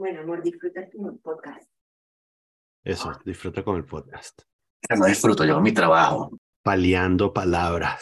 [0.00, 1.70] Bueno, amor, disfruta tu podcast.
[2.82, 4.40] Eso, disfruta con el podcast.
[4.98, 6.38] No disfruto, yo mi trabajo.
[6.62, 8.00] Paleando palabras.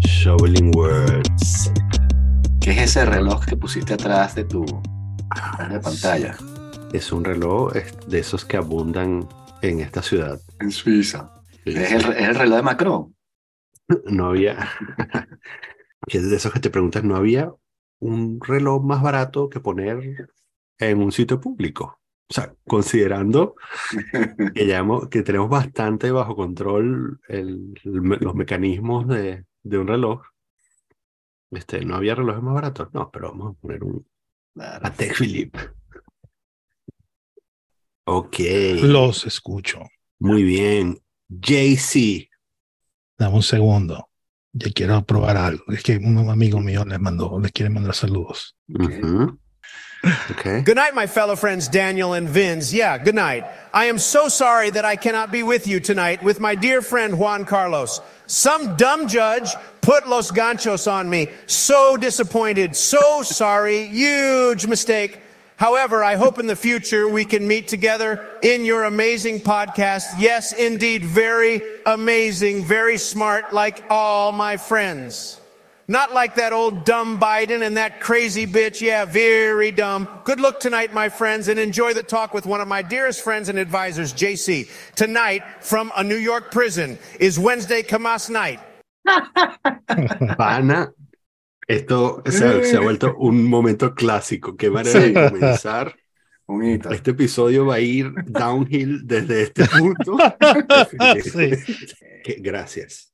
[0.00, 1.72] Showing words.
[2.60, 4.64] ¿Qué es ese reloj que pusiste atrás de tu
[5.70, 6.36] de pantalla?
[6.92, 7.72] Es un reloj
[8.08, 9.28] de esos que abundan
[9.62, 10.40] en esta ciudad.
[10.58, 11.40] En Suiza.
[11.64, 13.14] ¿Es el, es el reloj de Macron?
[14.06, 14.68] No había.
[16.06, 17.52] que de esos que te preguntas, ¿no había
[18.00, 20.28] un reloj más barato que poner
[20.78, 22.00] en un sitio público?
[22.30, 23.54] O sea, considerando
[24.54, 30.22] que, tenemos bastante bajo control el- el me- los mecanismos de, de un reloj,
[31.50, 32.88] este, ¿no había relojes más baratos?
[32.92, 34.06] No, pero vamos a poner un.
[34.54, 35.58] Patek Philippe.
[38.04, 38.36] Ok,
[38.82, 39.80] Los escucho.
[40.18, 40.98] muy bien.
[41.28, 42.28] JC.
[43.18, 44.08] Dame un segundo.
[44.52, 45.64] Yo quiero probar algo.
[45.72, 48.54] Es que un amigo mío les mandó, les quiere mandar saludos.
[48.68, 49.38] Ujú.
[50.30, 50.64] Ok.
[50.64, 52.72] Good night, my fellow friends Daniel and Vince.
[52.72, 53.44] Yeah, good night.
[53.74, 57.18] I am so sorry that I cannot be with you tonight with my dear friend
[57.18, 58.00] Juan Carlos.
[58.26, 59.50] Some dumb judge
[59.80, 61.28] put Los Ganchos on me.
[61.46, 65.20] So disappointed, so sorry, huge mistake.
[65.58, 70.04] However, I hope in the future we can meet together in your amazing podcast.
[70.16, 75.40] Yes, indeed, very amazing, very smart, like all my friends.
[75.88, 78.80] Not like that old dumb Biden and that crazy bitch.
[78.80, 80.06] Yeah, very dumb.
[80.22, 83.48] Good luck tonight, my friends, and enjoy the talk with one of my dearest friends
[83.48, 84.70] and advisors, JC.
[84.94, 88.60] Tonight, from a New York prison, is Wednesday Kamas night.
[90.38, 90.92] Pana,
[91.68, 94.56] esto se, se ha vuelto un momento clásico.
[94.56, 95.12] Qué manera Sí.
[95.12, 95.94] de comenzar.
[96.46, 96.90] Un hito.
[96.90, 100.16] Este episodio va a ir downhill desde este punto.
[101.22, 101.50] Sí.
[102.38, 103.12] Gracias.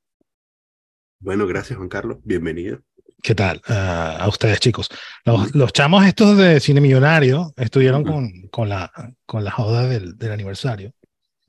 [1.19, 2.17] Bueno, gracias, Juan Carlos.
[2.23, 2.79] Bienvenido.
[3.21, 3.61] ¿Qué tal?
[3.67, 4.89] Ah, a ustedes, chicos.
[5.25, 8.11] Los, los chamos estos de Cine Millonario estuvieron Ujú.
[8.13, 8.91] con, con, la,
[9.25, 10.93] con la joda del, del aniversario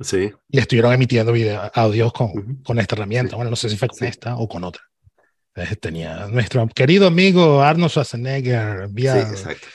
[0.00, 0.32] Sí.
[0.48, 2.62] y estuvieron emitiendo video, audios con, Ujú.
[2.64, 3.30] con esta herramienta.
[3.30, 3.36] Sí.
[3.36, 4.06] Bueno, no sé si fue con Sí.
[4.06, 4.82] esta o con otra.
[5.80, 9.66] Tenía nuestro querido amigo Arnold Schwarzenegger vía, Sí, exacto.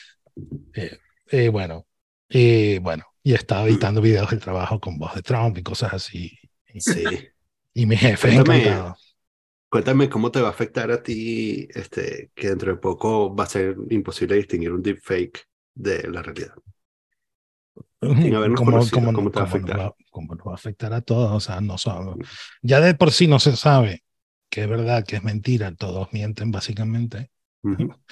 [1.32, 1.86] eh, bueno,
[2.30, 6.38] y bueno, y estaba editando videos del trabajo con voz de Trump y cosas así.
[6.80, 7.04] Sí.
[7.74, 8.62] y mi jefe Cuéntame.
[8.64, 8.98] encantado.
[9.70, 13.48] Cuéntame cómo te va a afectar a ti este, que dentro de poco va a
[13.48, 16.54] ser imposible distinguir un deepfake de la realidad.
[18.02, 21.02] ¿Cómo, conocido, cómo- ¿cómo te va a nos va- cómo nos va a afectar a
[21.02, 21.32] todos?
[21.32, 22.20] O sea, no son-
[22.62, 24.04] ya de por sí no se sabe
[24.52, 27.32] que es verdad, que es mentira, todos mienten básicamente.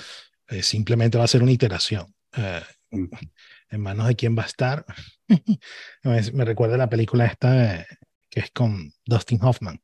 [0.52, 2.12] Eh, simplemente va a ser una iteración.
[2.36, 4.84] Eh, en manos de quién va a estar.
[6.04, 7.86] me, me recuerda la película esta eh,
[8.32, 9.80] que es con Dustin Hoffman.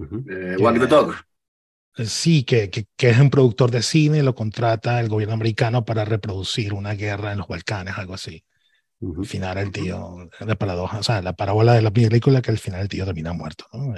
[0.00, 1.14] Eh, Walk the Dog.
[1.96, 6.04] Sí, que, que, que es un productor de cine, lo contrata el gobierno americano para
[6.04, 8.44] reproducir una guerra en los Balcanes, algo así.
[9.00, 12.58] Al final el tío, la paradoja, o sea, la parábola de la película que al
[12.58, 13.94] final el tío termina muerto, ¿no?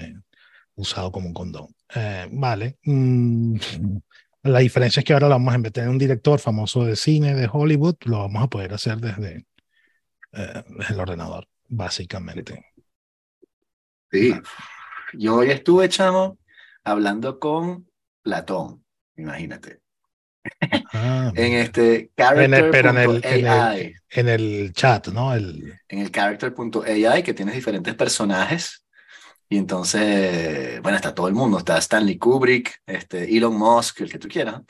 [0.76, 1.68] Usado como un condón.
[1.94, 2.78] Eh, vale.
[2.84, 3.56] mm,
[4.42, 7.34] la diferencia es que ahora lo vamos a meter en un director famoso de cine
[7.34, 9.46] de Hollywood, lo vamos a poder hacer desde,
[10.32, 12.64] eh, desde el ordenador, básicamente.
[14.10, 14.34] Sí.
[15.14, 16.38] Yo hoy estuve, chamo,
[16.84, 17.88] hablando con
[18.22, 18.84] Platón,
[19.16, 19.80] imagínate.
[20.92, 25.34] Ah, En este en el, pero en el, en, el, en el chat, ¿no?
[25.34, 28.85] El, en el character.ai que tienes diferentes personajes
[29.48, 34.18] y entonces, bueno, está todo el mundo, está Stanley Kubrick, este, Elon Musk, el que
[34.18, 34.62] tú quieras.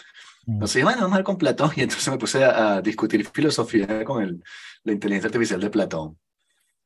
[0.46, 4.04] Entonces, bueno, vamos a ver con Platón y entonces me puse a, a discutir filosofía
[4.04, 4.42] con el,
[4.84, 6.18] la inteligencia artificial de Platón.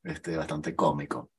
[0.02, 1.30] Este, bastante cómico.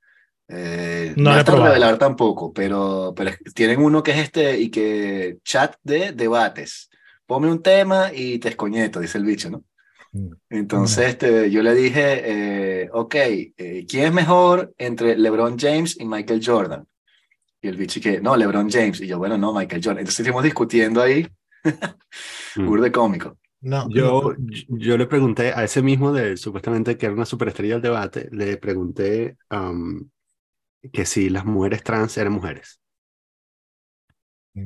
[0.48, 4.70] Eh, No no es tan revelador tampoco, pero, pero tienen uno que es este y
[4.70, 6.90] que chat de debates.
[7.26, 9.64] Ponme un tema y te escoñeto, dice el bicho, ¿no?
[10.50, 16.06] Entonces este, yo le dije, eh, ok, eh, ¿quién es mejor entre LeBron James y
[16.06, 16.86] Michael Jordan?
[17.62, 19.02] Y el bicho que, no, LeBron James.
[19.02, 20.00] Y yo, bueno, no, Michael Jordan.
[20.00, 21.28] Entonces estuvimos discutiendo ahí,
[22.56, 22.66] Mm.
[22.68, 23.38] burde cómico.
[23.62, 24.34] no, Yo,
[24.70, 28.58] yo le pregunté a ese mismo de supuestamente que era una superestrella del debate, le
[28.58, 30.10] pregunté am,
[30.94, 32.82] que si las mujeres trans eran mujeres.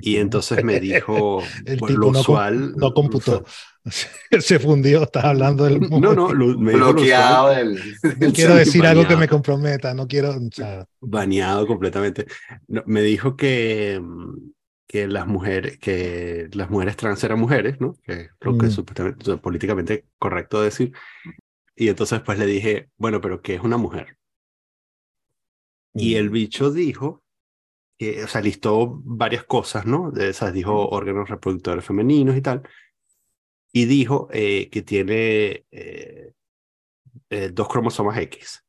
[0.01, 2.75] Y entonces me dijo, El tipo lo no com- usual.
[2.75, 3.43] no computó.
[4.39, 7.95] Se fundió, estás hablando del No, no, lo- me Bloqueado usual, del,
[8.27, 10.31] No quiero decir algo que me comprometa, no quiero.
[10.31, 12.25] o sea, baneado completamente.
[12.67, 14.51] No, me dijo que, mm,
[14.87, 17.95] que las mujeres, que las mujeres trans eran mujeres, ¿no?
[18.03, 18.69] Que es lo que Mm.
[18.69, 20.91] es supuestamente, o sea, políticamente correcto decir.
[21.75, 24.17] Y entonces pues le dije, bueno, pero ¿qué es una mujer?
[25.93, 27.23] Y el bicho dijo
[27.97, 30.11] que, o sea, listó varias cosas, ¿no?
[30.11, 32.63] De esas dijo órganos reproductores femeninos y tal.
[33.75, 36.31] Y dijo eh, que tiene eh,
[37.29, 38.63] eh, dos cromosomas X.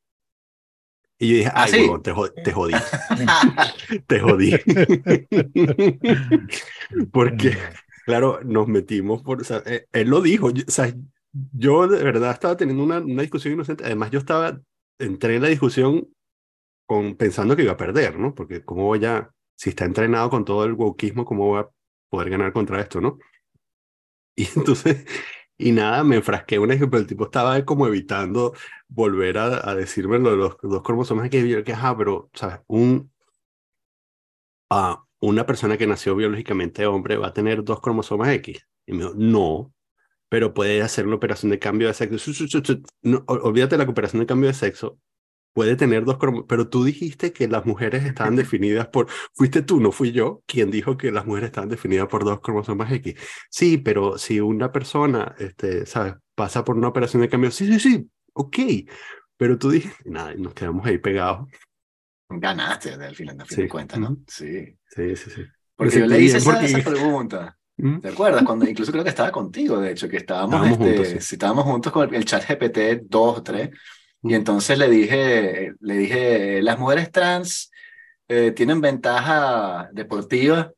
[1.19, 1.79] Y yo dije, ¿Ah, ay, sí?
[1.79, 2.75] huevón, te, jo- te jodí.
[4.09, 4.53] te jodí.
[7.13, 7.57] Porque,
[8.05, 10.93] claro, nos metimos por, o sea, eh, él lo dijo, yo- o sea,
[11.53, 14.61] yo de verdad estaba teniendo una, una discusión inocente, además yo estaba,
[14.99, 16.09] entré en la discusión
[16.87, 18.35] con, pensando que iba a perder, ¿no?
[18.35, 21.69] Porque cómo voy a, si está entrenado con todo el wokismo, ¿cómo voy a
[22.11, 23.19] poder ganar contra esto, no?
[24.43, 25.05] Y entonces,
[25.59, 28.53] y nada, me enfrasqué en un ejemplo, el tipo estaba como evitando
[28.89, 32.61] volver a, decirme lo de los dos cromosomas que yo que, ajá, pero, ¿sabes?
[32.67, 33.11] Un,
[34.71, 38.67] ah, una persona que nació biológicamente hombre va a tener dos cromosomas X.
[38.87, 39.75] Y me dijo, no,
[40.31, 42.17] pero puede hacer una operación de cambio de sexo.
[43.03, 44.99] No, ol- olvídate la operación de cambio de sexo.
[45.57, 49.81] Puede tener dos cromosomas, pero tú dijiste que las mujeres estaban definidas por, fuiste tú,
[49.81, 53.15] no fui yo, quien dijo que las mujeres estaban definidas por dos cromosomas X.
[53.49, 56.15] Sí, pero si una persona, este, ¿sabes?
[56.35, 58.59] Pasa por una operación de cambio, sí, sí, sí, ok,
[59.39, 61.49] pero tú dijiste, nada, nos quedamos ahí pegados.
[62.29, 63.63] Ganaste al final, al fin Sí.
[63.63, 64.19] de cuentas, ¿no?
[64.27, 64.77] Sí.
[64.91, 65.43] Sí, sí, sí.
[65.75, 67.59] Porque yo sentí le hice esa, porque- esa pregunta.
[67.79, 68.01] ¿Mm?
[68.01, 68.43] ¿Te acuerdas?
[68.43, 71.29] Cuando incluso creo que estaba contigo, de hecho, que estábamos, Estábamos este, juntos, sí.
[71.29, 73.71] sí, estábamos juntos con el, el chat GPT 2 o 3.
[74.23, 77.71] Y entonces le dije, le dije, las mujeres trans
[78.29, 80.73] eh, tienen ventaja deportiva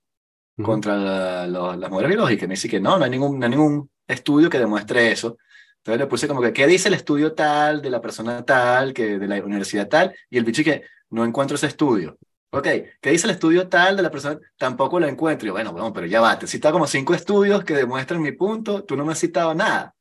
[0.63, 2.49] contra la- las mujeres biológicas.
[2.49, 5.39] Me dice que no, no hay ningún, no hay ningún estudio que demuestre eso.
[5.79, 9.19] Entonces le puse como que, ¿qué dice el estudio tal de la persona tal, que
[9.19, 10.15] de la universidad tal?
[10.31, 12.19] Y el bicho que no encuentro ese estudio.
[12.51, 12.67] Ok,
[13.01, 14.39] ¿qué dice el estudio tal de la persona?
[14.59, 15.47] Tampoco lo encuentro.
[15.47, 18.21] Y yo, bueno, bueno, pero ya va, te he citado como cinco estudios que demuestran
[18.23, 19.95] mi punto, tú no me has citado nada.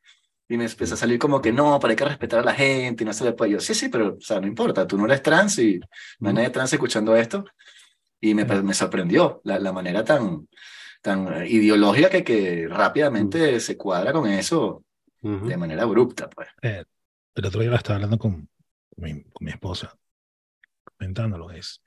[0.50, 3.04] Y me empieza a salir como que no, pero hay que respetar a la gente
[3.04, 3.52] y no se le puede.
[3.52, 5.80] Yo, sí, sí, pero, o sea, no importa, tú no eres trans y
[6.20, 7.46] no hay nadie trans escuchando esto.
[8.20, 10.48] Y me, me sorprendió la, la manera tan,
[11.02, 14.84] tan eh, ideológica que, que rápidamente se cuadra con eso
[15.22, 15.48] Ujú.
[15.48, 16.48] de manera abrupta, pues.
[16.62, 18.50] El otro día estaba hablando con,
[18.96, 19.96] con mi, con mi esposa,
[20.98, 21.52] comentándolo.
[21.52, 21.82] Es,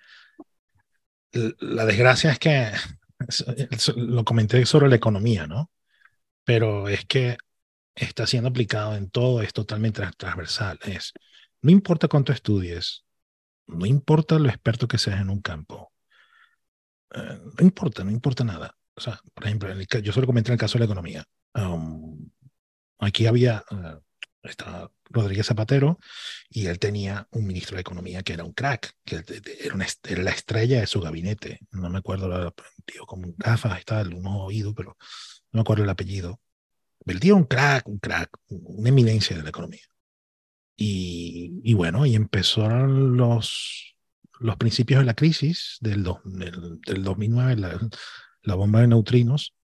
[1.32, 2.70] la desgracia es que
[3.96, 5.70] lo comenté sobre la economía, ¿no?
[6.44, 7.36] Pero es que
[7.94, 10.78] está siendo aplicado en todo, es totalmente transversal.
[10.84, 11.12] Es,
[11.62, 13.04] no importa cuánto estudies,
[13.66, 15.92] no importa lo experto que seas en un campo,
[17.14, 18.76] eh, no importa, no importa nada.
[18.94, 21.24] O sea, por ejemplo, el yo solo comenté en el caso de la economía.
[21.54, 22.30] Um,
[22.98, 23.98] aquí había, eh,
[24.42, 25.98] estaba Rodríguez Zapatero
[26.48, 30.80] y él tenía un ministro de Economía que era un crack, que era, la estrella
[30.80, 31.60] de su gabinete.
[31.72, 34.96] No me acuerdo, un tío con gafas y tal, un oído, pero
[35.52, 36.40] no me acuerdo el apellido.
[37.06, 39.80] Tío era un crack, un crack, una eminencia de la economía.
[40.76, 43.96] Y, y bueno, y empezaron los,
[44.40, 47.78] los principios de la crisis del, dos- del, del 2009, la,
[48.42, 49.54] la bomba de neutrinos.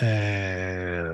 [0.00, 1.04] eh,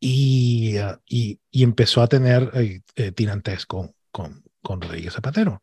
[0.00, 0.76] y,
[1.08, 5.62] y, y empezó a tener eh, eh, tirantes con, con, con Rodríguez Zapatero.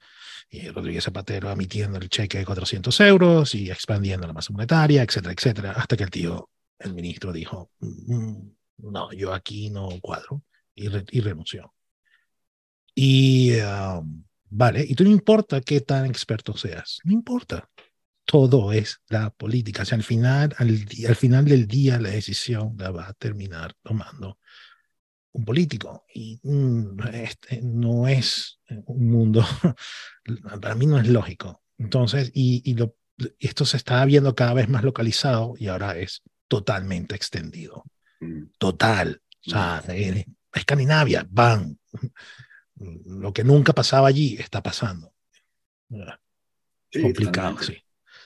[0.49, 5.33] Y Rodríguez Zapatero emitiendo el cheque de 400 euros y expandiendo la masa monetaria, etcétera,
[5.33, 6.49] etcétera, hasta que el tío,
[6.79, 8.49] el ministro, dijo, "Mm,
[8.79, 10.43] no, yo aquí no cuadro,
[10.75, 11.73] y, re- y renunció.
[12.95, 17.69] Y um, vale, y tú no importa qué tan experto seas, no importa.
[18.25, 19.83] Todo es la política.
[19.83, 24.37] O sea, al final, al, final del día, la decisión la va a terminar tomando
[25.31, 26.05] un político.
[26.13, 29.43] Y mm, este no es un mundo,
[30.61, 31.63] para mí no es lógico.
[31.77, 32.75] Entonces, y,
[33.39, 37.83] esto se está viendo cada vez más localizado y ahora es totalmente extendido.
[38.19, 38.43] Mm.
[38.57, 39.21] Total.
[39.45, 41.79] O sea, en Escandinavia, van.
[43.05, 45.13] Lo que nunca pasaba allí está pasando.
[46.91, 47.77] Sí, complicado, sí.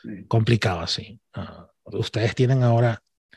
[0.04, 0.26] Sí.
[0.28, 1.20] Complicado, así.
[1.34, 3.36] Ah, ustedes tienen ahora, o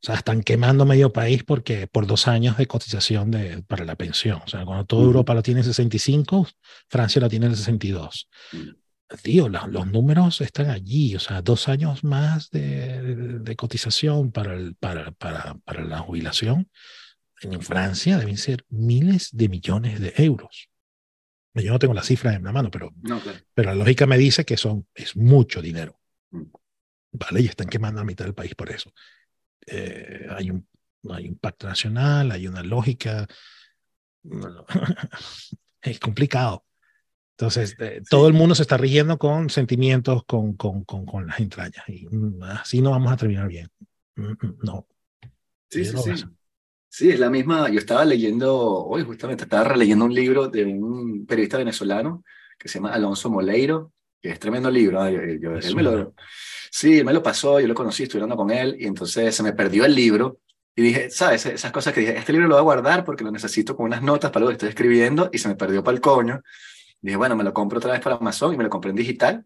[0.00, 4.40] sea, están quemando medio país porque por dos años de cotización de, para la pensión.
[4.44, 5.10] O sea, cuando toda Ujú.
[5.10, 6.48] Europa lo tiene en 65,
[6.88, 8.28] Francia lo tiene en 62.
[8.52, 8.58] Mm.
[9.20, 14.32] Tío, la- los números están allí, o sea, dos años más de, de- de cotización
[14.32, 16.70] para, el, para, para, para la jubilación.
[17.42, 20.68] En Francia deben ser miles de millones de euros.
[21.54, 23.38] Yo no tengo la cifra en la mano, pero No, claro.
[23.52, 26.00] pero la lógica me dice que son, es mucho dinero.
[26.30, 26.42] Mm.
[27.12, 27.40] ¿Vale?
[27.42, 28.92] Y están quemando a mitad del país por eso.
[29.66, 30.66] Eh, hay, un,
[31.10, 33.26] hay un pacto nacional, hay una lógica.
[35.82, 36.64] Es complicado.
[37.36, 41.40] Entonces, eh, todo el mundo se está rigiendo con sentimientos, con, con, con, con las
[41.40, 41.84] entrañas.
[41.88, 43.68] Y mm, así no vamos a terminar bien.
[44.16, 44.86] Mm, mm, No.
[45.68, 46.24] Sí, Sí, sí, sí.
[46.88, 47.70] Sí, es la misma.
[47.70, 52.22] Yo estaba leyendo, hoy justamente estaba releyendo un libro de un periodista venezolano
[52.58, 55.08] que se llama Alonso Moleiro, que es tremendo libro.
[55.08, 56.14] Yo- yo- él me lo,
[56.70, 59.42] sí, él me lo pasó, yo lo conocí, estuve hablando con él, y entonces se
[59.42, 60.38] me perdió el libro.
[60.76, 61.46] Y dije, ¿sabes?
[61.46, 64.02] Esas cosas que dije, este libro lo voy a guardar porque lo necesito con unas
[64.02, 66.42] notas para lo que estoy escribiendo, y se me perdió para el coño.
[67.02, 69.44] Dije, bueno, me lo compro otra vez para Amazon y me lo compré en digital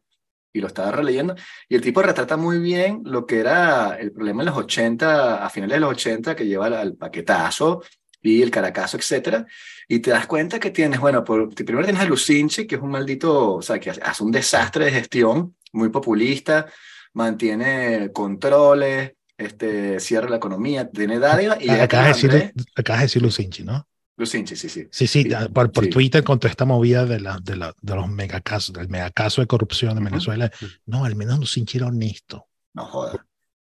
[0.53, 1.35] y lo estaba releyendo.
[1.69, 5.51] Y el tipo retrata muy bien lo que era el problema en los 80, a
[5.51, 7.83] finales de los 80, que lleva al, paquetazo
[8.23, 9.47] y el caracazo, etcétera.
[9.89, 12.91] Y te das cuenta que tienes, bueno, por, primero tienes a Lucinchi, que es un
[12.91, 16.67] maldito, o sea, que hace un desastre de gestión, muy populista,
[17.13, 21.57] mantiene controles, este, cierra la economía, tiene dádiva.
[21.61, 23.87] Y Acabas de decir, acabas de decir Lucinchi, ¿no?
[24.17, 24.89] Lucinchi, sí, sí.
[24.91, 25.91] Sí, sí, Sí, ya, por, por sí.
[25.91, 29.47] Twitter con toda esta movida de, la, de, la, de los megacasos, del megacaso de
[29.47, 30.11] corrupción de Ujú.
[30.11, 30.51] Venezuela.
[30.87, 32.47] No, al menos Lucinchi era honesto.
[32.75, 33.17] No jodas.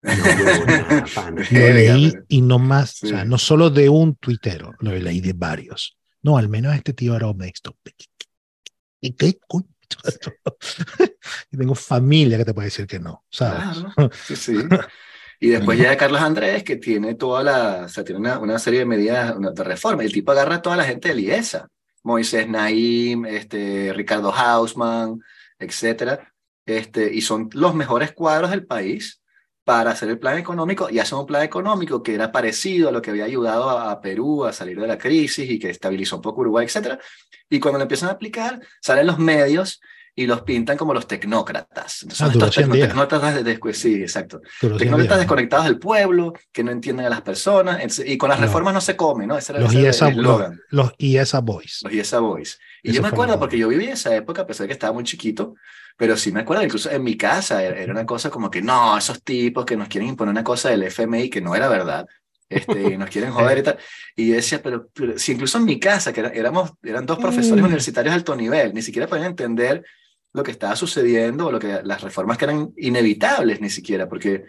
[0.02, 1.48] No, no, pana.
[1.52, 3.30] Lo leí y no más, o sea, Sí.
[3.30, 5.96] no solo de un tuitero, lo leí de varios.
[6.24, 7.78] No, al menos este tío era honesto.
[9.00, 9.68] ¿Y qué coño?
[11.52, 13.78] y tengo familia que te puede decir que no, ¿sabes?
[13.78, 14.56] Claro, sí, sí.
[15.44, 18.80] Y después llega Carlos Andrés, que tiene toda la, o sea, tiene una, una serie
[18.82, 20.04] de medidas una- de reforma.
[20.04, 21.68] El tipo agarra a toda la gente de IESA.
[22.04, 25.20] Moisés Naim, este, Ricardo Hausman,
[25.58, 26.32] etcétera.
[26.66, 29.20] Este, y son los mejores cuadros del país
[29.64, 33.02] para hacer el plan económico y hacen un plan económico que era parecido a lo
[33.02, 36.22] que había ayudado a, a Perú a salir de la crisis y que estabilizó un
[36.22, 37.00] poco Uruguay, etcétera.
[37.50, 39.82] Y cuando lo empiezan a aplicar, salen los medios
[40.14, 42.04] y los pintan como los tecnócratas.
[42.04, 42.88] Entonces, Ah, estos 100 tecno- días.
[42.90, 44.42] tecnócratas de, de- sí, exacto.
[44.60, 48.46] Tecnócratas desconectados del pueblo, que no entienden a las personas, y con las No.
[48.46, 49.38] reformas no se come, ¿no?
[49.38, 51.80] Ese era, los el eslogan, los, los IESA Boys.
[51.84, 52.60] los IESA Boys.
[52.84, 54.92] Y Eso yo me acuerdo, porque yo viví esa época, a pesar de que estaba
[54.94, 55.56] muy chiquito,
[55.98, 58.98] pero sí me acuerdo, incluso en mi casa era, era una cosa como que no,
[58.98, 62.06] esos tipos que nos quieren imponer una cosa del FMI que no era verdad,
[62.50, 63.78] este, y nos quieren joder y tal.
[64.16, 67.18] Y yo decía, pero, pero si incluso en mi casa, que era- éramos, eran dos
[67.20, 67.66] profesores Mm.
[67.66, 69.86] universitarios de alto nivel, ni siquiera podían entender
[70.34, 74.46] lo que estaba sucediendo lo que, las reformas que eran inevitables ni siquiera, porque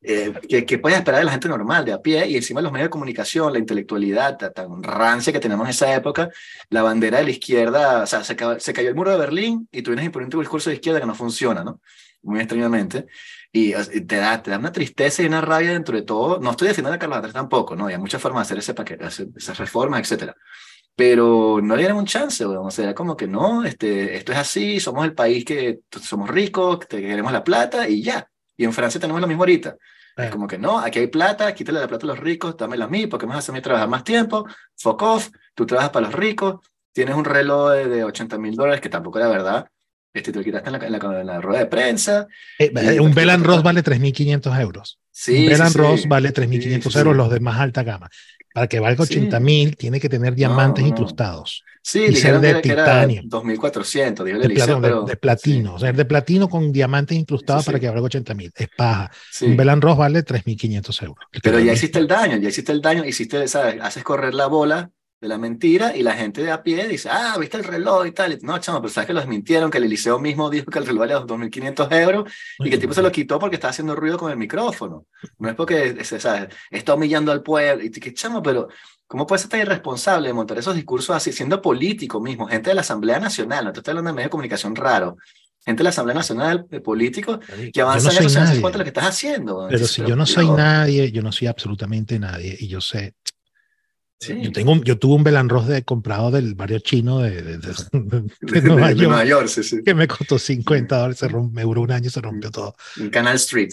[0.00, 2.70] eh, que, que puedes esperar de la gente normal, de a pie, y encima los
[2.70, 6.30] medios de comunicación, la intelectualidad ta- tan rancia que tenemos en esa época,
[6.70, 9.82] la bandera de la izquierda, o sea, se, se cayó el muro de Berlín y
[9.82, 11.80] tú vienes a imponer un discurso de izquierda que no funciona, ¿no?
[12.22, 13.06] Muy extrañamente.
[13.52, 16.38] Y te da, te da una tristeza y una rabia dentro de todo.
[16.40, 17.86] No estoy defendiendo a Carlos Andrés tampoco, ¿no?
[17.86, 20.36] Hay muchas formas de hacer ese paquete, hacer esas reformas, etcétera.
[20.98, 22.66] Pero no dieron un chance, weón.
[22.66, 26.80] O sea, como que no, este, esto es así, somos el país que somos ricos,
[26.80, 28.28] que queremos la plata y ya.
[28.56, 29.76] Y en Francia tenemos lo mismo ahorita.
[30.16, 32.86] Es Eh, como que no, aquí hay plata, quítale la plata a los ricos, dámela
[32.86, 34.44] a mí, porque me vas a hacer trabajar más tiempo,
[34.76, 36.56] fuck off, tú trabajas para los ricos,
[36.92, 39.68] tienes un reloj de, de 80 mil dólares, que tampoco era verdad,
[40.12, 42.26] este, te lo quitaste en la, en la, en la rueda de prensa.
[42.58, 44.98] eh, y- un Belan Ross vale 3.500 euros.
[45.10, 45.78] Sí, un sí, Belan sí.
[45.78, 47.16] Ross vale 3.500 Sí, sí, euros, sí.
[47.16, 48.08] los de más alta gama.
[48.54, 49.14] Para que valga Sí.
[49.20, 50.88] 80.000 tiene que tener diamantes no.
[50.90, 51.62] incrustados.
[51.82, 53.22] Sí, y ser de que, titanio.
[53.22, 55.02] 2.400, dijo el De, de- pero...
[55.04, 57.70] de platino, sí, o sea, de platino con diamantes incrustados Sí, sí.
[57.72, 58.52] para que valga 80.000.
[58.54, 59.10] Es paja.
[59.30, 59.46] sí.
[59.46, 61.24] Un Belan Ross vale 3.500 euros.
[61.42, 63.80] Pero ya hiciste el daño, ya hiciste el daño, hiciste, ¿sabes?
[63.80, 64.90] Haces correr la bola
[65.20, 68.12] de la mentira y la gente de a pie dice, ah, viste el reloj y
[68.12, 68.38] tal.
[68.42, 71.00] No, chamo, pero sabes que los mintieron, que el Eliseo mismo dijo que el reloj
[71.00, 74.30] valía 2.500 euros y que el tipo se lo quitó porque estaba haciendo ruido con
[74.30, 75.06] el micrófono.
[75.38, 76.54] No es porque, es- ¿sabes?
[76.70, 77.84] Está humillando al pueblo.
[77.84, 78.68] Y que, chamo, pero
[79.08, 82.46] ¿cómo puedes ser tan irresponsable de montar esos discursos así, siendo político mismo?
[82.46, 85.16] Gente de la Asamblea Nacional, no te estoy hablando de medios de comunicación raro.
[85.64, 87.40] Gente de la Asamblea Nacional, de políticos,
[87.72, 89.66] que no avanzan soy en eso contra lo que estás haciendo.
[89.68, 93.14] Pero si yo no soy nadie, yo no soy absolutamente nadie, y yo sé,
[94.20, 94.40] Sí.
[94.42, 97.72] yo tengo, yo tuve un Belan Ross de comprado del barrio chino de, de- de-
[98.40, 99.82] de Nueva York, Nueva York, sí, sí.
[99.84, 102.74] que me costó 50 dólares, se rompió, me duró un año y se rompió todo.
[102.96, 103.70] En Canal Street.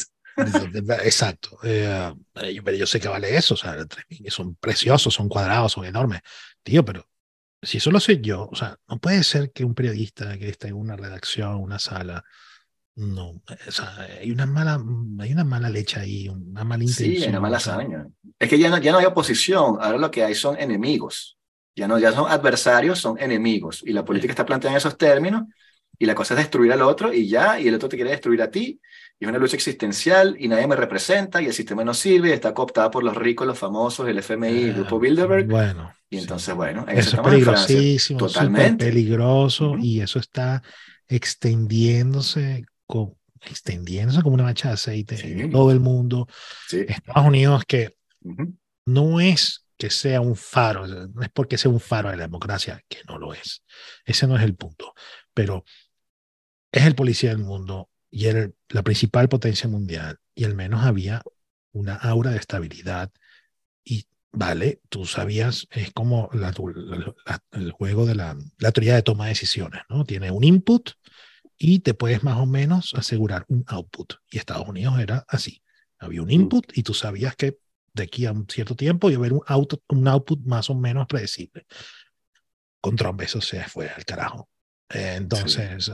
[1.03, 1.57] Exacto.
[1.63, 2.13] Eh,
[2.53, 5.85] yo- pero yo sé que vale eso, o sea, 3.000 son preciosos, son cuadrados, son
[5.85, 6.21] enormes.
[6.63, 7.07] Tío, pero
[7.61, 10.67] si eso lo sé yo, o sea, no puede ser que un periodista que está
[10.67, 12.23] en una redacción, una sala,
[12.95, 13.29] no,
[13.67, 14.81] o sea, hay una mala,
[15.19, 17.15] hay una mala leche ahí, una mala intención.
[17.17, 18.07] Sí, hay una mala hazaña.
[18.39, 21.37] Es que ya no, ya no hay oposición, ahora lo que hay son enemigos.
[21.75, 23.83] Ya no ya son adversarios, son enemigos.
[23.85, 25.43] Y la política está planteada en esos términos,
[25.97, 28.41] y la cosa es destruir al otro, y ya, y el otro te quiere destruir
[28.41, 28.79] a ti,
[29.19, 32.31] y es una lucha existencial, y nadie me representa, y el sistema no sirve, y
[32.33, 36.15] está cooptada por los ricos, los famosos, el FMI, el eh, Grupo Bilderberg, Bueno, y
[36.15, 36.21] sí.
[36.23, 37.31] entonces, bueno, en Eso es Francia.
[37.31, 38.85] peligrosísimo, Totalmente.
[38.85, 39.79] peligroso Ujú.
[39.83, 40.61] y eso está
[41.07, 45.31] extendiéndose, co- extendiéndose como una mancha de aceite Sí.
[45.33, 46.27] en todo el mundo.
[46.67, 46.85] Sí.
[46.87, 47.95] Estados Unidos que
[48.85, 52.81] no es que sea un faro, no es porque sea un faro de la democracia,
[52.87, 53.63] que no lo es.
[54.05, 54.93] Ese no es el punto,
[55.33, 55.63] pero
[56.71, 61.21] es el policía del mundo y era la principal potencia mundial y al menos había
[61.73, 63.11] una aura de estabilidad
[63.83, 68.95] y vale, tú sabías, es como la- la- la- el juego de la, la teoría
[68.95, 70.05] de toma de decisiones, ¿no?
[70.05, 70.91] Tiene un input
[71.57, 74.13] y te puedes más o menos asegurar un output.
[74.29, 75.61] Y Estados Unidos era así.
[75.99, 77.57] Había un input y tú sabías que
[77.93, 80.75] de aquí a un cierto tiempo iba a haber un, out, un output más o
[80.75, 81.65] menos predecible.
[82.81, 84.49] Con Trump eso se fue al carajo.
[84.89, 85.91] Entonces,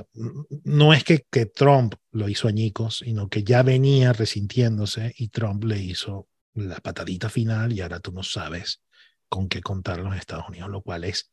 [0.65, 5.63] no es que, que Trump lo hizo añicos, sino que ya venía resintiéndose y Trump
[5.63, 8.81] le hizo la patadita final y ahora tú no sabes
[9.29, 11.31] con qué contar los Estados Unidos, lo cual es,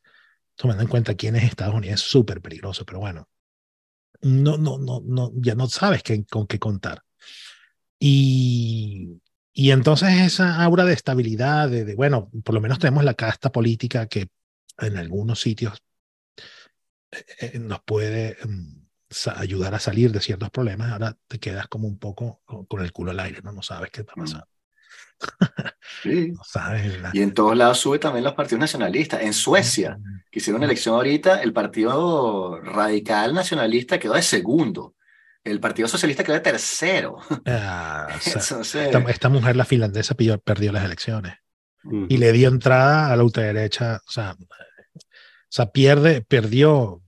[0.55, 3.27] tomando en cuenta quién es Estados Unidos, es súper peligroso, pero bueno,
[4.21, 7.03] no, no, no, no, ya no sabes qué, con qué contar.
[7.99, 9.21] Y,
[9.53, 13.51] y entonces esa aura de estabilidad, de, de, bueno, por lo menos tenemos la casta
[13.51, 14.29] política que
[14.77, 15.73] en algunos sitios
[17.11, 18.85] eh, eh, nos puede um,
[19.35, 23.11] ayudar a salir de ciertos problemas, ahora te quedas como un poco con el culo
[23.11, 24.19] al aire, no, no sabes qué está Mm.
[24.21, 24.47] pasando.
[26.03, 26.31] Sí.
[26.31, 27.01] no sabes.
[27.01, 29.21] la- Y en todos lados sube también los partidos nacionalistas.
[29.21, 29.97] En Suecia,
[30.31, 34.95] que hicieron elección ahorita, el partido radical nacionalista quedó de segundo.
[35.43, 37.17] El partido socialista quedó de tercero.
[37.45, 41.33] Ah, o sea, Entonces, esta, esta mujer, la finlandesa, pilló- perdió las elecciones
[42.09, 44.01] y le dio entrada a la ultraderecha.
[44.07, 44.97] O sea, o
[45.49, 47.01] sea pierde, perdió,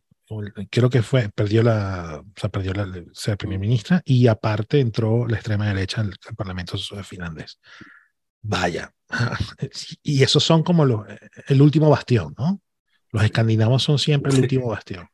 [0.69, 5.27] creo que fue, perdió la, o sea, perdió la ser primer ministra y aparte entró
[5.27, 7.59] la extrema derecha al, al Parlamento finlandés.
[8.41, 8.93] Vaya.
[10.03, 11.01] Y esos son como los,
[11.47, 12.61] el último bastión, ¿no?
[13.11, 15.07] Los escandinavos son siempre el último bastión.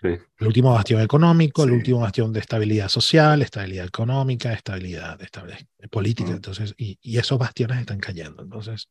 [0.00, 0.08] Sí.
[0.38, 5.60] El último bastión económico, el último bastión de estabilidad social, estabilidad económica, estabilidad estabilidad
[5.90, 6.30] política.
[6.30, 6.34] Mm.
[6.34, 8.42] Entonces, y, y esos bastiones están cayendo.
[8.42, 8.88] Entonces,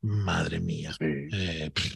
[0.00, 0.92] madre mía.
[0.98, 1.06] sí.
[1.32, 1.94] Eh, pff,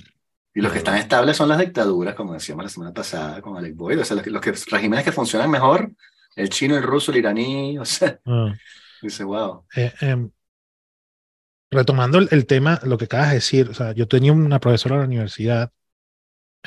[0.55, 3.75] Y los que están estables son las dictaduras, como decíamos la semana pasada con Alec
[3.75, 4.01] Boyd.
[4.01, 5.91] O sea, los, que- los que, regímenes que funcionan mejor,
[6.37, 8.53] el chino, el ruso, el iraní, o sea, ah.
[9.03, 9.65] dice, wow.
[9.75, 10.31] Eh, em,
[11.75, 15.01] retomando el, tema, lo que acabas de decir, o sea, yo tenía una profesora en
[15.01, 15.73] la universidad,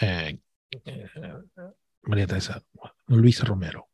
[0.01, 0.39] eh,
[0.85, 1.07] eh,
[2.03, 2.61] María Teresa,
[3.07, 3.89] Luisa Romero,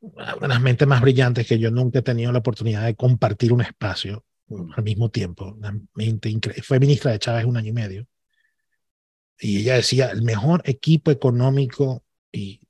[0.00, 3.52] una de las mentes más brillantes que yo nunca he tenido la oportunidad de compartir
[3.52, 4.24] un espacio
[4.76, 6.32] al mismo tiempo, una mente.
[6.62, 8.06] Fue ministra de Chávez un año y medio.
[9.38, 12.60] Y ella decía, el mejor equipo económico y,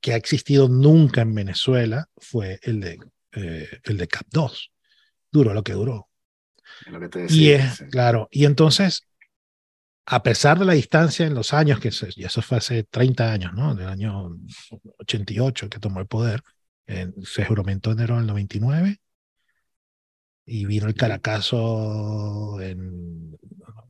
[0.00, 2.98] que ha existido nunca en Venezuela fue el de,
[3.32, 4.72] eh, el de CAP 2.
[5.30, 6.08] Duró lo que duró.
[6.86, 7.56] Lo que te Y decía.
[7.56, 7.84] es, sí.
[7.90, 9.06] claro, y entonces,
[10.06, 13.32] a pesar de la distancia en los años, que se- y eso fue hace 30
[13.32, 13.74] años, ¿no?
[13.74, 14.36] Del año
[14.98, 16.42] 88 que tomó el poder,
[16.86, 18.98] en- se juramentó en enero del 99
[20.44, 23.36] y vino el Caracazo en...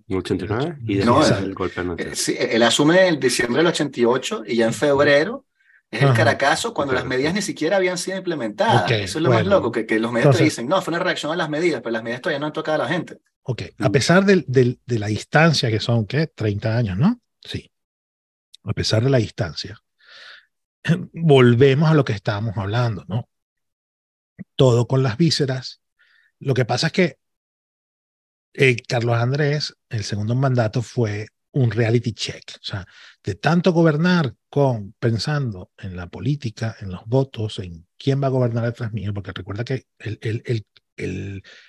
[0.09, 3.59] En 89 y No, después el- el golpe de Eh, sí, él asume en diciembre
[3.59, 5.45] del 88 y ya en febrero
[5.90, 6.16] es el Ajá.
[6.16, 8.90] Caracazo cuando las medidas ni siquiera habían sido implementadas.
[8.90, 11.33] Eso es lo más loco, que, que los medios te dicen, no, fue una reacción
[11.33, 13.18] a las medidas, pero las medidas todavía no han tocado a la gente.
[13.42, 13.92] Ok, a Mm.
[13.92, 16.27] pesar del- del- de la distancia que son, ¿qué?
[16.27, 17.20] 30 años, ¿no?
[17.40, 17.70] Sí.
[18.64, 19.79] A pesar de la distancia,
[21.12, 23.29] volvemos a lo que estábamos hablando, ¿no?
[24.57, 25.81] Todo con las vísceras.
[26.40, 27.18] Lo que pasa es que
[28.55, 32.42] eh, Carlos Andrés, el segundo mandato fue un reality check.
[32.56, 32.86] O sea,
[33.24, 38.30] de tanto gobernar con pensando en la política, en los votos, en quién va a
[38.30, 40.62] gobernar detrás mío, porque recuerda que él-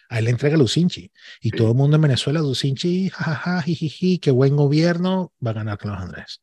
[0.10, 4.32] a él le entrega Lucinchi y todo el mundo en Venezuela, Lucinchi, jajaja, jijiji, qué
[4.32, 6.42] buen gobierno, va a ganar Carlos Andrés.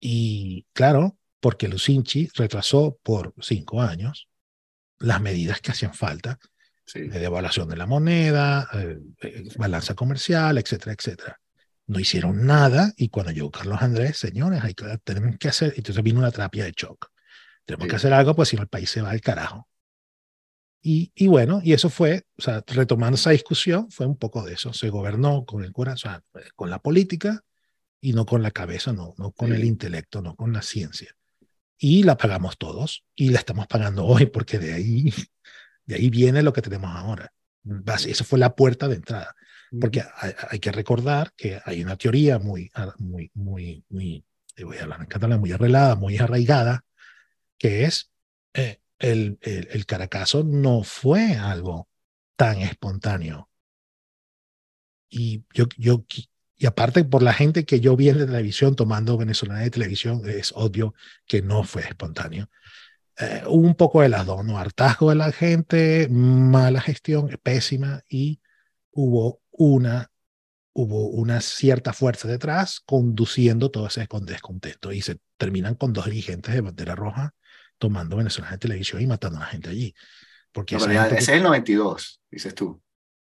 [0.00, 4.28] Y claro, porque Lucinchi retrasó por cinco años
[4.98, 6.38] las medidas que hacían falta
[6.86, 7.00] Sí.
[7.02, 11.40] de devaluación de la moneda, eh, eh, balanza comercial, etcétera, etcétera.
[11.86, 16.02] No hicieron nada y cuando llegó Carlos Andrés, señores, hay que, tenemos que hacer, entonces
[16.02, 17.08] vino una terapia de shock.
[17.66, 17.90] Tenemos Sí.
[17.90, 19.68] que hacer algo, pues si no el país se va al carajo.
[20.82, 24.52] Y, y bueno, y eso fue, o sea, retomando esa discusión, fue un poco de
[24.54, 24.72] eso.
[24.74, 26.22] Se gobernó con el corazón,
[26.56, 27.42] con la política
[28.02, 29.54] y no con la cabeza, no, no con Sí.
[29.54, 31.14] el intelecto, no con la ciencia.
[31.78, 35.12] Y la pagamos todos y la estamos pagando hoy porque de ahí,
[35.86, 37.32] de ahí viene lo que tenemos ahora.
[38.06, 39.34] Esa fue la puerta de entrada.
[39.80, 44.24] Porque hay, hay que recordar que hay una teoría muy, muy, muy, muy,
[44.62, 46.84] voy a hablar en catalán, muy arreglada, muy arraigada,
[47.58, 48.10] que es
[48.54, 51.88] eh, el, el, el Caracazo no fue algo
[52.36, 53.48] tan espontáneo.
[55.08, 56.04] Y yo, yo,
[56.56, 60.22] y aparte por la gente que yo vi en la televisión tomando venezolana de televisión,
[60.28, 60.94] es obvio
[61.26, 62.48] que no fue espontáneo.
[63.18, 64.58] Eh, un poco de las dos, ¿no?
[64.58, 68.40] Hartazgo de la gente, mala gestión, pésima, y
[68.90, 70.10] hubo una,
[70.72, 74.92] hubo una cierta fuerza detrás conduciendo todo ese con descontento.
[74.92, 77.34] Y se terminan con dos dirigentes de bandera roja
[77.78, 79.94] tomando venezolanas de televisión y matando a la gente allí.
[80.52, 82.80] Porque No, ese es el 92, dices tú.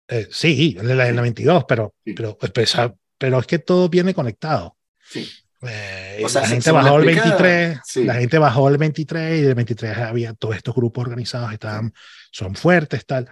[0.08, 2.12] eh, sí, en la, en la 22, pero, Sí.
[2.12, 4.76] pero, pero, esa- pero es que todo viene conectado.
[5.08, 5.30] Sí.
[5.62, 8.04] Eh, O sea, la gente se bajó el explica- 23, sí.
[8.04, 11.92] la gente bajó el 23 y del 23 había todos estos grupos organizados, estaban,
[12.32, 13.30] son fuertes, tal.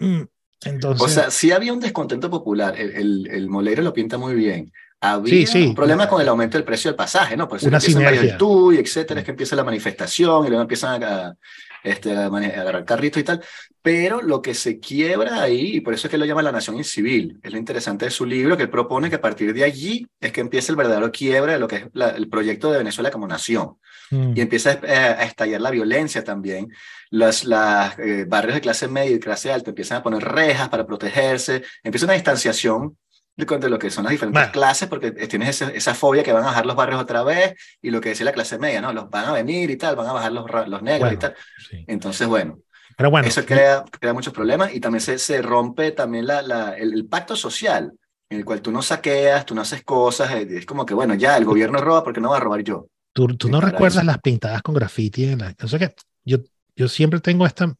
[0.00, 0.22] Mm,
[0.66, 2.74] Entonces, O sea, sí había un descontento popular.
[2.78, 4.72] El, el, el Moleiro lo pinta muy bien.
[5.00, 5.66] Había Sí, sí.
[5.66, 7.46] un problema con el aumento del precio del pasaje, ¿no?
[7.48, 8.20] Por eso Una que empiezan sinergia.
[8.20, 11.36] varios TUI, etcétera, es que empieza la manifestación y luego empiezan a,
[11.84, 13.44] este, agarrar carritos y tal.
[13.82, 16.76] Pero lo que se quiebra ahí, y por eso es que lo llama la nación
[16.76, 20.06] incivil, es lo interesante de su libro, que él propone que a partir de allí
[20.20, 23.10] es que empieza el verdadero quiebre de lo que es la- el proyecto de Venezuela
[23.10, 23.76] como nación
[24.10, 26.68] mm, y empieza a, a estallar la violencia también.
[27.10, 30.86] Los las, eh, barrios de clase media y clase alta empiezan a poner rejas para
[30.86, 32.96] protegerse, empieza una distanciación
[33.36, 34.52] de, de lo que son las diferentes Bueno.
[34.52, 37.54] clases, porque eh, tienes esa, esa fobia que van a bajar los barrios otra vez
[37.82, 38.92] y lo que decía la clase media, ¿no?
[38.92, 41.34] Los van a venir y tal, van a bajar los, los negros y bueno, tal.
[41.56, 41.84] sí.
[41.86, 42.60] Entonces, bueno,
[42.96, 46.76] Pero bueno, eso crea, crea muchos problemas y también se, se rompe también la, la,
[46.76, 47.92] el, el pacto social,
[48.30, 51.14] en el cual tú no saqueas, tú no haces cosas, eh, es como que, bueno,
[51.14, 52.86] ya el gobierno roba porque no va a robar yo.
[53.12, 54.06] tú, tú no recuerdas eso.
[54.06, 55.24] las pintadas con graffiti.
[55.24, 55.94] En la, o sea que
[56.24, 56.38] yo,
[56.76, 57.72] yo siempre tengo esta,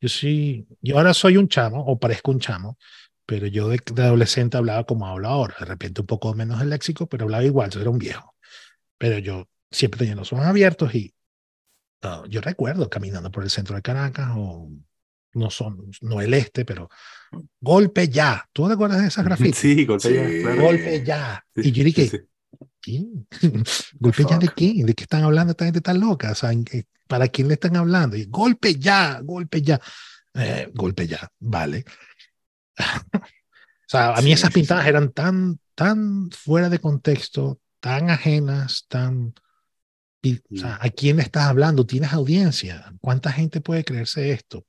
[0.00, 2.78] yo sí, yo ahora soy un chamo o parezco un chamo,
[3.28, 6.70] pero yo de, de adolescente hablaba como hablo ahora, de repente un poco menos el
[6.70, 8.34] léxico, pero hablaba igual, yo era un viejo.
[8.96, 11.12] Pero yo siempre tenía los ojos abiertos y
[12.02, 14.70] ah, yo recuerdo caminando por el centro de Caracas o
[15.34, 16.88] no son, no el este, pero
[17.60, 18.48] golpe ya.
[18.52, 19.56] ¿Tú te acuerdas de esas grafitis?
[19.58, 20.42] Sí, golpe ya, Sí.
[20.42, 20.62] claro.
[20.62, 21.44] Golpe ya.
[21.54, 22.24] Sí, y yo dije, sí, sí.
[22.80, 23.04] ¿qué?
[24.00, 24.72] ¿Golpe ya de qué?
[24.84, 26.32] ¿De qué están hablando esta gente tan loca?
[26.32, 28.16] O sea, ¿en qué- ¿para quién le están hablando?
[28.16, 29.80] Y golpe ya, golpe ya.
[30.34, 31.84] Eh, golpe ya, vale.
[33.14, 34.88] o sea, a mí Sí, esas sí, pintadas sí.
[34.90, 39.34] eran tan, tan fuera de contexto, tan ajenas, tan...
[40.24, 41.86] o sea, ¿a quién le estás hablando?
[41.86, 42.92] ¿Tienes audiencia?
[43.00, 44.64] ¿Cuánta gente puede creerse esto?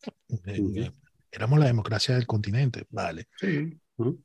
[1.32, 3.28] Éramos la democracia del continente, vale.
[3.98, 4.20] Ujú.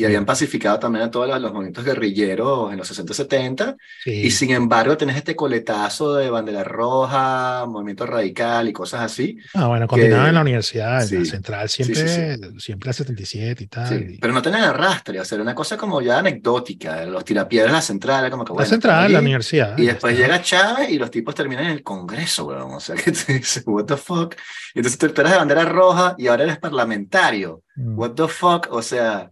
[0.00, 4.10] Y habían pacificado también a todos los, los movimientos guerrilleros en los 60-70, Sí.
[4.12, 9.36] y sin embargo tenés este coletazo de bandera roja, movimiento radical y cosas así.
[9.52, 12.88] Ah, bueno, continuaba que- en la universidad, en la sí, central, sí, sí, siempre, siempre
[12.90, 13.88] al 77 y tal.
[13.88, 17.22] Sí, y- pero no tenían arrastre, o sea, era una cosa como ya anecdótica, los
[17.24, 19.76] tirapiedras la central, como que la bueno, central, están la universidad.
[19.76, 22.72] Y después llega Chávez y los tipos terminan en el Congreso, weón.
[22.72, 24.34] O sea, que te dice, what the fuck.
[24.74, 27.62] Y entonces tú, tú eres de bandera roja y ahora eres parlamentario.
[27.76, 27.98] Mm.
[27.98, 29.30] What the fuck, o sea,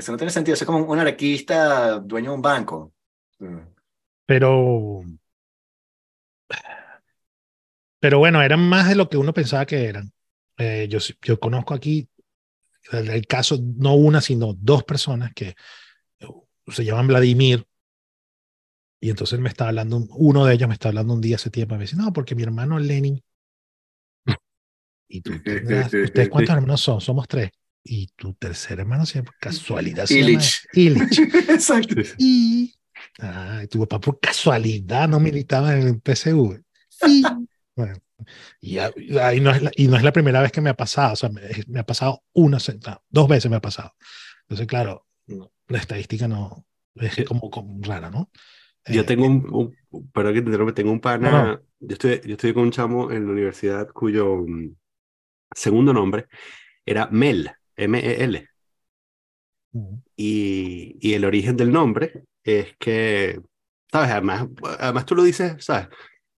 [0.00, 0.54] eso no tiene sentido.
[0.54, 2.92] Eso es como un anarquista dueño de un banco.
[4.26, 5.02] Pero.
[8.00, 10.12] Pero bueno, eran más de lo que uno pensaba que eran.
[10.56, 12.08] Eh, yo, conozco aquí
[12.92, 15.54] el, el caso, no una, sino dos personas que
[16.18, 16.26] eh,
[16.68, 17.66] se llaman Vladimir.
[19.02, 21.74] Y entonces me está hablando, uno de ellos me está hablando un día hace tiempo.
[21.74, 23.22] y Me dice, no, porque mi hermano Lenin.
[25.12, 27.00] Y tú, ¿ustedes cuántos hermanos son?
[27.00, 27.50] Somos tres.
[27.82, 30.08] Y tu tercer hermano se llama, casualidad.
[30.10, 30.66] Illich.
[30.74, 31.18] Illich.
[31.48, 31.94] Exacto.
[32.18, 32.74] Y,
[33.20, 36.60] ah, tu papá por casualidad no militaba en el PSV.
[36.88, 37.22] Sí.
[37.76, 37.94] Bueno,
[38.60, 41.14] y, y no es la, y no es la primera vez que me ha pasado,
[41.14, 43.94] o sea, me, me ha pasado una, no, dos veces me ha pasado.
[44.42, 46.66] Entonces, claro, no, la estadística no
[46.96, 48.30] es como, como rara, ¿no?
[48.86, 49.46] Yo Eh, tengo un,
[49.90, 51.60] un- perdón que te tengo un pana, No, no.
[51.80, 54.74] Yo, estoy, yo estoy con un chamo en la universidad cuyo mm,
[55.54, 56.26] segundo nombre
[56.84, 58.46] era Mel, M-E-L.
[60.16, 63.40] Y, y el origen del nombre es que,
[63.90, 64.10] ¿sabes?
[64.10, 65.88] Además, además tú lo dices, ¿sabes?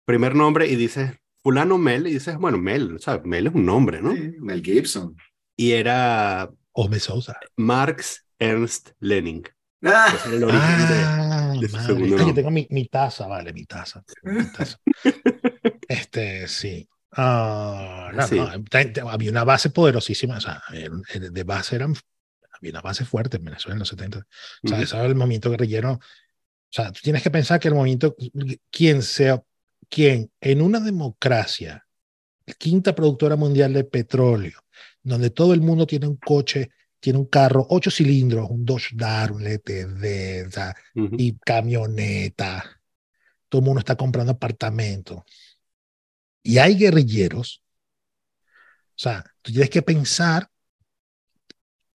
[0.05, 3.23] Primer nombre y dices fulano Mel y dices, bueno, Mel, ¿sabes?
[3.25, 4.13] Mel es un nombre, ¿no?
[4.13, 5.15] Sí, Mel Gibson.
[5.55, 7.37] Y era Osme Sousa.
[7.57, 9.43] Marx Ernst Lenin.
[9.83, 12.15] Ah, el origen Ah, de su madre.
[12.19, 14.03] Ah, yo tengo mi, mi taza, vale, mi taza.
[14.23, 14.77] mi taza.
[15.87, 16.87] Este, sí.
[17.17, 18.35] No, Sí.
[18.37, 21.93] no, había una base poderosísima, o sea, el de base eran,
[22.51, 24.25] había una base fuerte en Venezuela en los 70.
[24.63, 25.93] O sea, era el movimiento guerrillero.
[25.93, 25.99] O
[26.73, 28.15] sea, tú tienes que pensar que el movimiento,
[28.69, 29.41] quien sea,
[29.89, 31.85] quien en una democracia,
[32.57, 34.59] quinta productora mundial de petróleo,
[35.03, 39.33] donde todo el mundo tiene un coche, tiene un carro, ocho cilindros, un Dodge Dart,
[39.33, 41.15] un LTD, o sea, Ujú.
[41.17, 42.79] y camioneta.
[43.49, 45.23] Todo el mundo está comprando apartamentos.
[46.43, 47.63] Y hay guerrilleros.
[48.95, 50.49] O sea, tú tienes que pensar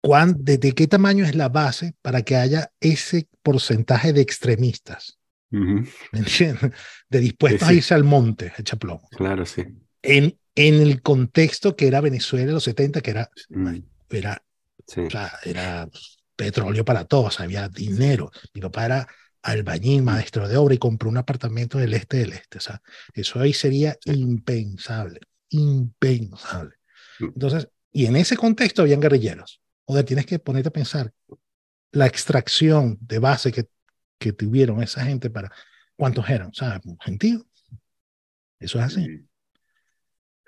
[0.01, 5.19] cuán, de, de qué tamaño es la base para que haya ese porcentaje de extremistas.
[5.53, 5.85] Ujú.
[6.13, 6.73] ¿Me entiendes?
[7.09, 9.09] De dispuestos Sí, a irse al monte, echa plomo.
[9.11, 9.65] Claro, sí.
[10.03, 14.43] En, en el contexto que era Venezuela en los 70, que era, Mm, era
[14.87, 15.01] sí.
[15.07, 15.89] o sea, era
[16.37, 18.31] petróleo para todos, había dinero.
[18.55, 19.09] Mi papá era
[19.45, 22.59] albañil, maestro de obra y compró un apartamento en el este del este.
[22.59, 26.77] O sea, eso ahí sería impensable, impensable.
[27.21, 27.25] Mm.
[27.27, 29.61] Entonces, y en ese contexto habían guerrilleros.
[29.87, 31.13] Joder, tienes que ponerte a pensar
[31.93, 33.69] la extracción de base que,
[34.19, 35.53] que tuvieron esa gente para,
[35.95, 36.49] ¿cuántos eran?
[36.49, 37.47] O sea, un gentío.
[38.59, 39.27] Eso es así.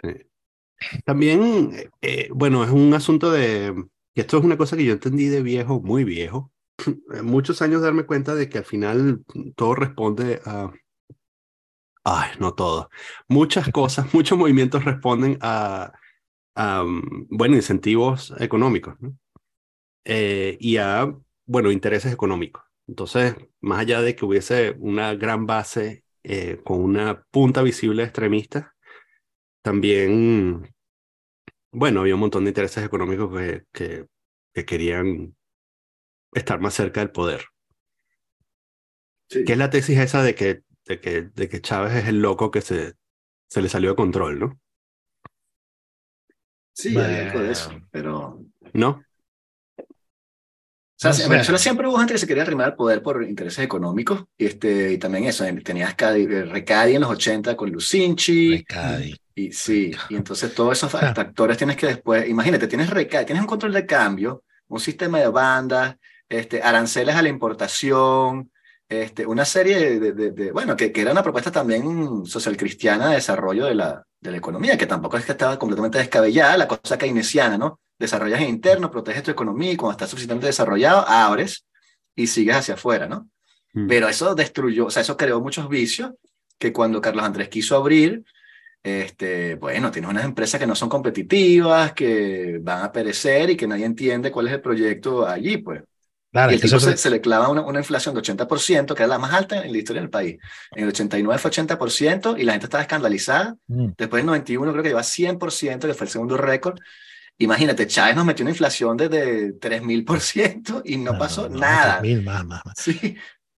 [0.02, 0.08] Sí.
[1.04, 3.74] También, eh, bueno, es un asunto de,
[4.14, 6.52] y esto es una cosa que yo entendí de viejo, muy viejo,
[7.22, 9.22] muchos años darme cuenta de que al final
[9.56, 10.72] todo responde a,
[12.04, 12.90] ay, no todo,
[13.28, 15.92] muchas cosas, muchos movimientos responden a,
[16.54, 18.96] a mm, bueno, incentivos económicos.
[20.04, 21.12] Eh, y a,
[21.46, 22.62] bueno, intereses económicos.
[22.86, 28.74] Entonces, más allá de que hubiese una gran base eh, con una punta visible extremista,
[29.62, 30.72] también,
[31.72, 33.30] bueno, había un montón de intereses económicos
[33.72, 34.06] que,
[34.54, 35.36] que querían
[36.32, 37.44] estar más cerca del poder.
[39.28, 39.44] Sí.
[39.44, 42.50] ¿Qué es la tesis esa de que, de que, de que Chávez es el loco
[42.50, 42.94] que se,
[43.48, 44.60] se le salió de control, ¿no?
[46.72, 48.40] Sí, hay algo de eso, pero...
[48.74, 49.02] ¿No?
[49.78, 51.28] O sea, No en sé.
[51.28, 54.92] Venezuela siempre hubo gente que se quería arrimar al poder por intereses económicos, y, este,
[54.92, 59.14] y también eso, tenías Cadi, eh, Recadi en los 80 con Lucinchi, Recadi.
[59.34, 61.14] y sí, y entonces todos esos Ah.
[61.14, 65.28] factores tienes que después, imagínate, tienes Recadi, tienes un control de cambio, un sistema de
[65.28, 65.96] bandas,
[66.28, 68.50] este, aranceles a la importación,
[68.88, 73.08] este, una serie de, de- de- bueno, que, que era una propuesta también social cristiana
[73.08, 76.68] de desarrollo de la, de la economía, que tampoco es que estaba completamente descabellada, la
[76.68, 77.80] cosa keynesiana, ¿no?
[77.98, 81.64] Desarrollas en interno, proteges tu economía y cuando estás suficientemente desarrollado, abres
[82.14, 83.28] y sigues hacia afuera, ¿no?
[83.74, 83.86] Mm.
[83.88, 86.12] Pero eso destruyó, o sea, eso creó muchos vicios
[86.58, 88.24] que cuando Carlos Andrés quiso abrir,
[88.82, 93.66] este, bueno, tienes unas empresas que no son competitivas, que van a perecer y que
[93.66, 95.82] nadie entiende cuál es el proyecto allí, pues.
[96.32, 99.06] Claro, Y el tipo se, se le clava una, una inflación de 80%, que era
[99.08, 100.36] la más alta en la historia del país.
[100.72, 103.56] En el 89 fue 80% y la gente estaba escandalizada.
[103.68, 103.90] Mm.
[103.96, 106.78] Después del 91 creo que lleva 100%, que fue el segundo récord.
[107.38, 112.00] Imagínate, Chávez nos metió una inflación de, de 3.000% y no, pasó no, nada.
[112.00, 112.74] mil más, más, más.
[112.78, 113.16] Sí,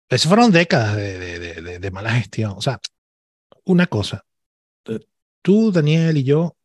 [0.09, 2.52] Eso fueron décadas de, de, de, de- mala gestión.
[2.57, 2.81] O sea,
[3.64, 4.24] una cosa.
[4.87, 5.00] eh,
[5.42, 6.57] Tú, Daniel y yo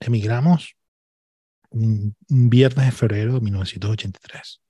[0.00, 0.74] emigramos
[1.70, 4.60] un, un viernes de febrero de 1983.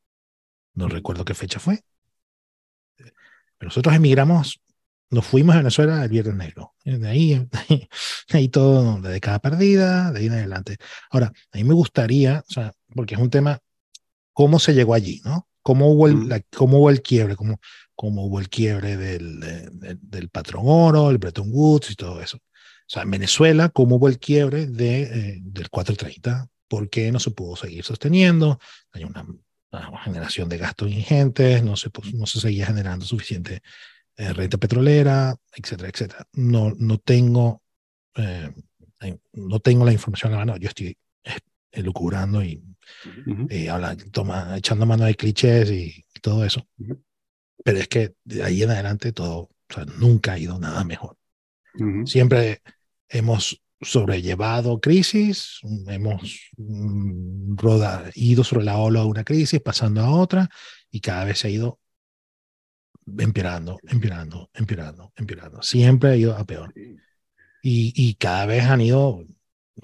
[0.79, 1.81] No recuerdo qué fecha fue.
[3.61, 4.61] Nosotros emigramos,
[5.11, 6.75] nos fuimos a Venezuela el viernes negro.
[6.85, 7.89] De ahí, de ahí,
[8.31, 10.77] de ahí todo, de década perdida, de ahí en adelante.
[11.11, 13.59] Ahora, a mí me gustaría, o sea, porque es un tema,
[14.33, 15.49] cómo se llegó allí, ¿no?
[15.63, 16.29] ¿Cómo hubo el, Mm.
[16.29, 17.35] la- cómo hubo el quiebre?
[17.35, 17.59] ¿Cómo,
[17.97, 22.23] cómo hubo el quiebre del, de- de- del patrón oro, el Bretton Woods y todo
[22.23, 22.37] eso?
[22.39, 26.49] O sea, en Venezuela, ¿cómo hubo el quiebre de, eh, del 430?
[26.69, 28.61] ¿Por qué no se pudo seguir sosteniendo?
[28.93, 29.27] Hay una,
[29.71, 33.61] una generación de gastos ingentes, no se, pu- no se seguía generando suficiente
[34.17, 36.27] eh, renta petrolera, etcétera, etcétera.
[36.33, 37.63] No, no tengo,
[38.17, 38.51] eh,
[39.33, 40.57] no tengo la información a la mano.
[40.59, 41.39] Yo estoy eh,
[41.71, 42.63] elucubrando y
[43.05, 43.47] Ujú.
[43.51, 46.67] eh, habla- toma, echando mano de clichés y, y todo eso.
[46.79, 47.03] Ujú.
[47.65, 51.17] Pero es que de ahí en adelante todo, o sea, nunca ha ido nada mejor.
[51.75, 52.07] Ujú.
[52.07, 52.63] Siempre
[53.09, 60.11] hemos sobrellevado crisis, hemos mm, roda- ido sobre la ola de una crisis, pasando a
[60.11, 60.49] otra,
[60.91, 61.79] y cada vez se ha ido
[63.19, 65.63] empeorando, empeorando, empeorando, empeorando.
[65.63, 66.73] Siempre ha ido a peor.
[67.63, 69.25] Y, y cada vez han ido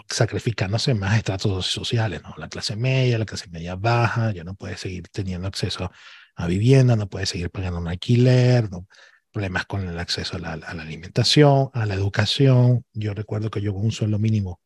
[0.09, 2.35] sacrificándose más estratos sociales, ¿no?
[2.37, 5.91] La clase media, la clase media baja, ya no puede seguir teniendo acceso
[6.37, 8.87] a vivienda, no puede seguir pagando un alquiler, ¿no?
[9.35, 12.85] Problemas con el acceso a la, a la alimentación, a la educación.
[12.93, 14.61] Yo recuerdo que yo con un sueldo mínimo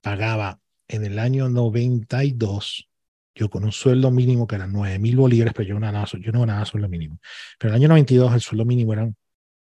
[0.00, 2.88] pagaba en el año 92,
[3.34, 6.32] yo con un sueldo mínimo que eran 9 mil bolívares, pero yo no ganaba, yo
[6.32, 7.20] no ganaba sueldo mínimo.
[7.58, 9.14] Pero en el año 92 el sueldo mínimo eran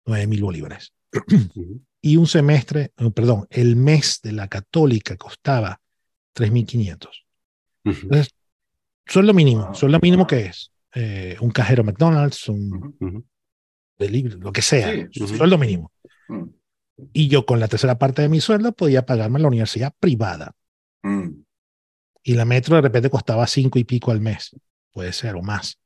[0.05, 0.93] 9 mil bolívares.
[2.01, 5.81] Y un semestre, eh, perdón, el mes de la católica costaba
[6.35, 7.25] 3.500.
[7.85, 8.01] Ujú.
[8.03, 8.31] Entonces,
[9.07, 9.73] sueldo mínimo.
[9.75, 10.73] ¿Sueldo mínimo qué es?
[10.93, 13.25] Eh, un cajero McDonald's, un Ujú.
[13.99, 14.93] Delivery, lo que sea.
[15.13, 15.37] Sí, Ujú.
[15.37, 15.91] Sueldo mínimo.
[16.29, 16.45] Mm,
[17.13, 20.53] Y yo con la tercera parte de mi sueldo podía pagarme la universidad privada.
[21.03, 21.29] mm,
[22.23, 24.57] Y la metro de repente costaba cinco y pico al mes.
[24.93, 25.79] Puede ser o más.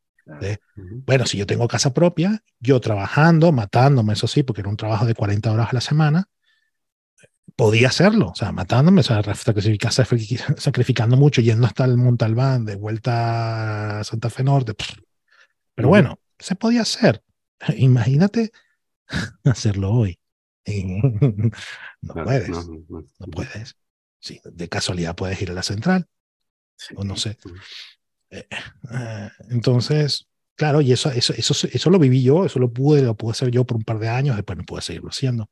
[0.42, 0.58] ¿eh?
[1.06, 5.06] Bueno, si yo tengo casa propia, yo trabajando, matándome, eso sí, porque era un trabajo
[5.06, 6.28] de 40 horas a la semana,
[7.56, 12.64] podía hacerlo, o sea, matándome, o sea, sacrifica- sacrific- sacrificando mucho, yendo hasta el Montalbán,
[12.66, 14.74] de vuelta a Santa Fe Norte.
[15.74, 17.22] Pero bueno, se podía hacer.
[17.76, 18.50] Imagínate
[19.44, 20.18] hacerlo hoy.
[20.66, 21.50] no
[22.12, 23.26] Claro, puedes, no, no, no, no.
[23.28, 23.76] puedes.
[24.20, 26.06] Sí, de casualidad puedes ir a la central,
[26.76, 26.94] Sí.
[26.96, 27.36] o no sé.
[28.30, 28.46] Eh,
[28.92, 33.16] eh, entonces, claro, y eso, eso, eso, eso lo viví yo, eso lo pude, lo
[33.16, 35.50] pude hacer yo por un par de años, después no pude seguirlo haciendo.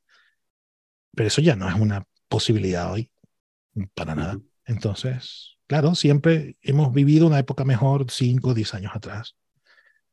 [1.14, 3.10] Pero eso ya no es una posibilidad hoy,
[3.94, 4.40] para nada.
[4.66, 9.36] Entonces, claro, siempre hemos vivido una época mejor 5 o 10 años atrás.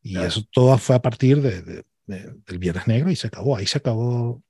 [0.04, 0.28] Y Claro.
[0.28, 3.58] eso todo fue a partir de, de- de- del Viernes Negro y se acabó.
[3.58, 4.44] Ahí se acabó,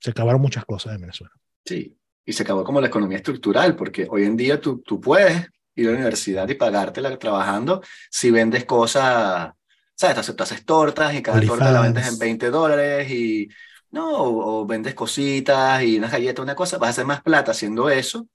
[0.00, 1.34] se acabaron muchas cosas en Venezuela.
[1.64, 5.48] Sí, y se acabó como la economía estructural, porque hoy en día tú, tú puedes
[5.74, 9.52] ir a la universidad y pagártela trabajando si vendes cosas,
[9.94, 10.34] ¿sabes?
[10.36, 12.18] Tú haces, tortas y cada torta la vendes en OnlyFans.
[12.18, 13.48] 20 dólares y,
[13.90, 17.50] no, o, o vendes cositas y unas galletas, una cosa, vas a hacer más plata
[17.52, 18.28] haciendo eso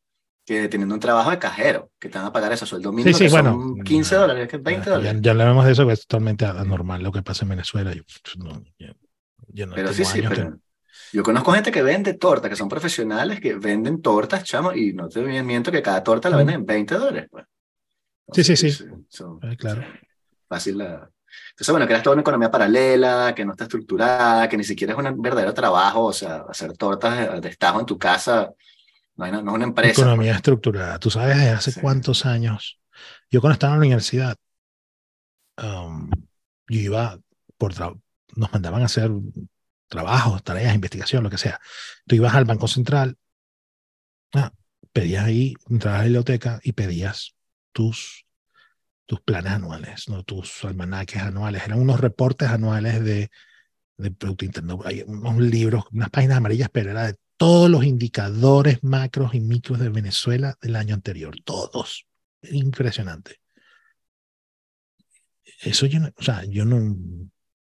[0.52, 3.26] que teniendo un trabajo de cajero, que te van a pagar eso sueldo mínimo, sí,
[3.26, 5.22] que bueno, son 15 ya- dólares, que es 20 Ya, dólares.
[5.22, 7.94] ya hablamos de eso, que es totalmente anormal lo que pasa en Venezuela.
[7.94, 8.04] Yo,
[8.38, 8.94] no, yo-
[9.48, 10.58] yo no Pero sí, sí, que- pero
[11.14, 15.08] yo conozco gente que vende tortas, que son profesionales, que venden tortas, chamo, y no
[15.08, 17.28] te miento que cada torta la venden en 20 dólares.
[17.32, 17.46] Pues.
[18.34, 18.84] Sí, sí, sí.
[18.84, 19.84] Entonces, son- Eh, claro.
[20.50, 21.10] Fácil la...
[21.52, 25.00] Entonces, bueno, creas toda una economía paralela, que no está estructurada, que ni siquiera es
[25.00, 28.52] un verdadero trabajo, o sea, hacer tortas de estajo en tu casa,
[29.32, 30.02] no, hay- no es una empresa.
[30.02, 31.00] Economía estructurada.
[31.00, 31.80] Tú sabes desde hace Sí.
[31.82, 32.80] cuántos años.
[33.30, 34.36] Yo cuando estaba en la universidad,
[35.62, 36.10] um,
[36.68, 37.20] yo iba
[37.58, 37.74] por
[38.36, 39.12] nos mandaban a hacer
[39.88, 41.60] trabajos, tareas, investigación, lo que sea.
[42.08, 43.18] Tú ibas al Banco Central,
[44.34, 44.52] ah,
[44.94, 47.36] pedías ahí, entrabas a la biblioteca y pedías
[47.74, 48.26] tus,
[49.06, 50.24] tus planes anuales, ¿no?
[50.24, 51.64] tus almanaques anuales.
[51.66, 53.30] Eran unos reportes anuales de,
[53.98, 54.80] de Producto Interno.
[54.86, 59.80] Hay unos libros, unas páginas amarillas, pero era de todos los indicadores macros y micros
[59.80, 61.36] de Venezuela del año anterior.
[61.44, 62.06] Todos.
[62.44, 63.40] Impresionante.
[65.62, 66.96] Eso yo no, o sea, yo no.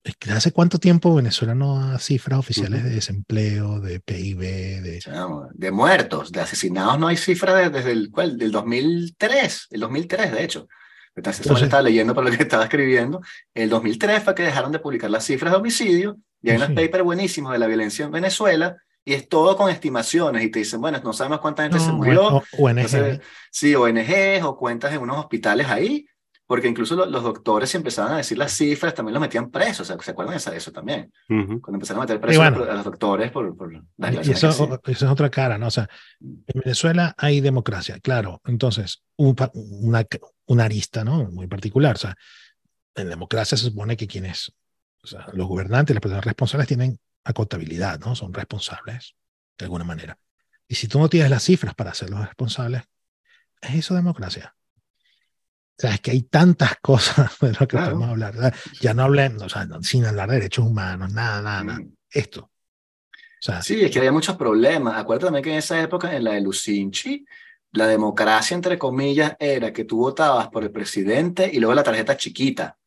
[0.04, 2.90] Es que ¿Hace cuánto tiempo Venezuela no da cifras oficiales Ujú.
[2.90, 5.02] de desempleo, de PIB, de.
[5.54, 8.38] De muertos, de asesinados no hay cifra de- desde el, ¿cuál?
[8.38, 10.68] del 2003, el 2003 de hecho.
[11.16, 13.22] Entonces, Entonces- estaba leyendo por lo que estaba escribiendo.
[13.54, 16.64] El 2003 fue que dejaron de publicar las cifras de homicidio y hay Sí.
[16.64, 18.78] unos papers buenísimos de la violencia en Venezuela
[19.10, 21.98] y es todo con estimaciones y te dicen, bueno, no sabemos cuánta gente se No,
[21.98, 26.06] murió, o- ONG, Entonces, sí, ONGs o cuentas en unos hospitales ahí,
[26.46, 29.82] porque incluso lo- los doctores si empezaban a decir las cifras, también los metían presos,
[29.82, 31.12] o sea, ¿se acuerdan de eso también?
[31.30, 31.62] Ujú.
[31.62, 32.64] Cuando empezaron a meter presos bueno.
[32.72, 35.68] a los doctores por, por las Y eso, esa es otra cara, ¿no?
[35.68, 35.88] O sea,
[36.20, 38.42] en Venezuela hay democracia, claro.
[38.46, 39.36] Entonces, un
[39.82, 40.06] una,
[40.48, 41.30] una arista, ¿no?
[41.32, 41.96] Muy particular.
[41.96, 42.16] O sea,
[42.96, 44.52] en democracia se supone que quienes,
[45.04, 47.00] o sea, los gobernantes, las personas responsables tienen
[47.32, 48.16] acotabilidad, ¿no?
[48.16, 49.16] Son responsables
[49.58, 50.18] de alguna manera.
[50.68, 52.84] Y si tú no tienes las cifras para hacerlos responsables,
[53.62, 54.56] ¿es eso democracia?
[55.78, 57.86] O sea, es que hay tantas cosas de lo que Claro.
[57.92, 58.34] podemos hablar.
[58.36, 58.54] ¿verdad?
[58.82, 61.80] Ya no hablemos, o sea, no- sin hablar de derechos humanos, nada, nada, nada.
[61.80, 61.94] Mm.
[62.12, 62.42] Esto.
[62.42, 64.98] O sea, Sí, es que había muchos problemas.
[64.98, 67.26] Acuérdate también que en esa época, en la de Lucinchi,
[67.72, 72.18] la democracia, entre comillas, era que tú votabas por el presidente y luego la tarjeta
[72.18, 72.78] chiquita,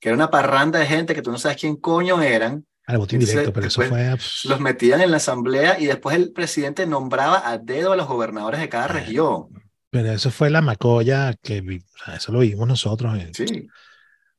[0.00, 3.20] que era una parranda de gente que tú no sabes quién coño eran, al Entonces,
[3.28, 4.16] indirecto, pero eso fue.
[4.16, 8.06] pff, los metían en la asamblea y después el presidente nombraba a dedo a los
[8.06, 9.48] gobernadores de cada Ah, región.
[9.90, 13.18] Pero eso fue la macolla que vi- o sea, eso lo vimos nosotros.
[13.18, 13.66] En, Sí.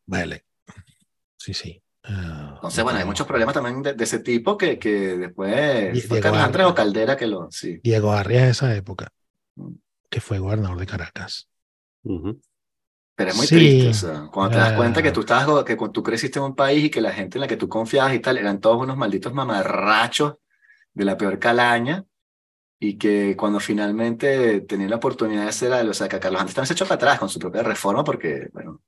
[0.06, 0.46] Vale.
[1.38, 1.82] Sí, sí.
[2.04, 6.02] Ah, Entonces, bueno, hay muchos problemas también de, de ese tipo que, que después Die-
[6.02, 7.48] fue Diego Carlos Andrés o Caldera que lo.
[7.52, 7.80] Sí.
[7.84, 9.10] Diego Arrias de esa época,
[9.56, 9.74] Mm.
[10.10, 11.48] que fue gobernador de Caracas.
[12.04, 12.40] Ujú.
[13.22, 13.50] Pero es muy Sí.
[13.50, 16.46] triste, o sea, cuando te das cuenta que tú estabas, que cuando tú creciste en
[16.46, 18.82] un país y que la gente en la que tú confiabas y tal eran todos
[18.82, 20.36] unos malditos mamarrachos
[20.94, 22.06] de la peor calaña
[22.80, 26.56] y que cuando finalmente tenían la oportunidad de hacer algo, o sea, que Carlos Andrés
[26.56, 28.82] también se echó para atrás con su propia reforma porque, bueno,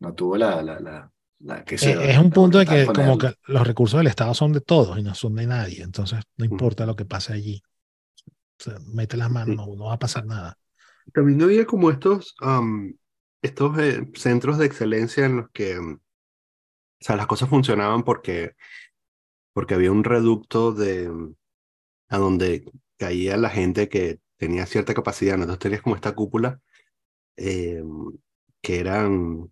[0.00, 3.18] no tuvo la, la, la, la que Eh, se- es un punto de que como
[3.18, 5.82] que los recursos del Estado son de todos y no son de nadie.
[5.82, 6.54] Entonces, no Ujú.
[6.54, 7.62] importa lo que pase allí.
[8.60, 9.56] O sea, mete las manos, Sí.
[9.56, 10.58] no, no va a pasar nada.
[11.12, 12.94] También había como estos, am,
[13.44, 16.00] estos eh, centros de excelencia en los que, mm, o
[17.00, 18.54] sea, las cosas funcionaban porque,
[19.52, 21.34] porque había un reducto de mm,
[22.10, 22.64] a donde
[22.98, 25.36] caía la gente que tenía cierta capacidad.
[25.36, 25.44] ¿no?
[25.44, 26.60] Entonces tenías como esta cúpula
[27.36, 27.82] eh,
[28.62, 29.50] que eran,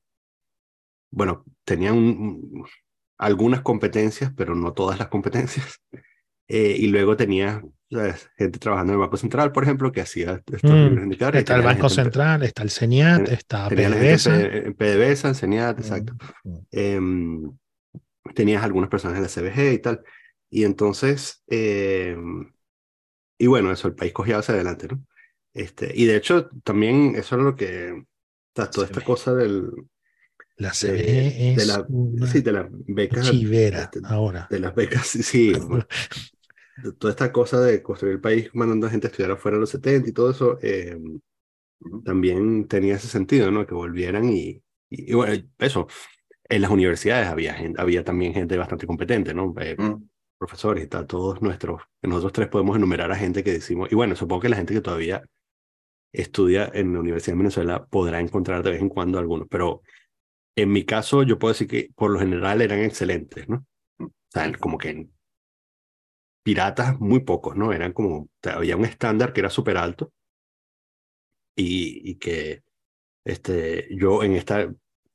[1.10, 2.64] bueno, tenían un-
[3.18, 5.80] algunas competencias, pero no todas las competencias.
[6.48, 8.30] Eh, y luego tenías ¿sabes?
[8.36, 11.40] gente trabajando en el Banco Central, por ejemplo, que hacía estos Mm, libros indicadores.
[11.40, 14.40] Está el tenía Banco gente en- Central, está el CENIAT, está Tenía PDVSA.
[14.42, 16.14] en PDVSA, en CENIAT, exacto.
[16.44, 17.52] Mm, Em,
[18.34, 20.02] tenías algunas personas en la CBG y tal.
[20.50, 22.52] Y entonces, em,
[23.38, 25.02] y bueno, eso, el país cogía hacia adelante, ¿no?
[25.54, 28.06] Este, y de hecho, también eso es lo que, o
[28.54, 29.70] sea, toda esta cosa del,
[30.56, 34.46] La de, CBG de es la, una sí, de las becas, chivera este, ahora.
[34.50, 35.86] de las becas, sí, sí, bueno,
[36.76, 39.60] de toda esta cosa de construir el país mandando a gente a estudiar afuera en
[39.62, 41.20] los 70 y todo eso, em,
[42.04, 43.66] también tenía ese sentido, ¿no?
[43.66, 45.86] Que volvieran y, y, y bueno, eso,
[46.48, 49.54] en las universidades había, gente, había también gente bastante competente, ¿no?
[49.60, 50.08] Eh, Mm.
[50.38, 54.16] profesores y tal, todos nuestros, nosotros tres podemos enumerar a gente que decimos, y bueno,
[54.16, 55.22] supongo que la gente que todavía
[56.12, 59.82] estudia en la Universidad de Venezuela podrá encontrar de vez en cuando algunos, pero
[60.56, 63.66] En mi caso, yo puedo decir que por lo general eran excelentes, ¿no?
[63.98, 65.08] O sea, como que
[66.42, 67.72] piratas muy pocos, ¿no?
[67.72, 70.12] Eran como, había un estándar que era súper alto
[71.56, 72.62] y, y, que
[73.24, 74.72] este, yo en esta,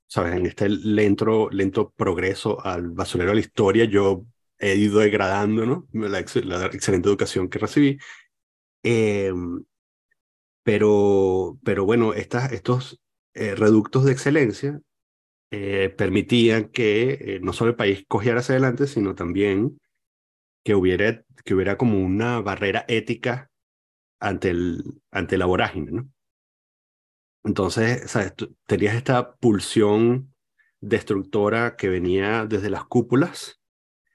[0.08, 0.36] ¿sabes?
[0.36, 4.26] En este lento, lento progreso al basurero de la historia, yo
[4.60, 5.88] he ido degradando, ¿no?
[5.94, 6.10] La,
[6.46, 8.00] la excelente educación que recibí.
[8.84, 9.34] Eh,
[10.64, 13.00] pero, pero bueno, estas, estos
[13.34, 14.82] eh, reductos de excelencia
[15.52, 19.80] eh, permitían que eh, no solo el país cogiera hacia adelante, sino también
[20.64, 23.50] que hubiera, que hubiera como una barrera ética
[24.20, 26.10] ante, el, ante la vorágine, ¿no?
[27.46, 28.34] Entonces, ¿sabes?
[28.66, 30.34] tenías esta pulsión
[30.82, 33.62] destructora que venía desde las cúpulas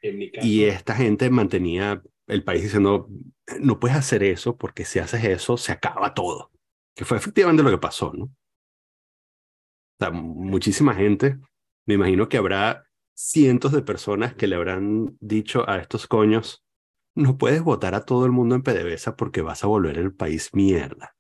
[0.03, 3.09] y esta gente mantenía el país diciendo,
[3.61, 6.51] no puedes hacer eso porque si haces eso se acaba todo,
[6.95, 8.31] que fue efectivamente lo que pasó, ¿no?
[10.11, 11.39] Muchísima gente,
[11.87, 12.85] me imagino que habrá
[13.15, 16.65] cientos de personas que le habrán dicho a estos coños,
[17.15, 20.51] no puedes votar a todo el mundo en PDVSA porque vas a volver el país
[20.53, 21.15] mierda.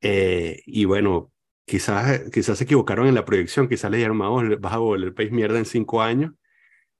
[0.00, 1.32] Eh, y bueno,
[1.64, 5.30] quizás, quizás se equivocaron en la proyección, quizás le dijeron, vas a volver el país
[5.30, 6.32] mierda en cinco años.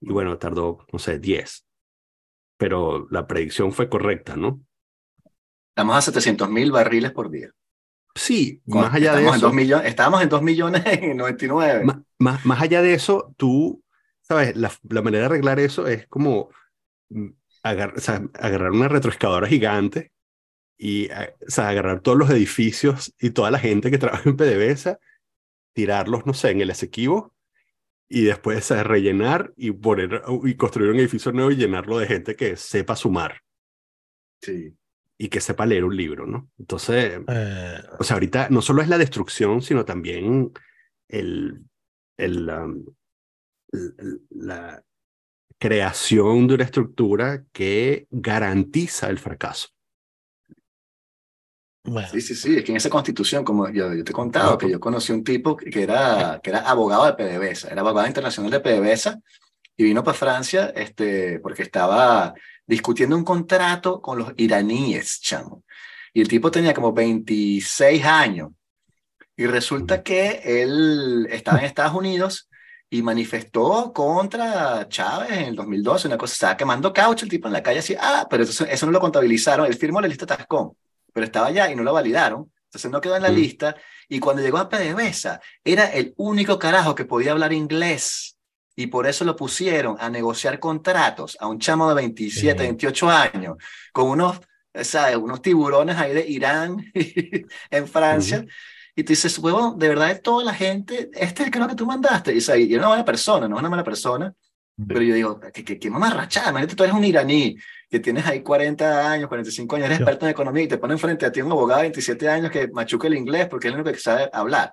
[0.01, 1.66] Y bueno, tardó, no sé, diez.
[2.57, 4.61] Pero la predicción fue correcta, ¿no?
[5.70, 7.51] Estamos a 700 mil barriles por día.
[8.15, 9.49] Sí, más allá de eso.
[9.49, 11.85] En millones, estábamos en 2 millones en 99.
[12.19, 13.83] Más, más, allá de eso, tú,
[14.21, 14.57] ¿sabes?
[14.57, 16.51] La, la manera de arreglar eso es como
[17.09, 17.29] mm,
[17.63, 20.13] agar, o sea, agarrar una retroexcavadora gigante
[20.77, 21.15] y o
[21.49, 24.99] sea, agarrar todos los edificios y toda la gente que trabaja en PDVSA,
[25.73, 27.35] tirarlos, no sé, en el Esequibo
[28.09, 32.37] y después o rellenar y, poner, y construir un edificio nuevo y llenarlo de gente
[32.37, 33.41] que sepa sumar.
[34.43, 34.77] Sí
[35.19, 36.51] y que sepa leer un libro, ¿no?
[36.59, 40.53] Entonces, Eh, o sea, ahorita no solo es la destrucción, sino también
[41.09, 41.63] el,
[42.17, 42.85] el, um,
[44.31, 44.83] la
[45.59, 49.69] creación de una estructura que garantiza el fracaso.
[51.85, 54.59] bueno, Sí, sí, sí, es que en esa constitución, como yo, yo te he contado,
[54.59, 58.51] que yo conocí un tipo que era, que era abogado de PDVSA, era abogado internacional
[58.51, 59.21] de PDVSA,
[59.77, 62.35] y vino para Francia este, porque estaba
[62.67, 65.65] discutiendo un contrato con los iraníes, chamo.
[66.15, 68.51] Y el tipo tenía como 26 años.
[69.37, 72.49] Y resulta que él estaba en Estados Unidos
[72.91, 77.55] y manifestó contra Chávez en el 2012, una cosa, estaba quemando caucho el tipo en
[77.55, 80.73] la calle así, ah, pero eso, eso no lo contabilizaron, él firmó la lista Tascón,
[81.11, 83.35] pero estaba allá y no lo validaron, entonces no quedó en la Mm.
[83.35, 83.77] lista,
[84.11, 88.37] y cuando llegó a PDVSA, era el único carajo que podía hablar inglés,
[88.77, 92.66] y por eso lo pusieron a negociar contratos a un chamo de 27, Sí.
[92.66, 93.57] 28 años,
[93.93, 94.41] con unos,
[94.75, 95.16] ¿sabes?
[95.16, 96.77] unos tiburones ahí de Irán
[97.70, 98.45] en Francia,
[98.95, 101.75] y tú dices, huevón, de verdad, toda la gente, este es el que no que
[101.75, 102.35] tú mandaste.
[102.35, 104.33] Y, sea, y era una buena persona, no es una mala persona.
[104.89, 107.57] Pero yo digo, que, que, que mamarrachada, imagínate, tú eres un iraní
[107.91, 110.99] que tienes ahí 40 años, 45 años, eres Yo- experto en economía y te ponen
[110.99, 113.81] frente a ti un abogado de 27 años que machuca el inglés porque es el
[113.81, 114.73] único que sabe hablar.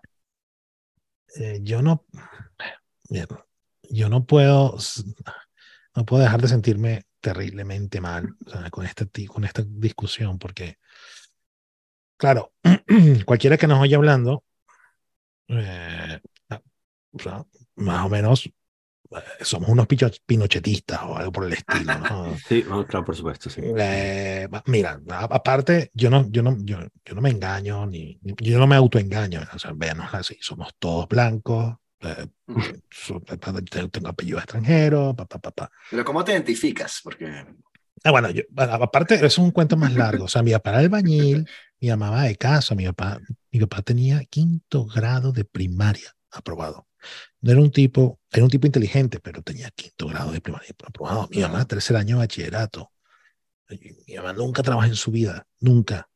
[1.36, 2.06] eh, yo no,
[3.10, 3.28] bien,
[3.90, 4.78] yo no puedo,
[5.96, 10.78] no puedo dejar de sentirme terriblemente mal o sea, con esta, con esta discusión, porque,
[12.18, 12.54] claro,
[13.26, 14.44] cualquiera que nos oye hablando,
[15.48, 16.20] eh,
[16.50, 16.62] ah,
[17.14, 18.52] o sea, más o menos eh,
[19.42, 19.88] somos unos
[20.26, 22.36] pinochetistas o algo por el estilo, ¿no?
[22.48, 23.62] Sí, no, claro, por supuesto, sí.
[23.66, 28.60] Eh, mira, aparte, yo no, yo no, yo, yo no me engaño, ni, ni- yo
[28.60, 32.28] no me autoengaño, o sea, véanos así, somos todos blancos, eh,
[33.92, 35.72] tengo apellido extranjero, pa, pa, pa.
[35.90, 37.02] Pero ¿cómo te identificas?
[37.04, 37.46] Porque
[38.04, 40.80] Ah, bueno, yo, a- aparte, es un cuento más largo, o sea, mi papá era
[40.80, 41.46] albañil,
[41.82, 43.20] mi mamá de casa, mi papá,
[43.52, 46.88] mi papá tenía quinto grado de primaria aprobado.
[47.42, 51.28] No era un tipo, era un tipo inteligente, pero tenía quinto grado de primaria aprobado.
[51.32, 52.92] Mi mamá, tercer año de bachillerato.
[54.08, 56.10] Mi mamá nunca trabajó en su vida, nunca.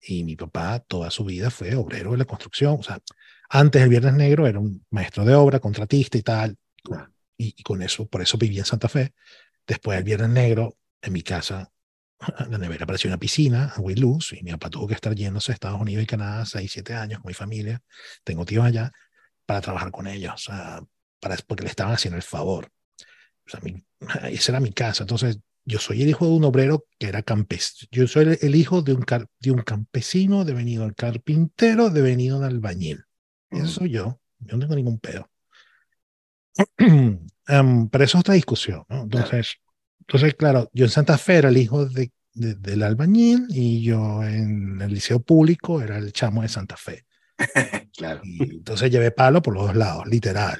[0.00, 2.76] Y mi papá toda su vida fue obrero de la construcción.
[2.78, 2.98] O sea,
[3.50, 6.56] antes del Viernes Negro era un maestro de obra, contratista y tal.
[7.36, 9.12] Y, y con eso, por eso vivía en Santa Fe.
[9.66, 11.70] Después del Viernes Negro, en mi casa,
[12.50, 15.52] la nevera apareció una piscina, agua y luz, y mi papá tuvo que estar yéndose
[15.52, 17.82] a Estados Unidos y Canadá 6, 7 años con mi familia.
[18.24, 18.92] Tengo tíos allá
[19.46, 20.48] para trabajar con ellos,
[21.20, 22.70] para, porque le estaban haciendo el favor.
[23.46, 23.84] O sea, mi-
[24.32, 25.04] esa era mi casa.
[25.04, 27.88] Entonces, yo soy el hijo de un obrero que era campesino.
[27.92, 32.38] Yo soy el, el hijo de un, car- de un campesino devenido al carpintero, devenido
[32.38, 33.03] al albañil.
[33.58, 34.20] Eso soy yo.
[34.40, 35.28] Yo no tengo ningún pedo.
[37.46, 39.02] Em, pero eso es otra discusión, ¿no?
[39.02, 39.56] Entonces,
[40.00, 44.22] entonces, claro, yo en Santa Fe era el hijo de, de- del albañil y yo
[44.22, 47.04] en el liceo público era el chamo de Santa Fe.
[47.96, 48.22] claro.
[48.24, 50.56] Y entonces llevé palo por los dos lados, literal.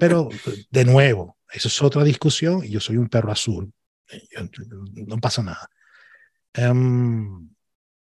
[0.00, 0.28] Pero,
[0.70, 3.70] de nuevo, eso es otra discusión y yo soy un perro azul.
[4.10, 4.48] Eh, yo-
[5.06, 5.68] no pasa nada.
[6.54, 7.50] Em,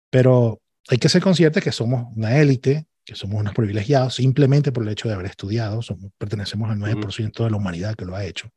[0.09, 4.83] pero hay que ser conscientes que somos una élite, que somos unos privilegiados, simplemente por
[4.83, 5.81] el hecho de haber estudiado.
[5.81, 8.49] Somos, pertenecemos al 9% de la humanidad que lo ha hecho,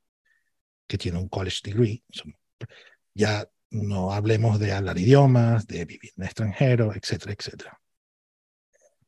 [0.87, 2.03] que tiene un college degree.
[2.11, 2.39] Somos-
[3.15, 7.79] ya no hablemos de hablar idiomas, de vivir en extranjero, etcétera, etcétera.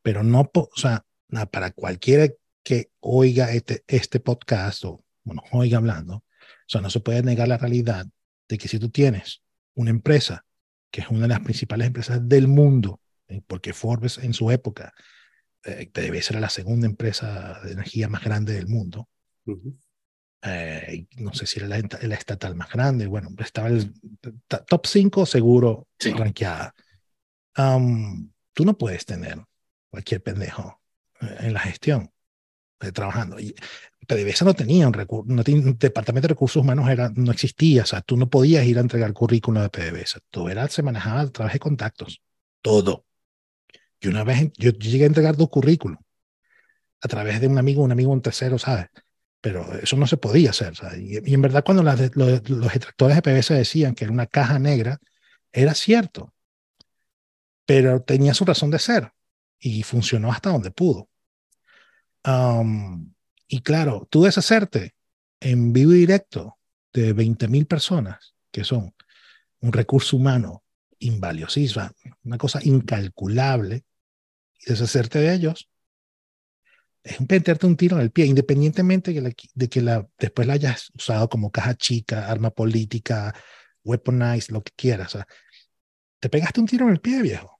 [0.02, 1.04] Pero no, o sea,
[1.50, 2.28] para cualquiera
[2.62, 6.24] que oiga este, este podcast o bueno, oiga hablando, o
[6.66, 8.06] sea, no se puede negar la realidad
[8.48, 9.42] de que si tú tienes
[9.74, 10.44] una empresa
[10.90, 14.92] que es una de las principales empresas del mundo, eh, porque Forbes en su época
[15.64, 19.08] eh, debe ser la segunda empresa de energía más grande del mundo,
[19.46, 19.76] Ujú.
[20.42, 23.92] eh, no sé si era la, la estatal más grande, bueno, estaba el
[24.66, 26.12] top 5 seguro Sí.
[26.12, 26.74] rankeada.
[27.54, 29.38] Am, tú no puedes tener
[29.90, 30.80] cualquier pendejo
[31.20, 32.10] eh, en la gestión
[32.80, 33.38] eh, trabajando.
[33.38, 33.54] Y
[34.06, 37.86] PDVSA no tenía un, recur- no tenía- departamento de recursos humanos, era, no existía, o
[37.86, 41.28] sea, tú no podías ir a entregar currículum de PDVSA, todo era, se manejaba a
[41.30, 42.22] través de contactos,
[42.62, 43.04] todo.
[44.00, 45.98] Y una vez, yo, yo llegué a entregar dos currículum
[47.02, 48.88] a través de un amigo, un amigo, un tercero, ¿sabes?
[49.40, 50.76] pero eso no se podía hacer.
[50.76, 51.00] ¿sabes?
[51.00, 54.26] Y, y en verdad cuando las los, los detractores de PBS decían que era una
[54.26, 54.98] caja negra,
[55.52, 56.34] era cierto,
[57.66, 59.12] pero tenía su razón de ser
[59.58, 61.08] y funcionó hasta donde pudo.
[62.22, 63.14] Am,
[63.48, 64.94] y claro, tú deshacerte
[65.40, 66.58] en vivo y directo
[66.92, 68.94] de 20.000 personas, que son
[69.60, 70.64] un recurso humano
[70.98, 71.88] invaliosísimo,
[72.24, 73.84] una cosa incalculable,
[74.64, 75.68] y deshacerte de ellos,
[77.02, 80.54] es meterte un tiro en el pie, independientemente de, la- de que la, después la
[80.54, 83.34] hayas usado como caja chica, arma política,
[83.84, 85.14] weaponized, lo que quieras.
[85.14, 85.26] o sea,
[86.20, 87.58] te pegaste un tiro en el pie, viejo.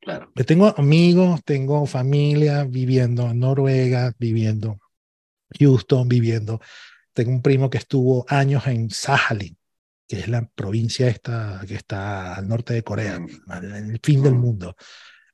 [0.00, 0.32] Claro.
[0.46, 4.72] Tengo amigos, tengo familia viviendo en Noruega, viviendo
[5.50, 6.60] en Houston, viviendo.
[7.14, 9.56] Tengo un primo que estuvo años en Sajalin,
[10.08, 13.28] que es la provincia esta que está al norte de Corea, Mm.
[13.52, 14.40] en el fin del Mm.
[14.40, 14.76] mundo.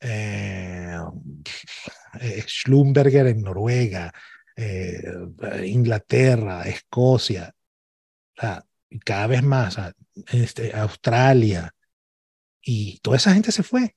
[0.01, 0.97] Eh,
[2.21, 4.13] eh, Schlumberger en Noruega,
[4.57, 5.03] eh,
[5.67, 7.55] Inglaterra, Escocia,
[8.37, 8.65] o sea,
[9.05, 9.77] cada vez más,
[10.33, 11.75] este, Australia,
[12.63, 13.97] y toda esa gente se fue,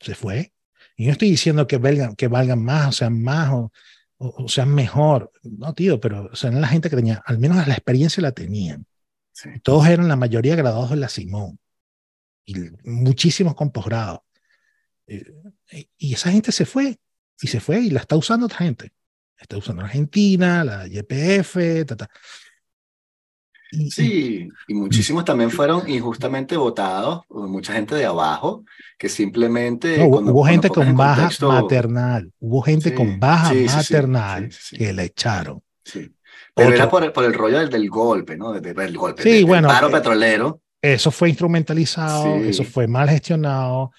[0.00, 0.52] se fue.
[0.96, 3.72] Y no estoy diciendo que valgan, que valgan más, o sean más, o,
[4.18, 7.66] o, o sean mejor, no, tío, pero o sea, la gente que tenía, al menos
[7.66, 8.86] la experiencia la tenían.
[9.32, 9.50] Sí.
[9.62, 11.58] Todos eran la mayoría graduados de la Simón,
[12.44, 14.25] y muchísimos con posgrado.
[15.06, 16.98] Y, y esa gente se fue,
[17.40, 18.92] y se fue, y la está usando otra gente.
[19.38, 22.08] Está usando Argentina, la YPF, ta, ta.
[23.72, 28.64] Y- Sí, y muchísimos también fueron injustamente votados, mucha gente de abajo,
[28.96, 29.98] que simplemente...
[29.98, 33.50] No, hubo, cuando- hubo cuando gente con baja contexto- maternal, hubo gente Sí, con baja
[33.52, 35.62] sí, maternal sí, que la echaron.
[36.54, 38.52] Pero era por, el- por el rollo del, del golpe, ¿no?
[38.52, 40.60] De- de- del golpe, Sí, del- del bueno, paro eh, petrolero.
[40.80, 43.90] Eso fue instrumentalizado, eso fue mal gestionado,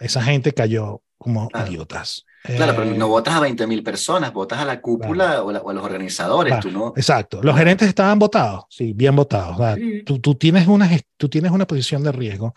[0.00, 1.70] esa gente cayó como Claro.
[1.70, 2.24] idiotas.
[2.42, 5.60] Claro, pero Eh, no votas a 20 mil personas, votas a la cúpula o, la-
[5.60, 6.92] o a los organizadores, Claro, tú no...
[6.96, 9.58] Exacto, los gerentes estaban votados, sí, bien votados.
[9.76, 10.02] Sí.
[10.06, 10.88] tú, tú, tienes una,
[11.18, 12.54] tú tienes una posición de riesgo,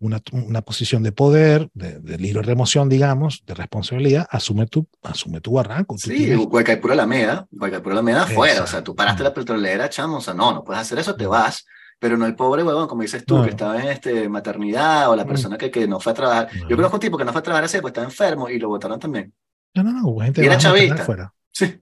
[0.00, 5.40] una, una posición de poder, de, de libre remoción, digamos, de responsabilidad, asume tu, asume
[5.40, 5.94] tu barranco.
[5.94, 10.16] Tú Sí, tienes- Guaycaipuro Alameda, Guaycaipuro Alameda afuera, o sea, tú paraste la petrolera, chamo,
[10.16, 11.30] o sea, no, no puedes hacer eso, te No.
[11.30, 11.64] vas,
[12.00, 13.44] pero no el pobre huevón, como dices tú, No.
[13.44, 15.28] que estaba en este, maternidad o la No.
[15.28, 16.48] persona que, que no fue a trabajar.
[16.56, 16.68] No.
[16.68, 18.68] Yo conozco un tipo que no fue a trabajar así, pues estaba enfermo y lo
[18.68, 19.32] votaron también.
[19.74, 20.94] no, no, no, hubo gente Y era chavista.
[21.02, 21.32] afuera.
[21.52, 21.80] Sí,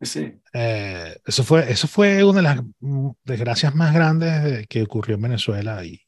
[0.00, 0.40] sí.
[0.52, 5.16] Eh, eso, fue, eso fue una de las mm, desgracias más grandes de- que ocurrió
[5.16, 6.00] en Venezuela y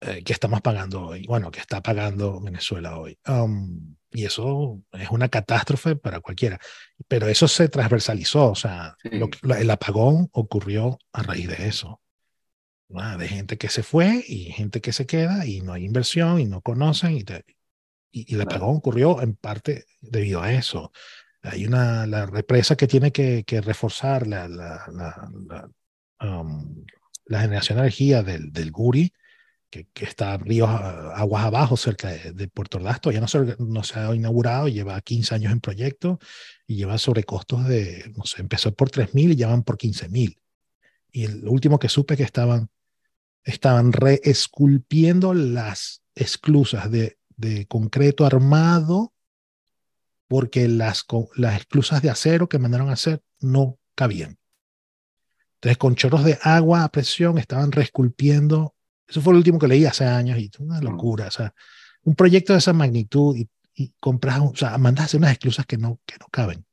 [0.00, 1.26] eh, que estamos pagando hoy.
[1.26, 3.18] Bueno, que está pagando Venezuela hoy.
[3.26, 6.58] Um, y eso es una catástrofe para cualquiera.
[7.08, 9.10] Pero eso se transversalizó, o sea, Sí.
[9.12, 12.00] lo- el apagón ocurrió a raíz de eso.
[12.96, 16.40] Ah, De gente que se fue y gente que se queda y no hay inversión
[16.40, 17.44] y no conocen y, te-
[18.12, 20.92] y, y el apagón ocurrió en parte debido a eso.
[21.42, 25.30] Hay una la represa que tiene que, que reforzar la, la, la,
[26.20, 26.84] la, um,
[27.26, 29.12] la generación de energía del, del Guri,
[29.70, 33.82] que, que está ríos aguas abajo cerca de, de Puerto Ordaz, todavía no se, no
[33.82, 36.18] se ha inaugurado, lleva 15 años en proyecto
[36.66, 40.38] y lleva sobrecostos de, no sé, empezó por 3.000 y ya van por 15.000.
[41.10, 42.68] Y el último que supe que estaban,
[43.44, 49.12] estaban reesculpiendo las esclusas de, de concreto armado
[50.26, 51.04] porque las,
[51.36, 54.38] las esclusas de acero que mandaron a hacer no cabían.
[55.56, 58.74] Entonces, con chorros de agua a presión estaban reesculpiendo.
[59.06, 61.28] Eso fue lo último que leí hace años y una locura.
[61.28, 61.54] O sea,
[62.02, 65.66] un proyecto de esa magnitud y, y compras, o sea, mandas a hacer unas esclusas
[65.66, 66.64] que no, que no caben.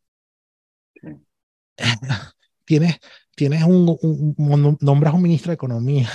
[2.65, 2.99] Tienes,
[3.35, 6.09] tienes un, un, nombras un ministro de Economía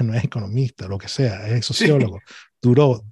[0.04, 2.20] no es economista, lo que sea, es sociólogo.
[2.60, 3.04] Duró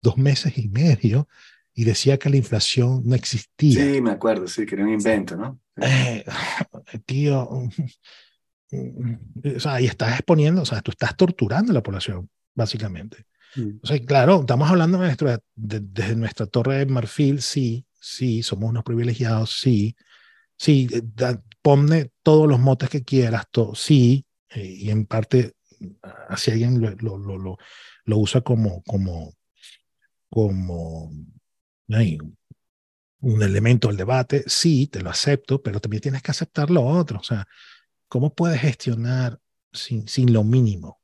[0.00, 1.28] dos meses y medio
[1.74, 3.82] y decía que la inflación no existía.
[3.82, 5.60] Sí, me acuerdo, sí, que era un invento, ¿no?
[5.76, 6.24] Eh,
[7.06, 7.48] tío,
[9.56, 13.26] o sea, y estás exponiendo, o sea, tú estás torturando a la población, básicamente.
[13.56, 13.80] Mm.
[13.82, 18.70] O sea, claro, estamos hablando de nuestra, desde nuestra torre de marfil, sí, sí, somos
[18.70, 19.96] unos privilegiados, sí,
[20.56, 25.52] sí, eh, ponme todos los motes que quieras, todo, sí, eh, y en parte,
[26.36, 27.58] si alguien lo, lo, lo,
[28.04, 29.34] lo usa como, como,
[30.28, 31.10] como
[33.20, 37.20] un elemento del debate, sí, te lo acepto, pero también tienes que aceptar lo otro.
[37.20, 37.46] O sea,
[38.08, 39.38] ¿cómo puedes gestionar
[39.72, 41.00] sin, sin lo mínimo?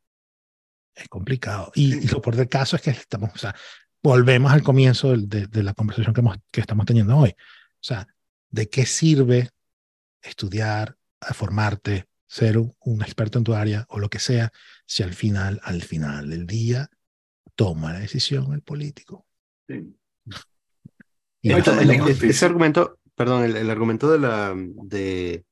[0.95, 1.71] Es complicado.
[1.75, 3.55] Y, lo por del caso es que estamos, o sea,
[4.03, 7.31] volvemos al comienzo de, de, la conversación que, hemos, que estamos teniendo hoy.
[7.31, 8.09] O sea,
[8.51, 9.51] ¿de qué sirve
[10.23, 10.97] estudiar,
[11.35, 14.53] formarte, ser un, experto en tu área o lo que sea,
[14.87, 16.89] si al final, al final del día,
[17.57, 19.27] toma la decisión el político?
[19.67, 19.97] Sí.
[21.43, 25.45] ese argumento, perdón, el, argumento de la de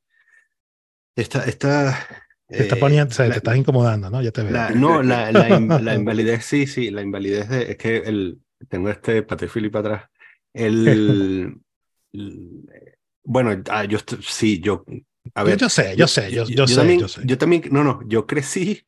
[1.17, 4.23] esta, esta te está poniendo, te estás incomodando, ¿no?
[4.23, 4.71] Ya te veo.
[4.77, 5.33] no, la,
[5.81, 10.11] la, invalidez, sí, sí, la invalidez de, es que el, tengo este patefili para atrás.
[10.53, 11.57] El,
[13.25, 14.85] bueno, ah, yo sí, yo,
[15.35, 15.59] a ver.
[15.59, 17.23] Yo, sé, yo sé, yo, yo, sé, también, yo sé.
[17.25, 18.87] Yo también, no, no, yo crecí,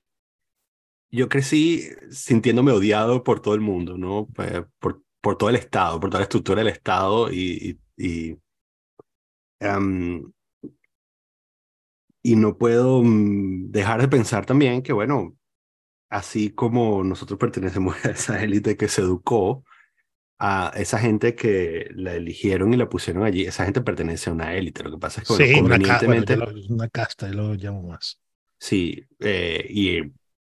[1.10, 4.28] yo crecí sintiéndome odiado por todo el mundo, ¿no?
[4.38, 8.38] Eh, por, por todo el Estado, por toda la estructura del Estado y, y,
[12.22, 15.36] y, no puedo mm, dejar de pensar también que, bueno,
[16.10, 19.64] así como nosotros pertenecemos a esa élite que se educó,
[20.38, 24.54] a esa gente que la eligieron y la pusieron allí, esa gente pertenece a una
[24.54, 24.84] élite.
[24.84, 26.34] Lo que pasa es que, sí, convenientemente...
[26.34, 28.20] Una, una, casta, yo lo llamo más.
[28.58, 29.98] Sí, eh, y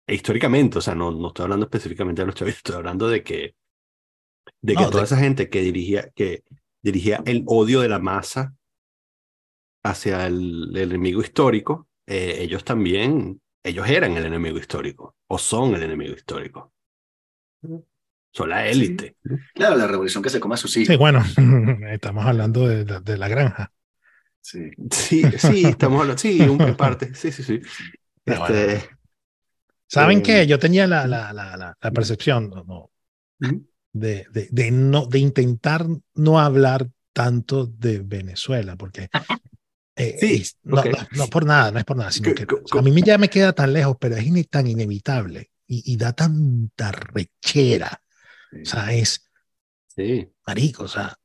[0.06, 3.24] e históricamente, o sea, no, no estoy hablando específicamente de los chavistas, estoy hablando de
[3.24, 3.56] que
[4.62, 6.44] de que toda esa gente que dirigía, que
[6.82, 8.56] dirigía el odio de la masa
[9.84, 15.84] hacia el, enemigo histórico, eh, ellos también, ellos eran el enemigo histórico o son el
[15.84, 16.72] enemigo histórico.
[18.34, 19.16] Son la élite.
[19.54, 20.88] Claro, la revolución que se come a sus hijos.
[20.88, 21.24] Sí, bueno,
[21.92, 23.72] estamos hablando de, de, la granja.
[24.42, 27.62] Sí, sí, sí, estamos hablando, sí, un parte, sí, sí, sí.
[28.26, 28.90] Este,
[29.88, 30.42] ¿Saben qué?
[30.42, 32.90] Eh, Yo tenía la, la, la, la percepción, no,
[33.94, 39.10] de, de, no, de intentar no hablar tanto de Venezuela, porque
[39.96, 40.82] eh, sí, no,
[41.12, 43.72] no, por nada, no es por nada, sino que a mí ya me queda tan
[43.72, 48.02] lejos, pero es tan inevitable y, da tanta rechera.
[48.62, 49.30] O sea, es
[49.88, 50.30] sí.
[50.45, 51.18] marico, o sea,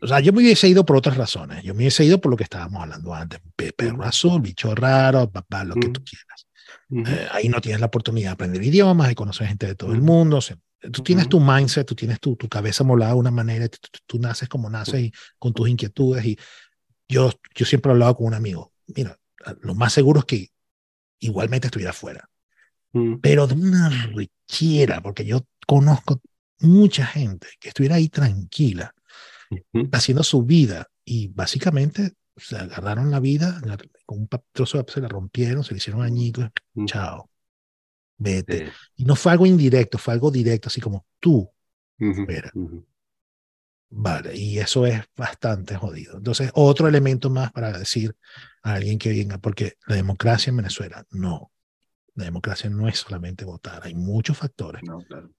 [0.00, 1.62] o sea, yo me hubiese ido por otras razones.
[1.62, 3.40] Yo me hubiese ido por lo que estábamos hablando antes.
[3.54, 6.46] Perro azul, bicho raro, papá, lo que tú quieras.
[6.88, 10.00] Eh, ahí no tienes la oportunidad de aprender idiomas, de conocer gente de todo el
[10.00, 10.38] mundo.
[10.38, 10.56] O sea,
[10.92, 14.18] Tú tienes tu mindset, tú tienes tu, tu cabeza molada de una manera, tú, tú,
[14.18, 16.24] naces como naces y con tus inquietudes.
[16.24, 16.38] Y
[17.08, 19.18] yo, yo siempre he hablado con un amigo, mira,
[19.62, 20.50] lo más seguro es que
[21.18, 22.28] igualmente estuviera fuera,
[23.20, 26.20] pero de una rechera, porque yo conozco
[26.60, 28.94] mucha gente que estuviera ahí tranquila,
[29.92, 33.60] haciendo su vida y básicamente se agarraron la vida,
[34.04, 36.48] con un trozo de se la rompieron, se le hicieron añicos,
[36.86, 37.30] chao
[38.18, 38.72] vete.
[38.96, 41.50] Y no fue algo indirecto, fue algo directo, así como tú,
[43.88, 46.16] Vale, y eso es bastante jodido.
[46.16, 48.16] Entonces, otro elemento más para decir
[48.62, 51.52] a alguien que venga, porque la democracia en Venezuela, no.
[52.14, 54.82] La democracia no es solamente votar, hay muchos factores.
[54.82, 55.30] No, claro.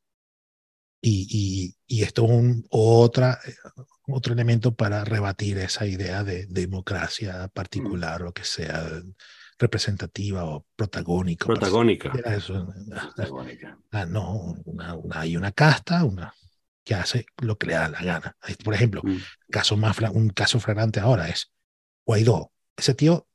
[1.00, 3.40] Y, y, y, esto es un otra,
[4.08, 7.50] otro elemento para rebatir esa idea de democracia mm.
[7.50, 8.90] particular, o lo que sea,
[9.60, 11.46] representativa o protagónica.
[11.46, 12.12] Protagónica.
[12.26, 12.74] eso.
[13.92, 14.56] Ah, no,
[15.12, 16.34] hay una casta, una
[16.84, 18.38] que hace lo que le da la gana.
[18.64, 19.18] Por ejemplo, mm.
[19.50, 21.52] caso más, un caso flagrante ahora es
[22.06, 22.52] Guaidó.
[22.78, 23.28] Ese tío, o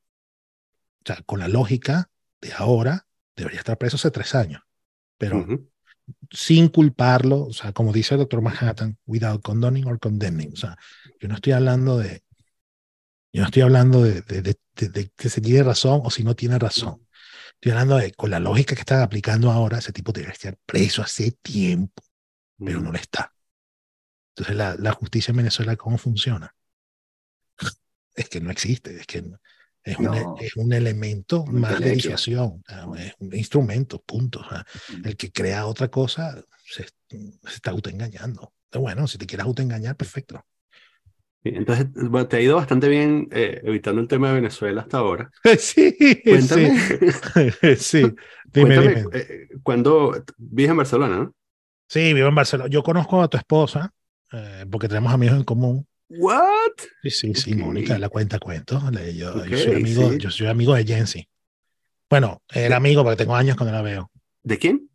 [1.05, 2.11] sea, con la lógica
[2.41, 3.07] de ahora,
[3.37, 4.63] debería estar preso hace tres años,
[5.19, 5.47] pero
[6.31, 10.53] sin culparlo, o sea, como dice el doctor Manhattan, without condoning or condemning.
[10.53, 10.77] O sea,
[11.21, 12.23] yo no estoy hablando de
[13.33, 16.59] yo no estoy hablando de, de, de, que se tiene razón o si no tiene
[16.59, 17.07] razón.
[17.55, 21.03] Estoy hablando de, con la lógica que están aplicando ahora, ese tipo debería estar preso
[21.03, 22.03] hace tiempo,
[22.59, 23.33] pero no lo está.
[24.35, 26.55] Entonces, la, la justicia en Venezuela, ¿cómo funciona?
[28.15, 29.25] es que no existe, es que
[29.85, 30.37] Es, un, No.
[30.41, 34.45] es un elemento Un más de edificación, ah, es un instrumento, punto.
[35.05, 38.53] el que crea otra cosa se, se está autoengañando.
[38.73, 40.45] Bueno, si te quieres autoengañar, perfecto.
[41.45, 45.31] Entonces, bueno, te ha ido bastante bien eh, evitando el tema de Venezuela hasta ahora.
[45.59, 48.03] Sí, Cuéntame, sí, sí.
[48.53, 49.07] Dime, cuéntame, dime.
[49.13, 51.35] eh, cuando vives en Barcelona, ¿no?
[51.89, 52.71] Sí, vivo en Barcelona.
[52.71, 53.93] Yo conozco a tu esposa
[54.33, 55.87] eh, porque tenemos amigos en común.
[56.19, 56.73] What?
[57.03, 57.55] Sí, sí, sí.
[57.55, 58.81] Mónica, la cuenta cuento.
[59.15, 60.19] Yo, soy amigo, sí.
[60.19, 61.29] yo soy amigo de Jensi.
[62.11, 64.11] Bueno, era amigo porque tengo años que no la veo.
[64.43, 64.89] ¿De quién?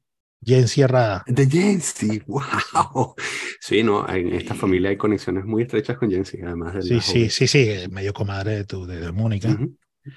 [0.46, 1.24] Jensi Herrada.
[1.28, 2.22] De Jensi.
[2.28, 3.16] Wow.
[3.60, 7.30] Sí, no, en esta familia hay conexiones muy estrechas con Jensi, además de Sí, sí,
[7.30, 9.58] sí, sí, eh, medio comadre de, tu, de, de Mónica.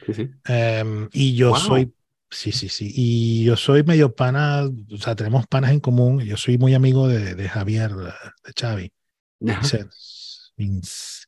[0.07, 0.31] Sí, sí.
[0.47, 1.59] Em, y yo Wow.
[1.59, 1.93] soy,
[2.31, 6.21] sí, sí, sí, y yo soy medio pana, o sea, tenemos panas en común.
[6.21, 8.13] Yo soy muy amigo de, de Javier, de
[8.55, 8.93] Xavi.
[9.49, 9.61] Ajá.
[9.61, 9.87] Vince.
[10.61, 11.25] Vince.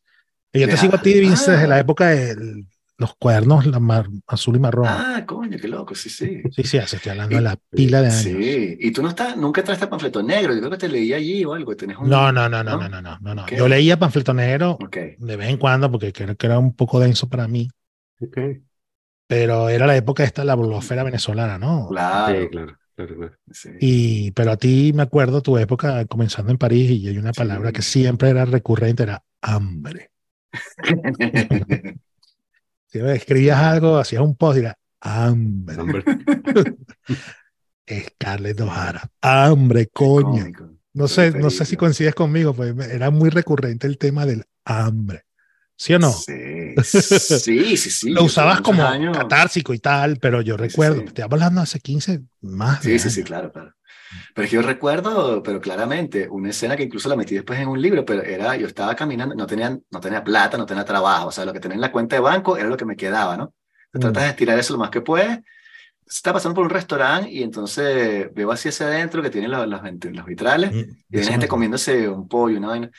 [0.53, 1.81] Y yo te sigo a ti, Vince, desde la Ah.
[1.81, 2.65] época de
[2.99, 4.87] los cuadernos la mar- azul y marrón.
[4.89, 6.43] Ah, coño, qué loco, sí, sí.
[6.51, 8.23] Sí, sí, estoy hablando de la pila de años.
[8.25, 11.45] Sí, y tú no estás, nunca traste panfleto negro, yo creo que te leí allí
[11.45, 12.09] o algo, tenés un...
[12.11, 12.77] No, no, no, no, ¿no?
[12.77, 13.43] no, no, no, no, no.
[13.45, 13.53] Ok.
[13.53, 14.79] Yo leía Panfleto Negro
[15.19, 17.69] de vez en cuando porque creo que era un poco denso para mí,
[18.21, 18.63] Ok.
[19.27, 21.89] pero era la época esta, la blogosfera venezolana, ¿no?
[21.89, 22.45] claro.
[22.45, 22.79] Sí, claro,
[23.51, 23.71] sí.
[23.81, 27.69] Y, pero a ti me acuerdo tu época comenzando en París y hay una palabra
[27.71, 27.75] Sí.
[27.75, 30.11] que siempre era recurrente, era hambre.
[32.87, 35.77] Si escribías algo, hacías un post y era hambre.
[35.81, 36.05] Hombre,
[37.89, 40.47] Scarlett O'Hara, hambre, coño.
[40.93, 44.45] No sé, no sé si coincides conmigo, pues me- era muy recurrente el tema del
[44.67, 45.23] hambre.
[45.75, 46.13] ¿Sí o no?
[46.13, 46.33] Sí,
[46.83, 47.91] sí, sí.
[47.91, 48.11] sí.
[48.11, 51.13] Lo usabas como años- catársico y tal, pero yo Sí, sí, recuerdo, sí.
[51.13, 52.81] te hablando hace 15 más.
[52.81, 53.25] Sí, sí, sí, años.
[53.25, 53.75] claro, claro.
[54.35, 57.69] Pero es que yo recuerdo, pero claramente, una escena que incluso la metí después en
[57.69, 61.29] un libro, pero era, yo estaba caminando, no tenía, no tenía plata, no tenía trabajo,
[61.29, 63.37] o sea, lo que tenía en la cuenta de banco era lo que me quedaba,
[63.37, 63.55] ¿no?
[63.93, 64.01] Mm.
[64.01, 65.41] Tratas de estirar eso lo más que puedes.
[66.07, 69.81] Estaba pasando por un restaurante y entonces veo así hacia adentro que tiene los, los,
[70.13, 72.91] los vitrales Mm, y viene gente comiéndose un pollo, una vaina.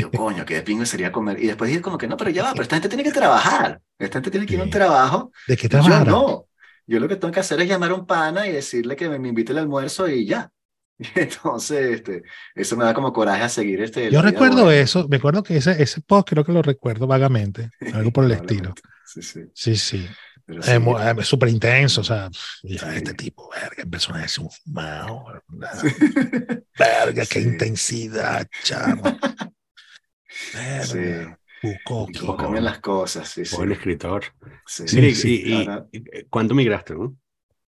[0.00, 1.42] Yo, coño, qué de pingo sería comer.
[1.42, 3.80] Y después dije como que no, pero ya va, pero esta gente tiene que trabajar.
[3.98, 5.32] Esta gente tiene que ir a un trabajo.
[5.46, 6.06] ¿De qué Yo trabajar?
[6.06, 6.46] no.
[6.86, 9.18] Yo lo que tengo que hacer es llamar a un pana y decirle que me,
[9.18, 10.50] me invite al almuerzo y ya.
[11.14, 12.22] Entonces, este,
[12.54, 14.10] eso me da como coraje a seguir este.
[14.10, 18.12] Yo recuerdo eso, me acuerdo que ese, ese post creo que lo recuerdo vagamente, algo
[18.12, 18.74] por el estilo.
[19.04, 19.40] Sí, sí.
[19.54, 20.08] Sí, sí.
[20.48, 22.78] Es súper intenso, o sea, Sí.
[22.94, 25.24] este tipo, verga, el personaje es un fumado,
[26.78, 27.48] verga, qué Sí.
[27.48, 29.02] intensidad, chamo.
[30.52, 30.98] Sí.
[30.98, 32.18] Verga, Bukowski.
[32.20, 33.28] Cómo cambian las cosas.
[33.28, 33.56] Sí, sí.
[33.70, 34.24] escritor.
[34.66, 37.16] Sí, sí, y, y- ahora- y- ¿cuándo migraste, no?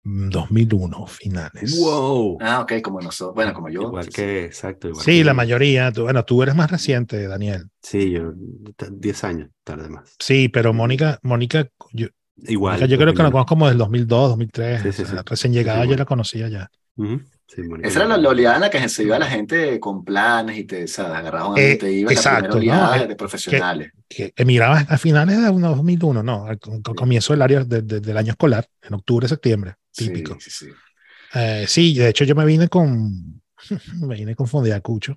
[0.05, 1.79] Mm, 2001, finales.
[1.79, 2.39] Wow.
[2.41, 3.35] Ah, ok, como nosotros.
[3.37, 3.83] Bueno, como yo.
[3.83, 4.89] Igual sí, que, exacto.
[4.89, 5.37] Igual Sí, que la yo.
[5.37, 5.93] mayoría.
[5.93, 7.69] tú- bueno, tú eres más reciente, Daniel.
[7.83, 8.33] Sí, yo,
[8.77, 10.15] t- 10 años tarde más.
[10.19, 12.75] Sí, pero Mónica, Mónica, yo, Igual.
[12.81, 13.31] Mónica, yo creo que la 2001.
[13.33, 14.83] conozco como del 2002, 2003.
[14.83, 15.25] Sí, sí, o sea, sí.
[15.27, 16.69] Recién llegada Sí, yo la conocía ya.
[16.97, 17.21] Ujú.
[17.47, 17.61] Sí.
[17.83, 20.65] Esa era la, la oleada en la que se iba la gente con planes y
[20.65, 21.13] te ¿sabes?
[21.19, 23.07] agarraba un Eh, te iba la exacto, primera oleada ¿no?
[23.09, 23.93] de profesionales.
[24.09, 27.83] Que emigrabas a finales de unos 2001, no, al co- co- comienzo del, área de-
[27.83, 30.35] de- del año escolar, en octubre, septiembre, típico.
[30.41, 30.73] Sí, sí, sí.
[31.35, 33.43] Eh, sí, de hecho yo me vine con,
[34.01, 35.17] me vine con Fondeacucho,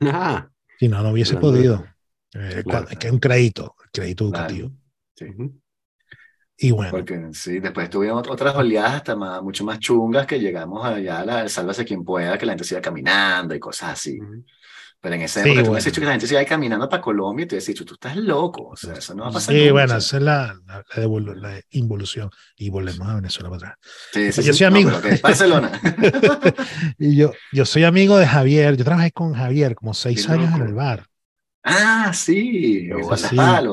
[0.00, 1.84] Ah, si no, no hubiese de- podido.
[2.32, 2.86] Eh, Claro.
[2.88, 4.46] cua- que es un crédito, crédito Claro.
[4.54, 4.72] educativo.
[5.14, 5.26] Sí.
[6.56, 10.38] Y bueno, Porque sí, después tuvieron ot- otras oleadas hasta más, mucho más chungas que
[10.38, 14.20] llegamos allá a la Sálvase quien pueda, que la gente siga caminando y cosas así.
[14.20, 14.44] Ujú.
[15.00, 17.02] Pero en esa Sí, época tú me has dicho que la gente ahí caminando para
[17.02, 19.54] Colombia y te has dicho, tú estás loco, o sea, eso no va a pasar.
[19.54, 20.18] sí, nunca, bueno, esa sea.
[20.18, 22.30] es la, la, la la involución.
[22.56, 23.78] Y volvemos a Venezuela para atrás.
[24.10, 24.52] Sí, sí, yo sí.
[24.52, 24.90] soy amigo.
[24.90, 25.80] No, pero ok, Barcelona.
[26.98, 30.62] y yo, yo soy amigo de Javier, yo trabajé con Javier como seis años en
[30.62, 31.06] el bar.
[31.62, 33.66] ah, sí, o sí.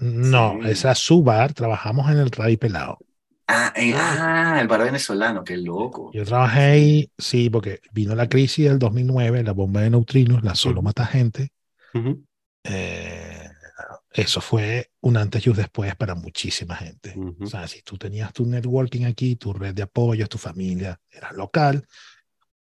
[0.00, 0.68] No, Sí.
[0.68, 2.98] ese era su bar, trabajamos en el Rey Pelado.
[3.46, 6.10] Ah, ah, el bar venezolano, qué loco.
[6.14, 10.54] Yo trabajé ahí, sí, porque vino la crisis del 2009, la bomba de neutrinos, la
[10.54, 11.50] solo mata gente.
[11.94, 12.24] Ujú.
[12.64, 13.48] Eh,
[14.12, 17.14] eso fue un antes y un después para muchísima gente.
[17.16, 17.44] Ujú.
[17.44, 21.32] O sea, si tú tenías tu networking aquí, tu red de apoyo, tu familia era
[21.32, 21.86] local,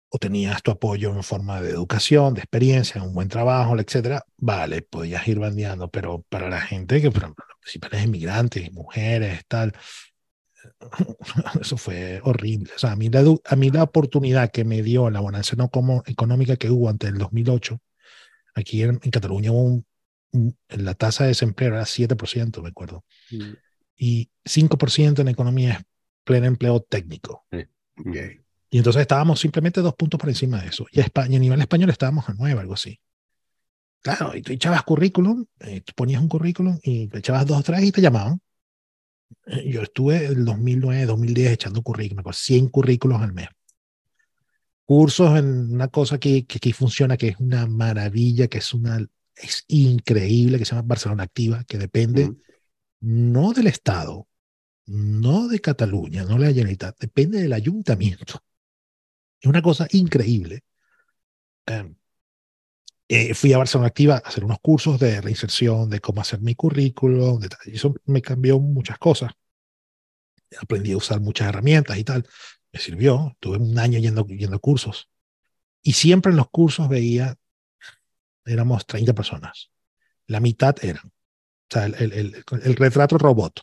[0.08, 4.82] o tenías tu apoyo en forma de educación, de experiencia, un buen trabajo, etcétera, vale,
[4.82, 9.74] podías ir bandeando, pero para la gente que, por ejemplo, los principales inmigrantes, mujeres, tal,
[11.60, 12.70] eso fue horrible.
[12.74, 15.68] O sea, a mí la, a mí la oportunidad que me dio la bonanza no
[15.70, 17.80] como económica que hubo ante el 2008,
[18.54, 19.86] aquí en, en Cataluña hubo un,
[20.32, 23.56] un- la tasa de desempleo era 7%, me acuerdo Mm,
[23.96, 25.78] y 5% en economía es
[26.24, 27.46] pleno empleo técnico.
[27.98, 28.12] ujú.
[28.70, 30.86] Y entonces estábamos simplemente dos puntos por encima de eso.
[30.90, 32.98] Y a, España, a nivel español estábamos a nueve, algo así.
[34.02, 37.62] Claro, y tú echabas currículum, eh, tú ponías un currículum y te echabas dos o
[37.62, 38.40] tres y te llamaban.
[39.46, 43.48] Eh, Yo estuve el 2009, 2010 echando currículos, 100 currículos al mes.
[44.84, 49.04] Cursos en una cosa que, que aquí funciona, que es una maravilla, que es una
[49.36, 52.30] es increíble, que se llama Barcelona Activa, que depende
[53.00, 53.32] Mm.
[53.32, 54.26] no del Estado,
[54.86, 58.40] no de Cataluña, no de la Generalitat, depende del ayuntamiento.
[59.40, 60.64] Es una cosa increíble.
[61.66, 61.94] Eh,
[63.08, 66.54] eh, fui a Barcelona Activa a hacer unos cursos de reinserción, de cómo hacer mi
[66.56, 69.32] currículum, de y eso me cambió muchas cosas.
[70.60, 72.26] Aprendí a usar muchas herramientas y tal.
[72.72, 73.36] Me sirvió.
[73.40, 75.08] Tuve un año yendo, yendo cursos.
[75.82, 77.36] Y siempre en los cursos veía,
[78.44, 79.70] éramos 30 personas.
[80.26, 81.12] La mitad eran, o
[81.70, 83.60] sea, el, el retrato robot.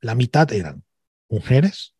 [0.00, 0.84] La mitad eran
[1.28, 1.94] mujeres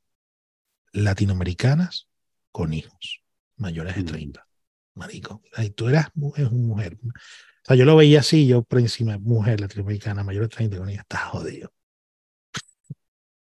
[0.92, 2.08] latinoamericanas
[2.52, 3.22] con hijos
[3.56, 4.06] mayores de Mm.
[4.06, 4.46] 30.
[4.94, 6.98] Marico, ay, tú eras mu- es una mujer.
[7.02, 10.90] O sea, yo lo veía así, yo por encima, mujer latinoamericana mayor de 30 con
[10.90, 11.72] hijos, está jodido.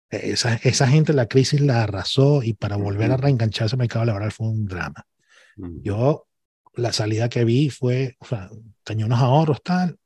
[0.09, 4.31] Esa, esa gente la crisis la arrasó y para volver a reengancharse al mercado laboral
[4.31, 5.05] fue un drama.
[5.57, 5.81] Mm.
[5.83, 6.27] Yo,
[6.75, 8.49] la salida que vi fue, o sea,
[8.83, 9.97] tenía unos ahorros tal,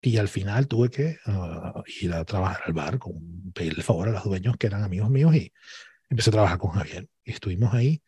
[0.00, 4.08] y al final tuve que ah, ir a trabajar al bar, con, pedirle el favor
[4.08, 5.52] a los dueños que eran amigos míos y
[6.10, 7.08] empecé a trabajar con Javier.
[7.24, 8.02] Y estuvimos ahí.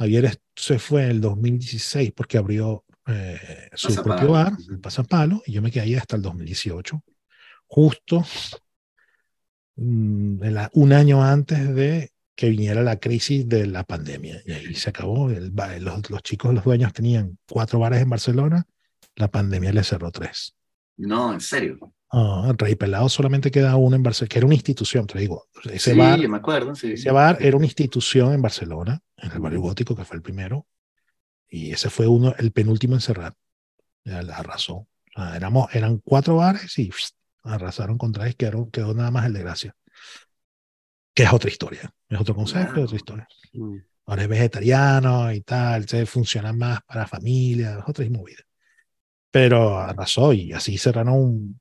[0.00, 4.16] Javier se fue en el 2016 porque abrió eh, su Pasapalo.
[4.16, 7.02] propio bar, el Pasapalo, y yo me quedé ahí hasta el 2018,
[7.66, 8.24] justo
[9.76, 14.40] mm, la- un año antes de que viniera la crisis de la pandemia.
[14.46, 15.30] Y ahí se acabó.
[15.30, 18.66] El, los, los chicos, los dueños tenían cuatro bares en Barcelona,
[19.16, 20.54] la pandemia les cerró tres.
[20.96, 21.92] No, en serio.
[22.12, 25.46] Ah, el Rey Pelado solamente queda uno en Barcelona, que era una institución, te digo.
[25.64, 26.92] Ese sí, bar, me acuerdo, sí.
[26.92, 30.66] ese bar era una institución en Barcelona, en el barrio gótico, que fue el primero.
[31.48, 33.34] Y ese fue uno, el penúltimo en cerrar.
[34.04, 34.74] Ya la arrasó.
[34.76, 39.26] O sea, éramos, eran cuatro bares y pss, arrasaron contra él, quedó, quedó nada más
[39.26, 39.76] el de Gracia.
[41.14, 42.84] Que es otra historia, es otro concepto, Claro.
[42.84, 43.28] otra historia.
[43.52, 43.76] Mm.
[44.06, 48.42] Ahora es vegetariano y tal, se funciona más para familia, es otra movida.
[49.30, 51.59] Pero arrasó y así cerraron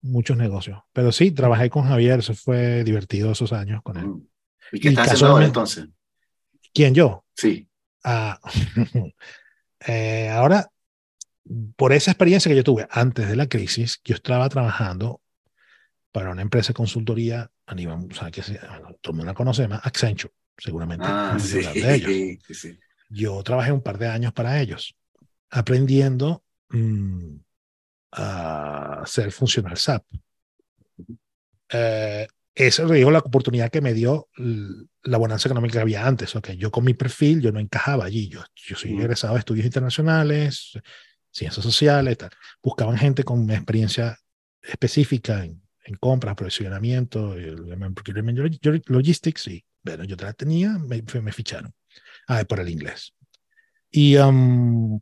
[0.00, 0.80] muchos negocios.
[0.92, 4.06] Pero sí, trabajé con Javier, eso fue divertido esos años con él.
[4.06, 4.26] Mm.
[4.72, 5.88] ¿Y qué estás haciendo ahora entonces?
[6.72, 7.24] ¿Quién yo?
[7.34, 7.68] Sí.
[8.04, 8.38] Ah,
[9.86, 10.70] eh, ahora,
[11.76, 15.20] por esa experiencia que yo tuve antes de la crisis, yo estaba trabajando
[16.12, 19.34] para una empresa de consultoría a nivel, o sea, que se- todo el mundo la
[19.34, 21.06] conoce, más Accenture, seguramente.
[21.08, 21.58] Ah, sí.
[21.58, 22.10] de ellos.
[22.46, 22.78] sí, sí.
[23.10, 24.94] Yo trabajé un par de años para ellos,
[25.50, 27.36] aprendiendo mm,
[28.12, 30.04] a ser funcional SAP.
[31.70, 34.28] Eh, esa digo, la oportunidad que me dio
[35.02, 36.34] la bonanza económica que había antes.
[36.34, 38.28] Okay, yo con mi perfil, yo no encajaba allí.
[38.28, 40.72] Yo, yo soy egresado de estudios internacionales,
[41.30, 42.30] ciencias sociales, tal.
[42.62, 44.18] Buscaban gente con experiencia
[44.60, 50.78] específica en, en compras, provisionamiento, el- el procurement log- logistics, y bueno, yo la tenía,
[50.78, 51.72] me, me ficharon.
[52.26, 53.14] Ah, por el inglés.
[53.90, 55.00] Y, um,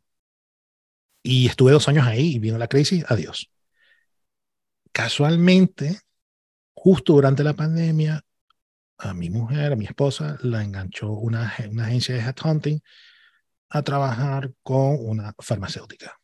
[1.27, 3.51] y estuve dos años ahí y vino la crisis, adiós.
[4.93, 5.99] Casualmente,
[6.73, 8.21] justo durante la pandemia,
[8.97, 12.81] a mi mujer, a mi esposa, la enganchó una, una agencia de headhunting
[13.67, 16.17] a trabajar con una farmacéutica.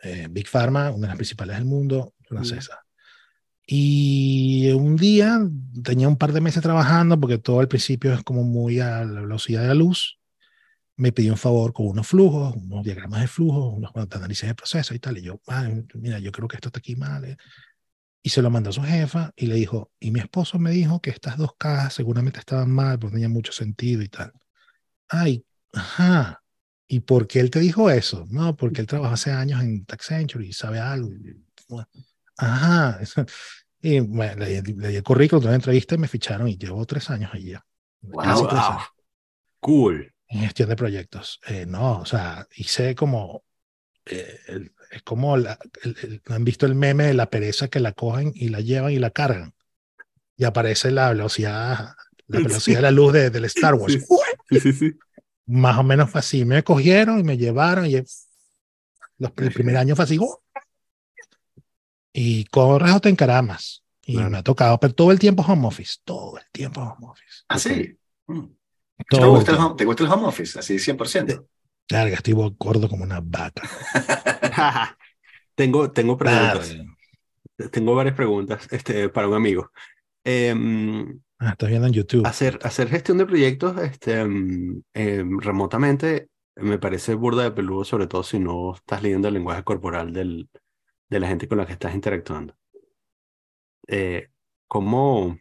[0.00, 2.78] Eh, Big Pharma, una de las principales del mundo, francesa.
[3.66, 5.40] Y un día
[5.82, 9.22] tenía un par de meses trabajando, porque todo al principio es como muy a la
[9.22, 10.20] velocidad de la luz.
[10.96, 14.54] Me pidió un favor con unos flujos, unos diagramas de flujos, unos cuantos análisis de
[14.54, 15.18] proceso y tal.
[15.18, 17.24] Y yo, "Ah, mira, yo creo que esto está aquí mal.
[17.24, 17.36] eh".
[18.22, 21.00] Y se lo mandó a su jefa y le dijo, y mi esposo me dijo
[21.00, 24.32] que estas dos cajas seguramente estaban mal, porque no tenían mucho sentido y tal.
[25.08, 26.42] Ay, ajá.
[26.88, 28.26] ¿Y por qué él te dijo eso?
[28.30, 31.10] No, porque él trabajó hace años en Tax Century y sabe algo.
[32.36, 33.00] Ajá.
[33.82, 36.86] Y bueno, le, le di el currículum, tuve una entrevista y me ficharon y llevo
[36.86, 37.52] tres años allí.
[38.00, 38.24] Wow,
[38.70, 38.78] wow.
[39.60, 40.13] Cool.
[40.28, 41.40] En gestión de proyectos.
[41.46, 43.44] Eh, no, o sea, hice como,
[44.06, 47.80] eh, el- es como, la, el- el- han visto el meme de la pereza que
[47.80, 49.54] la cogen y la llevan y la cargan.
[50.36, 51.94] Y aparece la velocidad,
[52.26, 52.44] la Sí.
[52.44, 53.92] velocidad de la luz de, del Star Wars.
[53.92, 54.00] Sí.
[54.50, 54.92] Sí, sí, sí.
[55.46, 56.44] Más o menos fue así.
[56.44, 60.18] Me cogieron y me llevaron y los, el primer año fue así.
[60.18, 60.36] ¡uh!
[62.12, 63.82] Y corres o te encaramas.
[64.06, 64.30] Y Claro.
[64.30, 67.42] me ha tocado, pero todo el tiempo home office, todo el tiempo home office.
[67.48, 67.96] Ah, sí.
[68.26, 68.44] Mm.
[69.08, 70.58] ¿Te gusta, el home, ¿Te gusta el home office?
[70.58, 71.46] Así 100%.
[71.90, 73.62] Larga, estoy gordo como una vaca.
[75.54, 76.76] tengo, tengo preguntas.
[77.70, 79.70] Tengo varias preguntas este, para un amigo.
[80.24, 82.26] Em, Ah, estás viendo en YouTube.
[82.26, 88.06] hacer, hacer gestión de proyectos este, em, em, remotamente me parece burda de peludo, sobre
[88.06, 90.48] todo si no estás leyendo el lenguaje corporal del,
[91.10, 92.56] de la gente con la que estás interactuando.
[93.88, 94.28] Eh,
[94.66, 95.36] cómo,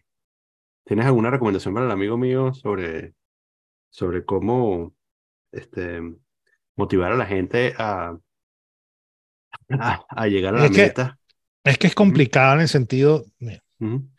[0.86, 3.14] ¿tienes alguna recomendación para el amigo mío sobre,
[3.94, 4.96] sobre cómo
[5.52, 6.02] este,
[6.78, 8.18] motivar a la gente a,
[9.78, 11.20] a, a llegar a la Es que- meta?
[11.66, 14.10] Es que es complicado en el sentido, mira, Ujú,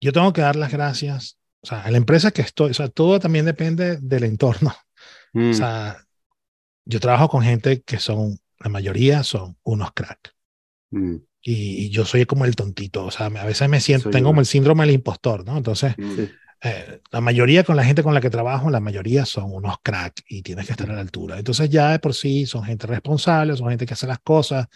[0.00, 2.88] yo tengo que dar las gracias, o sea, a la empresa que estoy, o sea,
[2.88, 4.70] todo también depende del entorno.
[5.34, 6.04] mm, O sea,
[6.86, 10.34] yo trabajo con gente que son, la mayoría son unos crack.
[10.92, 14.10] mm, Y, y yo soy como el tontito, o sea, a veces me siento, Soy
[14.10, 14.30] tengo yo.
[14.30, 15.56] como el síndrome del impostor, ¿no?
[15.58, 16.14] Entonces, Mm.
[16.14, 19.76] sí, eh, la mayoría con la gente con la que trabajo, la mayoría son unos
[19.82, 21.38] crack y tienes que estar a la altura.
[21.38, 24.66] Entonces ya de por sí son gente responsable, son gente que hace las cosas,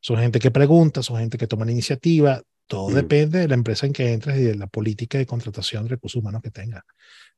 [0.00, 2.42] son gente que pregunta, son gente que toma la iniciativa.
[2.66, 2.94] Todo Mm.
[2.94, 6.20] depende de la empresa en que entres y de la política de contratación de recursos
[6.20, 6.82] humanos que tengas.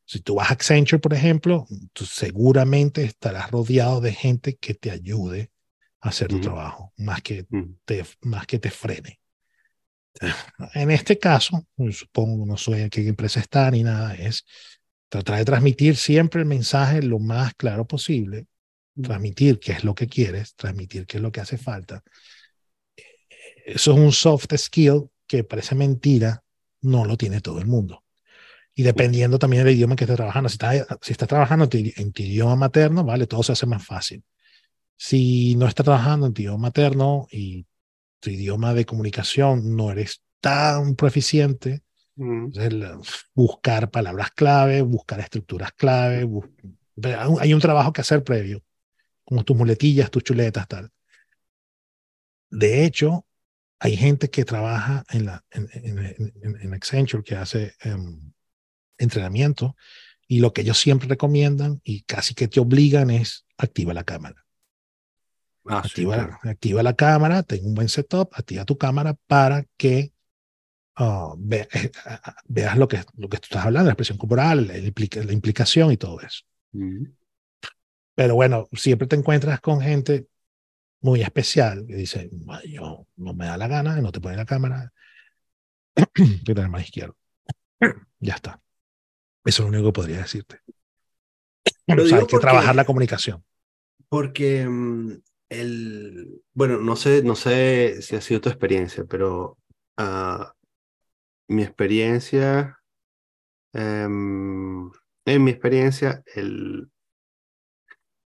[0.07, 4.91] Si tú vas a Accenture, por ejemplo, tú seguramente estarás rodeado de gente que te
[4.91, 5.51] ayude
[6.01, 9.18] a hacer tu trabajo, más que mm, te, más que te frene.
[10.75, 14.45] En este caso, supongo, no sé en qué empresa está ni nada, es
[15.09, 18.47] tratar de transmitir siempre el mensaje lo más claro posible,
[19.01, 22.03] transmitir qué es lo que quieres, transmitir qué es lo que hace falta.
[23.65, 26.43] Eso es un soft skill que parece mentira,
[26.81, 28.05] no lo tiene todo el mundo.
[28.75, 32.23] Y dependiendo también del idioma que estés trabajando, si estás, si estás trabajando en tu
[32.23, 34.23] idioma materno, vale, todo se hace más fácil.
[34.97, 37.67] Si no estás trabajando en tu idioma materno y
[38.21, 41.83] tu idioma de comunicación no eres tan proficiente,
[42.17, 46.49] mm, entonces, buscar palabras clave, buscar estructuras clave, bus-
[47.41, 48.63] hay un trabajo que hacer previo,
[49.25, 50.91] como tus muletillas, tus chuletas, tal.
[52.51, 53.27] De hecho,
[53.79, 58.33] hay gente que trabaja en, la, en, en, en- en Accenture que hace em,
[58.99, 59.77] entrenamiento
[60.27, 64.45] y lo que ellos siempre recomiendan y casi que te obligan es activa la cámara.
[65.69, 66.39] Ah, sí, Activa, claro.
[66.45, 70.13] activa la cámara, ten un buen setup, activa tu cámara para que
[70.97, 71.91] ah, ve- eh,
[72.47, 75.93] veas lo que, lo que tú estás hablando, la expresión corporal, la, implica- la implicación
[75.93, 76.45] y todo eso.
[76.73, 77.05] Mm,
[78.15, 80.27] Pero bueno, siempre te encuentras con gente
[81.01, 84.45] muy especial que dice, "Ma, yo no me da la gana, no te pone la
[84.45, 84.93] cámara,
[86.45, 87.15] tira la mano izquierda.
[88.21, 88.61] Ya está.
[89.45, 90.61] Eso es lo único que podría decirte.
[91.87, 93.45] Lo O sea, hay que porque- trabajar la comunicación.
[94.09, 95.13] Porque mm,
[95.49, 99.59] el, bueno, no sé, no sé si ha sido tu experiencia, pero
[99.97, 100.55] ah,
[101.49, 102.79] mi experiencia,
[103.73, 104.91] em,
[105.27, 106.91] en mi experiencia, el,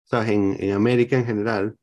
[0.04, 1.76] sabes, en, en América en general,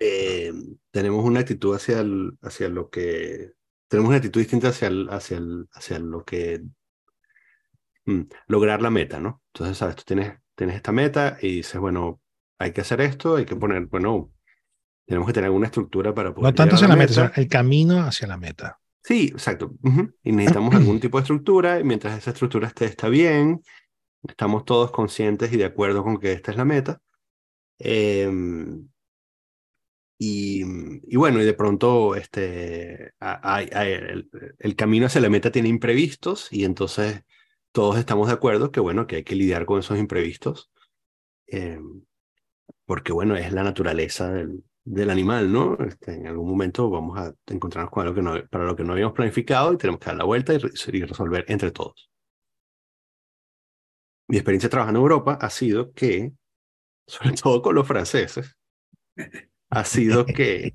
[0.00, 0.52] eh,
[0.90, 3.52] tenemos una actitud hacia, el- hacia lo que,
[3.88, 6.62] tenemos una actitud distinta hacia, el- hacia, el- hacia lo que,
[8.06, 9.42] mm, lograr la meta, ¿no?
[9.52, 12.20] Entonces, sabes, tú tienes, tienes esta meta y dices, bueno,
[12.58, 14.30] hay que hacer esto, hay que poner, bueno,
[15.06, 18.00] tenemos que tener alguna estructura para poder No tanto hacia la meta, sino el camino
[18.00, 18.78] hacia la meta.
[19.02, 19.72] Sí, exacto.
[19.82, 20.12] ujú.
[20.24, 23.62] Y necesitamos algún tipo de estructura, y mientras esa estructura esté, está bien,
[24.28, 27.00] estamos todos conscientes y de acuerdo con que esta es la meta.
[27.78, 28.88] Em,
[30.18, 30.62] y,
[31.06, 35.68] y bueno, y de pronto este, hay- hay- el, el camino hacia la meta tiene
[35.68, 37.22] imprevistos, y entonces
[37.72, 40.70] todos estamos de acuerdo que bueno, que hay que lidiar con esos imprevistos.
[41.46, 42.02] Em,
[42.86, 45.76] porque bueno, es la naturaleza del, del animal, ¿no?
[45.80, 48.92] Este, en algún momento vamos a encontrarnos con algo que no, para lo que no
[48.94, 52.10] habíamos planificado y tenemos que dar la vuelta y, re- y resolver entre todos.
[54.28, 56.32] Mi experiencia trabajando en Europa ha sido que,
[57.08, 58.56] sobre todo con los franceses,
[59.70, 60.74] ha sido que,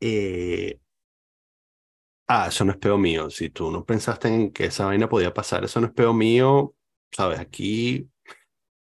[0.00, 0.80] eh,
[2.28, 3.30] ah, eso no es peo mío.
[3.30, 6.74] Si tú no pensaste en que esa vaina podía pasar, eso no es peo mío,
[7.12, 8.09] sabes, aquí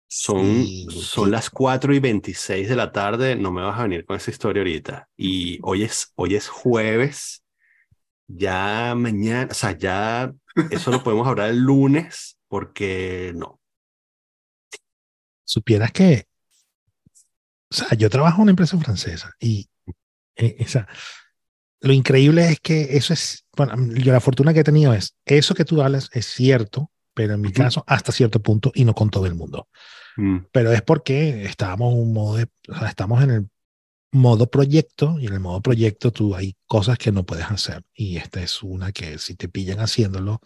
[0.09, 4.05] son, Sí, son las 4 y 26 de la tarde, no me vas a venir
[4.05, 5.09] con esa historia ahorita.
[5.17, 7.45] Y hoy es, hoy es jueves,
[8.29, 10.33] ya mañana, o sea, ya
[10.71, 13.61] eso lo podemos hablar el lunes, porque no.
[15.45, 16.27] supieras que,
[17.71, 19.69] o sea, yo trabajo en una empresa francesa y
[20.37, 20.89] eh, o sea,
[21.81, 25.55] lo increíble es que eso es, bueno, yo la fortuna que he tenido es, eso
[25.55, 27.63] que tú hablas es cierto, pero en mi Ujú.
[27.63, 29.69] caso hasta cierto punto y no con todo el mundo.
[30.17, 33.49] Mm, Pero es porque estábamos en un modo de, o sea, estamos en el
[34.13, 37.83] modo proyecto y en el modo proyecto tú hay cosas que no puedes hacer.
[37.95, 40.41] Y esta es una que si te pillan haciéndolo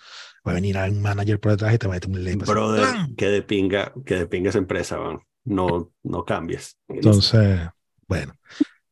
[0.47, 2.87] va a venir un manager por detrás y te va a meter un así, Brother,
[3.17, 5.21] que de pinga, que de pinga esa empresa, man.
[5.45, 6.77] No, no cambies.
[6.89, 7.61] Entonces,
[8.07, 8.35] bueno.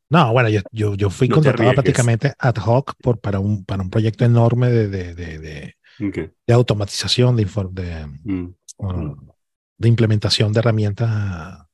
[0.09, 3.83] No, bueno, yo, yo, yo fui No contratado prácticamente ad hoc por, para, un, para
[3.83, 9.15] un proyecto enorme de, de, de, de, Ok, de automatización, de, de, mm, uh,
[9.79, 11.65] de implementación de herramientas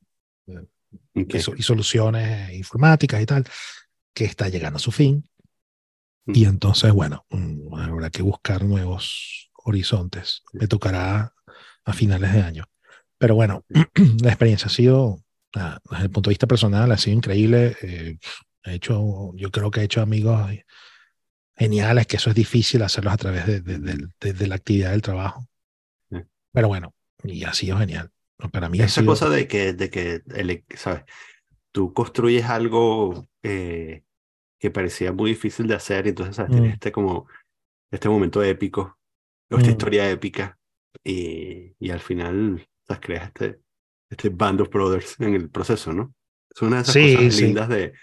[0.48, 1.34] ok.
[1.36, 3.46] y, so- y soluciones informáticas y tal,
[4.14, 5.28] que está llegando a su fin.
[6.28, 10.42] Y entonces, bueno, mm, habrá que buscar nuevos horizontes.
[10.54, 11.34] Me tocará
[11.84, 12.64] a finales de año.
[13.18, 13.64] Pero bueno,
[14.24, 15.20] la experiencia ha sido,
[15.56, 17.76] ah, desde el punto de vista personal, ha sido increíble.
[17.82, 18.18] Eh,
[18.64, 20.50] he hecho, yo creo que he hecho amigos
[21.56, 25.48] geniales, que eso es difícil hacerlos a través de, de, de, la actividad del trabajo.
[26.52, 26.95] Pero bueno,
[27.28, 28.12] y ha sido genial.
[28.52, 30.22] Para mí Esa cosa de que, de que
[30.76, 31.04] ¿sabes?
[31.72, 34.04] tú construyes algo eh,
[34.60, 36.52] que parecía muy difícil de hacer, y entonces ¿sabes?
[36.52, 36.74] tienes mm.
[36.74, 37.28] este como
[37.92, 38.98] este momento épico,
[39.50, 39.70] esta mm.
[39.70, 40.58] historia épica,
[41.04, 43.02] y, y al final ¿sabes?
[43.02, 43.60] creas este,
[44.10, 46.14] este band of brothers en el proceso, ¿no?
[46.54, 47.94] Es una de esas cosas lindas de,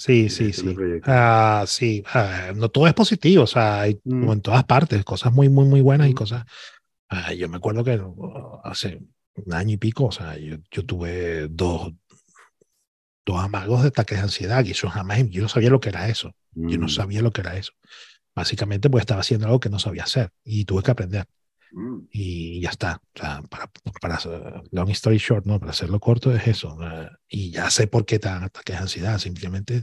[0.00, 0.74] Sí, sí, sí.
[1.04, 4.32] Ah, sí, ah, no todo es positivo, o sea, hay como mm.
[4.32, 6.46] en todas partes, cosas muy, muy, muy buenas y cosas.
[7.10, 8.00] Ah, yo me acuerdo que
[8.64, 9.02] hace
[9.34, 11.92] un año y pico, o sea, yo, yo tuve dos,
[13.26, 16.08] dos amagos de ataques de ansiedad y eso jamás, yo no sabía lo que era
[16.08, 16.34] eso.
[16.52, 16.90] Yo no mm.
[16.90, 17.72] sabía lo que era eso.
[18.34, 21.26] Básicamente, pues estaba haciendo algo que no sabía hacer y tuve que aprender.
[21.72, 21.98] Mm.
[22.10, 23.02] Y ya está.
[23.14, 24.18] O sea, para, para,
[24.70, 25.58] long story short, ¿no?
[25.58, 26.78] Para hacerlo corto es eso.
[27.28, 29.18] y ya sé por qué te dan ataques de ansiedad.
[29.18, 29.82] Simplemente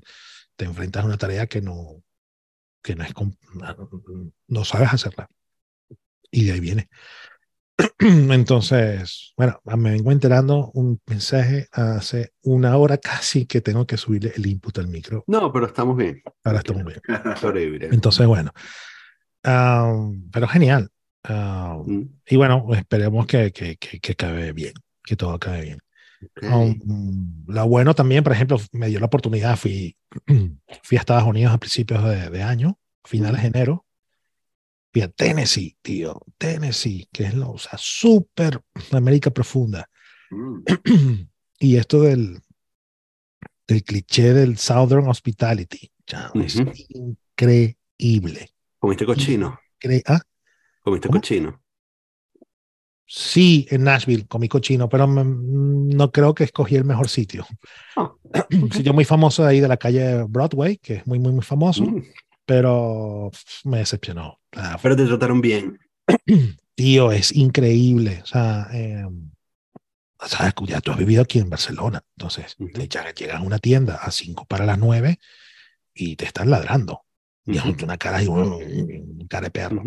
[0.56, 2.04] te enfrentas a una tarea que no,
[2.82, 3.14] que no es,
[4.48, 5.30] no sabes hacerla.
[6.32, 6.90] Y de ahí viene.
[8.00, 14.34] Entonces, bueno, me vengo enterando un mensaje hace una hora casi que tengo que subirle
[14.36, 15.24] el input al micro.
[15.28, 16.22] No, pero estamos bien.
[16.44, 17.02] Ahora estamos bien.
[17.92, 18.52] Entonces, bueno.
[19.44, 20.90] pero genial.
[21.24, 22.04] Ah, mm.
[22.28, 24.74] Y bueno, esperemos que, que, que, que, acabe bien,
[25.04, 25.80] que todo acabe bien.
[26.42, 29.96] Um, lo bueno también, por ejemplo, me dio la oportunidad, fui,
[30.84, 33.86] fui a Estados Unidos a principios de, de año, finales de enero,
[35.08, 39.90] Tennessee, tío, Tennessee, que es la, o sea, súper América profunda.
[40.32, 40.64] Mm.
[41.60, 42.40] y esto del,
[43.68, 48.50] del cliché del Southern Hospitality, ya, es increíble.
[48.80, 49.60] Comiste cochino.
[49.82, 50.22] Incre ¿Ah?
[50.82, 51.62] ¿Comiste cochino?
[53.10, 57.46] Sí, en Nashville comí cochino, pero no creo que escogí el mejor sitio.
[57.96, 58.14] Ah,
[58.52, 61.44] un sitio muy famoso de ahí de la calle Broadway, que es muy, muy, muy
[61.44, 62.04] famoso, mm.
[62.48, 63.30] Pero
[63.66, 64.40] me decepcionó.
[64.82, 65.80] Pero te trataron bien.
[66.76, 68.22] Tío, es increíble.
[68.24, 69.06] O sea, eh,
[70.26, 74.46] sabes, ya tú has vivido aquí en Barcelona, entonces llegas a una tienda a 5
[74.46, 75.20] para las 9
[75.94, 77.04] y te están ladrando.
[77.46, 79.84] Y es una cara y un, cara de perro.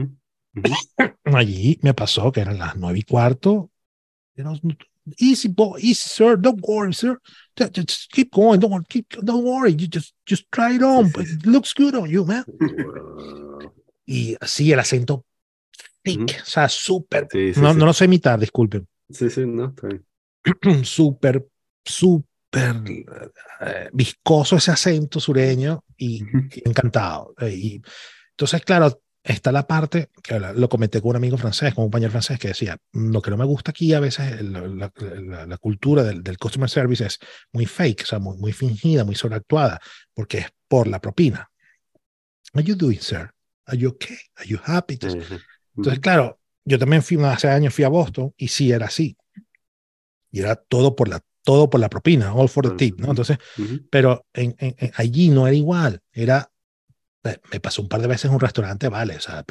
[1.24, 3.70] Allí me pasó que eran las nueve y cuarto.
[5.18, 7.18] Easy boy, easy sir, don't worry, sir.
[7.56, 9.72] Just, keep going, don't, keep, don't worry.
[9.72, 11.10] You just, just try it on.
[11.10, 12.44] But it looks good on you, man.
[14.06, 15.24] y así el acento
[16.02, 17.28] thick, o sea, súper.
[17.56, 18.86] no, no lo sé imitar, disculpen.
[19.08, 20.04] Sí, sí, no, está bien.
[20.84, 21.46] súper,
[21.84, 22.76] súper
[23.60, 27.34] eh, viscoso ese acento sureño y, y encantado.
[27.40, 27.82] Eh, y,
[28.30, 32.10] entonces, claro, está la parte, que lo comenté con un amigo francés, con un compañero
[32.10, 34.90] francés, que decía, lo que no me gusta aquí a veces, la,
[35.46, 37.18] la, cultura del, del, customer service es
[37.52, 39.80] muy fake, o sea, muy, muy fingida, muy sobreactuada,
[40.14, 41.50] porque es por la propina.
[42.54, 43.30] Are you doing, sir?
[43.66, 44.18] Are you okay?
[44.36, 44.98] Are you happy?
[45.76, 49.16] Entonces, claro, yo también fui, hace años fui a Boston y sí era así.
[50.30, 53.10] Y era todo por la, todo por la propina, all for the tip, ¿no?
[53.10, 53.38] Entonces,
[53.90, 56.50] pero en, en, allí no era igual, era
[57.22, 59.44] me pasó un par de veces en un restaurante, vale, o sea,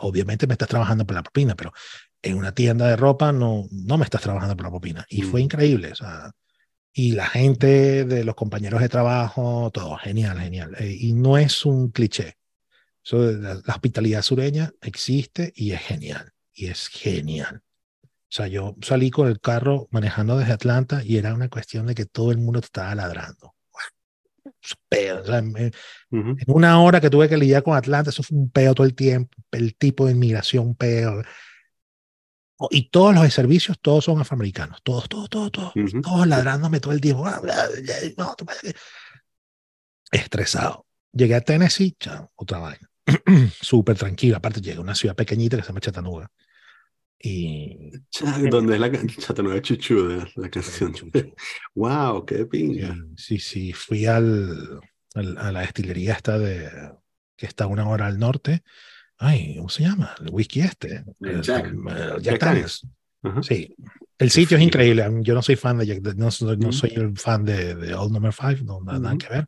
[0.00, 1.72] obviamente me estás trabajando por la propina, pero
[2.22, 5.06] en una tienda de ropa no, no me estás trabajando por la propina.
[5.08, 5.44] Y fue mm.
[5.44, 6.32] increíble, o sea,
[6.92, 10.76] y la gente de los compañeros de trabajo, todo, genial, genial.
[10.78, 12.36] Eh, y no es un cliché.
[13.04, 17.62] Eso, la, la, hospitalidad sureña existe y es genial, y es genial.
[18.02, 21.94] O sea, yo salí con el carro manejando desde Atlanta y era una cuestión de
[21.94, 23.53] que todo el mundo estaba ladrando
[24.90, 25.72] en,
[26.46, 29.36] una hora que tuve que lidiar con Atlanta, eso fue un peo todo el tiempo,
[29.52, 31.22] el tipo de inmigración, peo.
[32.70, 35.72] Y todos los servicios, todos son afroamericanos, todos, todos, todos, todos,
[36.02, 37.24] todos ladrándome todo el tiempo.
[40.10, 40.86] Estresado.
[41.12, 41.96] Llegué a Tennessee,
[42.36, 42.90] otra vaina.
[43.60, 44.36] Súper tranquilo.
[44.36, 46.30] Aparte, llegué a una ciudad pequeñita que se llama Chattanooga.
[47.24, 47.90] Y.
[48.50, 50.94] ¿Dónde es la Chattanooga Chuchu de la canción?
[51.74, 52.24] ¡Wow!
[52.26, 52.94] ¡Qué pinga!
[53.16, 54.80] Sí, sí, fui al,
[55.14, 56.68] a la destilería esta de.
[57.36, 58.62] que está una hora al norte.
[59.16, 60.14] Ay, ¿cómo se llama?
[60.20, 61.04] El whisky este.
[61.20, 61.72] El Jack.
[62.20, 62.68] Jack,
[63.40, 63.74] Sí.
[64.18, 65.06] El sitio es increíble.
[65.22, 66.28] Yo no soy fan de Jack, no,
[66.58, 69.46] no soy el fan de, de Old Number 5, no nada que ver.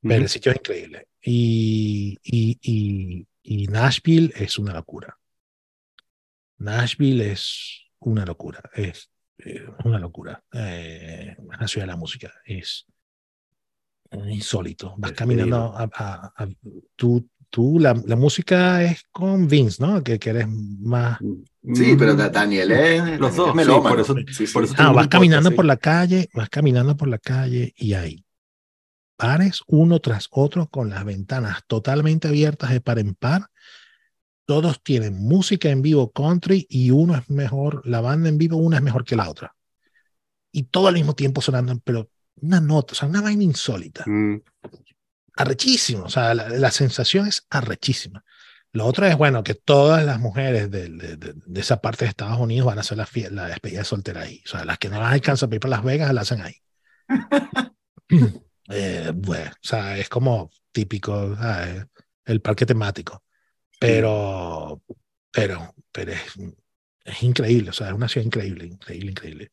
[0.00, 1.08] Pero el sitio es increíble.
[1.20, 5.18] Y, y, y, y Nashville es una locura.
[6.58, 10.42] Nashville es una locura, es eh, una locura.
[10.52, 12.86] Eh, la ciudad de la música es
[14.28, 14.94] insólito.
[14.98, 16.48] Vas Sí, caminando a, a- a-
[16.96, 20.02] tú, tú la, la música es con Vince, ¿no?
[20.02, 21.18] Que, que eres más...
[21.74, 23.88] Sí, pero Mm, Da- Daniel es, Los es dos, sí, melómano.
[23.88, 24.52] por eso- Sí, sí.
[24.52, 25.68] por eso Ah, vas caminando por sí.
[25.68, 28.24] la calle, vas caminando por la calle y hay
[29.16, 33.46] pares uno tras otro con las ventanas totalmente abiertas de par en par.
[34.52, 38.76] Todos tienen música en vivo country y uno es mejor, la banda en vivo, una
[38.76, 39.54] es mejor que la otra.
[40.52, 44.36] Y todo al mismo tiempo sonando, pero una nota, o sea, una vaina insólita Mm,
[45.36, 48.22] arrechísimo, o sea, la, la sensación es arrechísima.
[48.72, 52.10] Lo otro es, bueno, que todas las mujeres de, de- de- de esa parte de
[52.10, 54.42] Estados Unidos van a hacer la, la despedida de soltera ahí.
[54.46, 56.56] O sea, las que no las alcanzan para ir para Las Vegas, la hacen ahí.
[58.68, 61.84] Eh, bueno, o sea, es como típico, ¿sabes?
[62.24, 63.22] el parque temático.
[63.82, 64.82] Pero,
[65.30, 66.20] pero, pero es,
[67.04, 69.50] es increíble, o sea, es una ciudad increíble, increíble, increíble.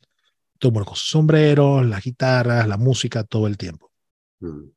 [0.59, 3.91] Todo mundo con sus sombreros, las guitarras, la música, todo el tiempo.
[4.41, 4.69] mm.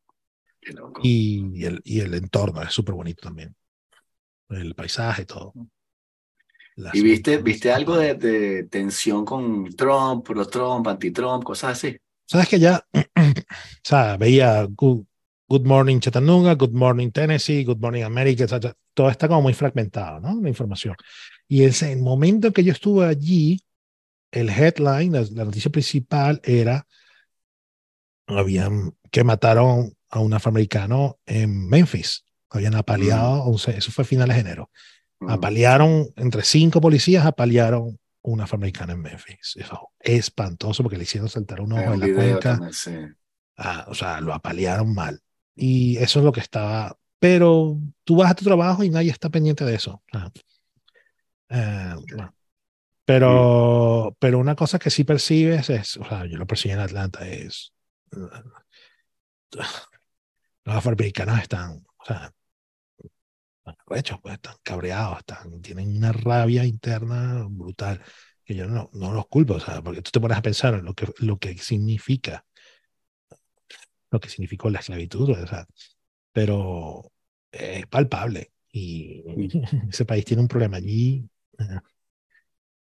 [1.03, 3.55] Y, y el, y el entorno es súper bonito también.
[4.51, 5.55] El paisaje, todo.
[6.77, 11.73] Las- ¿Y viste, viste algo de, de tensión con Trump, pro Trump, anti Trump, cosas
[11.73, 11.97] así?
[12.27, 13.01] Sabes que ya, o
[13.85, 14.67] sea, veía
[15.53, 20.19] Good, Morning Chattanooga, Good Morning Tennessee, Good Morning America, ya- todo está como muy fragmentado,
[20.21, 20.41] ¿no?
[20.41, 20.95] La información.
[21.47, 23.61] Y ese el momento que yo estuve allí,
[24.31, 26.87] el headline, la, la noticia principal era,
[28.27, 32.25] habían, que mataron a un afroamericano en Memphis.
[32.51, 34.71] Habían apaleado, se- eso fue a finales de enero.
[35.21, 35.31] Mm.
[35.31, 39.55] Apalearon, entre cinco policías, apalearon un afroamericano en Memphis.
[39.57, 42.41] Eso es espantoso porque le hicieron saltar un ojo de la cuenca.
[42.53, 42.95] también, sí.
[43.57, 45.21] Ah, o sea, lo apalearon mal.
[45.55, 46.97] Y eso es lo que estaba.
[47.19, 50.03] Pero tú vas a tu trabajo y nadie está pendiente de eso.
[50.13, 50.31] Ah.
[51.49, 52.35] Eh, bueno.
[53.05, 57.27] Pero, pero una cosa que sí percibes es, o sea, yo lo percibí en Atlanta,
[57.29, 57.73] es.
[60.65, 62.33] Los afroamericanos están, o sea,
[63.87, 68.01] rechos, pues están cabreados, están, tienen una rabia interna brutal.
[68.45, 70.85] Que yo no, no los culpo, o sea, porque tú te pones a pensar en
[70.85, 72.45] lo que, lo que significa
[74.13, 75.67] lo que significó la esclavitud, o sea,
[76.33, 77.13] pero
[77.53, 79.25] es palpable y
[79.91, 81.29] ese país tiene un problema allí
[81.59, 81.65] eh,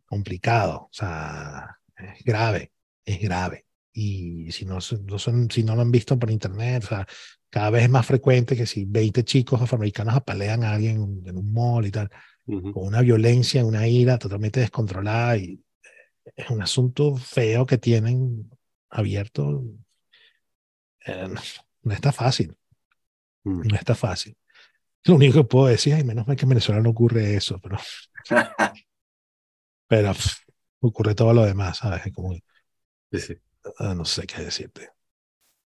[0.05, 2.71] complicado, o sea, es grave,
[3.05, 3.65] es grave.
[3.93, 7.07] Y si no, no son, si no lo han visto por internet, o sea,
[7.49, 11.53] cada vez es más frecuente que si 20 chicos afroamericanos apalean a alguien en un-
[11.53, 12.09] mall y tal,
[12.47, 12.73] Ujú.
[12.73, 15.61] con una violencia, una ira totalmente descontrolada y
[16.35, 18.49] es un asunto feo que tienen
[18.89, 19.63] abierto.
[21.05, 21.27] Eh,
[21.83, 22.55] no, está fácil,
[23.43, 23.61] Mm.
[23.67, 24.35] no está fácil.
[25.05, 27.77] Lo único que puedo decir, ay, menos mal que en Venezuela no ocurre eso, pero,
[29.87, 30.37] pero pff,
[30.81, 32.05] ocurre todo lo demás, ¿sabes?
[32.05, 32.33] Es como,
[33.11, 33.35] Sí, sí.
[33.79, 34.89] ah, no sé qué decirte.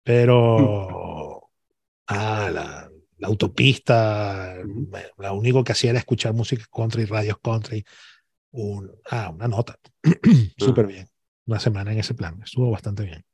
[0.03, 1.51] Pero,
[2.09, 4.57] ah, la, la autopista,
[5.19, 7.85] lo único que hacía era escuchar música country, radios country,
[8.53, 9.79] un, ah, una nota.
[10.59, 11.09] Súper bien.
[11.47, 12.41] Una semana en ese plan.
[12.43, 13.25] Estuvo bastante bien.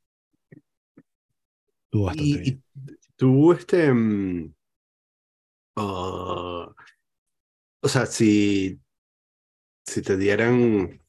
[1.95, 2.59] Estuvo bastante Y, bien.
[2.59, 2.63] y
[3.17, 3.91] tú, este,
[5.77, 6.75] ah,
[7.83, 8.81] o sea, si,
[9.87, 11.01] si te dieran,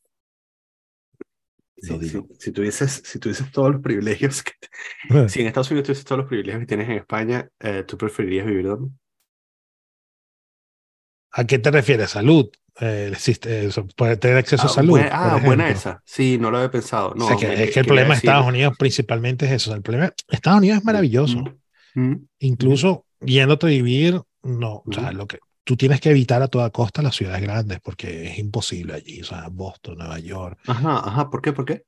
[1.77, 4.69] si, si, si tuvieses, si tuvieses todos los privilegios que, te-
[5.27, 8.45] si en Estados Unidos tuvieses todos los privilegios que tienes en España, eh, ¿tú preferirías
[8.47, 8.91] vivir dónde?
[11.31, 12.09] ¿A qué te refieres?
[12.11, 12.49] ¿Salud?
[12.81, 14.89] Eh, existe, eso, poder tener acceso a Ah, salud.
[14.91, 16.01] buen- por ah, buena esa.
[16.05, 17.13] Sí, no lo había pensado.
[17.15, 19.73] No, O sea, que, me- es que el problema de Estados Unidos principalmente es eso.
[19.73, 21.37] El problema, Estados Unidos es maravilloso.
[21.95, 25.13] Mm, mm, Incluso yéndote a vivir, no, o sea, Ujú.
[25.17, 28.93] lo que tú tienes que evitar a toda costa las ciudades grandes porque es imposible
[28.93, 29.21] allí.
[29.21, 31.29] O sea, Boston, Nueva York, Ajá, ajá.
[31.29, 31.53] ¿Por qué?
[31.53, 31.83] ¿Por qué?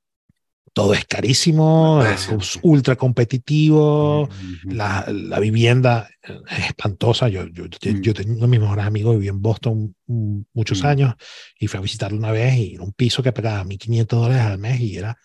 [0.78, 2.30] Todo es carísimo, es
[2.62, 4.30] ultra competitivo.
[4.66, 7.30] La, la vivienda es espantosa.
[7.30, 8.02] Yo, yo, yo, Mm.
[8.02, 10.86] yo tenía uno de mis mejores amigos viví en Boston mm, muchos Mm.
[10.86, 11.16] años
[11.60, 14.60] y fui a visitarlo una vez y era un piso que pagaba 1.500 dólares al
[14.60, 15.18] mes y era,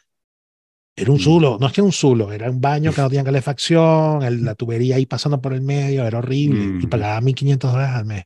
[0.97, 1.21] era un Mm.
[1.21, 1.59] zulo.
[1.61, 4.55] No es que era un zulo, era un baño que no tenía calefacción, el- la
[4.55, 6.89] tubería ahí pasando por el medio, era horrible y Mm.
[6.89, 8.25] pagaba 1.500 dólares al mes.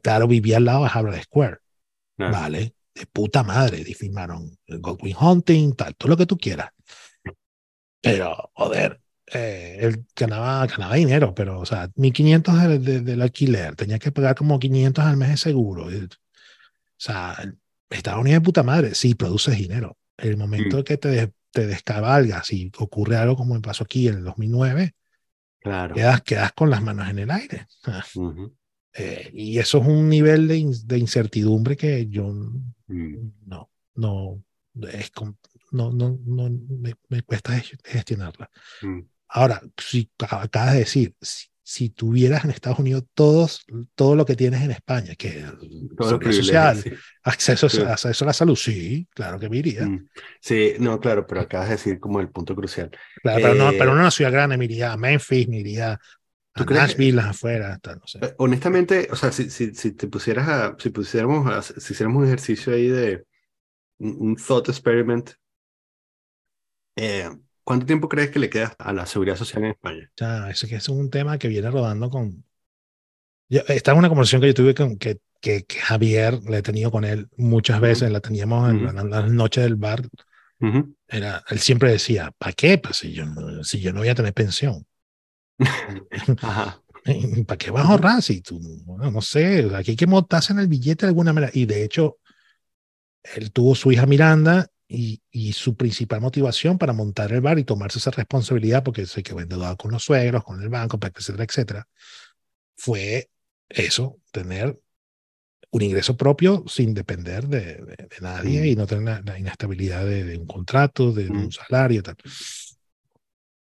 [0.00, 1.56] Claro, vivía al lado de Harvard Square.
[2.18, 3.82] Vale, de puta madre.
[3.86, 6.70] Y firmaron el Goldwyn Hunting, tal, todo lo que tú quieras.
[8.02, 9.00] Pero, joder,
[9.32, 14.10] eh, él ganaba, ganaba dinero, pero, o sea, 1500 de- de- del alquiler, tenía que
[14.12, 15.86] pagar como 500 al mes de seguro.
[15.86, 16.08] O
[16.96, 17.36] sea,
[17.90, 19.96] Estados Unidos de puta madre, sí, produces dinero.
[20.16, 20.82] El momento Mm.
[20.84, 24.94] que te, te descabalgas y ocurre algo como me pasó aquí en el 2009,
[25.60, 25.94] Claro.
[25.94, 27.66] quedas, quedas con las manos en el aire.
[27.84, 28.54] Ah, Ujú.
[28.94, 32.32] eh, y eso es un nivel de, in- de incertidumbre que yo
[32.90, 33.30] Mm.
[33.46, 34.42] no, no,
[34.92, 35.12] es
[35.72, 38.50] no, no, no me, me cuesta gest- gestionarla.
[38.82, 39.00] Mm.
[39.28, 43.64] Ahora, si acabas de decir, si, si tuvieras en Estados Unidos todos,
[43.94, 45.44] todo lo que tienes en España, que
[46.02, 49.86] seguridad social, acceso, a- acceso a la salud, sí, claro que me iría.
[49.86, 50.08] Mm.
[50.40, 52.90] Sí, no, claro, pero acabas de decir como el punto crucial.
[53.22, 56.00] Claro, pero, no, Eh, pero en una ciudad grande me iría a Memphis, me iría
[56.54, 58.18] a ¿Tú crees- Nashville, las afueras, tal, no sé.
[58.22, 62.20] Eh, Honestamente, o sea, si, si, si te pusieras a, si pusiéramos a, si hiciéramos
[62.22, 63.24] un ejercicio ahí de
[63.98, 65.30] un, un thought experiment,
[66.96, 67.30] eh,
[67.64, 70.10] ¿cuánto tiempo crees que le queda a la seguridad social en España?
[70.10, 72.44] O sea, ese que es un tema que viene rodando con...
[73.48, 76.62] Yo- esta es una conversación que yo tuve con que, que, que Javier, la he
[76.62, 78.94] tenido con él muchas veces, la teníamos en Ujú.
[78.94, 80.02] la- las noches del bar.
[80.60, 80.94] Ujú.
[81.08, 82.78] Era, él siempre decía, ¿para qué?
[82.78, 83.24] Pues si yo,
[83.64, 84.86] si yo no voy a tener pensión.
[86.42, 86.82] Ajá.
[87.46, 90.58] ¿Para qué vas a ahorrar si tú, bueno, no sé, aquí hay que montarse en
[90.58, 91.50] el billete de alguna manera?
[91.54, 92.18] Y de hecho,
[93.34, 97.64] él tuvo su hija Miranda y, y su principal motivación para montar el bar y
[97.64, 101.88] tomarse esa responsabilidad, porque sé que endeudado con los suegros, con el banco, etcétera, etcétera,
[102.76, 103.30] fue
[103.68, 104.78] eso, tener
[105.70, 108.64] un ingreso propio sin depender de, de- de nadie Mm.
[108.66, 111.44] y no tener la, la inestabilidad de, de un contrato, de, de Mm.
[111.44, 112.16] un salario, tal.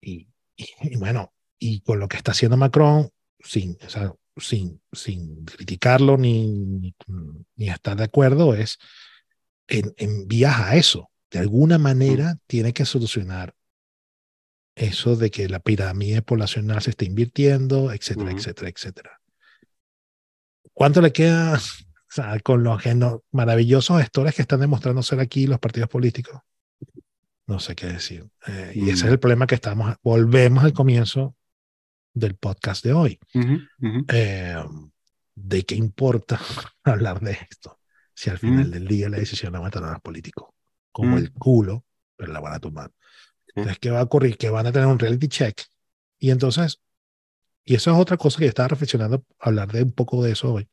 [0.01, 3.09] Y, y- y bueno, y con lo que está haciendo Macron,
[3.39, 6.95] sin, o sea, sin, sin criticarlo ni, ni,
[7.55, 8.77] ni estar de acuerdo, es
[9.67, 11.09] en, en vías a eso.
[11.31, 13.53] De alguna manera tiene que solucionar
[14.75, 18.37] eso de que la pirámide poblacional se está invirtiendo, etcétera, Ujú.
[18.37, 19.21] etcétera, etcétera.
[20.73, 21.59] ¿Cuánto le queda o
[22.09, 22.81] sea, con los
[23.31, 26.39] maravillosos gestores que están demostrando ser aquí los partidos políticos?
[27.47, 28.27] No sé qué decir.
[28.47, 29.07] Eh, y ese Mm.
[29.07, 29.95] es el problema que estamos.
[30.03, 31.35] Volvemos al comienzo
[32.19, 33.19] del podcast de hoy.
[33.33, 34.05] Ujú, ujú.
[34.09, 34.63] Eh,
[35.35, 36.39] ¿De qué importa
[36.83, 37.79] hablar de esto?
[38.13, 38.71] Si al final Mm.
[38.71, 40.49] del día la decisión la van a tomar los políticos.
[40.91, 41.85] Como el culo,
[42.15, 42.91] pero la van a tomar.
[43.49, 44.37] Entonces, ¿qué va a ocurrir?
[44.37, 45.61] Que van a tener un reality check.
[46.17, 46.81] Y entonces,
[47.63, 50.53] y eso es otra cosa que yo estaba reflexionando, hablar de un poco de eso
[50.53, 50.67] hoy.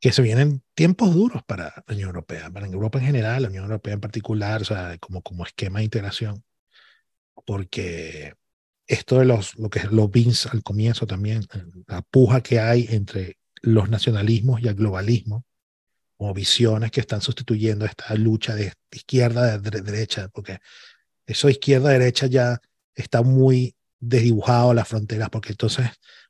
[0.00, 3.64] Que se vienen tiempos duros para la Unión Europea, para Europa en general, la Unión
[3.64, 6.42] Europea en particular, o sea, como, como esquema de integración.
[7.46, 8.34] Porque
[8.88, 11.46] esto de los, lo que es los BINs al comienzo también,
[11.86, 15.44] la puja que hay entre los nacionalismos y el globalismo,
[16.16, 20.58] como visiones que están sustituyendo esta lucha de izquierda de dere- derecha, porque
[21.26, 22.60] eso de izquierda-derecha ya
[22.94, 25.86] está muy desdibujado las fronteras, porque entonces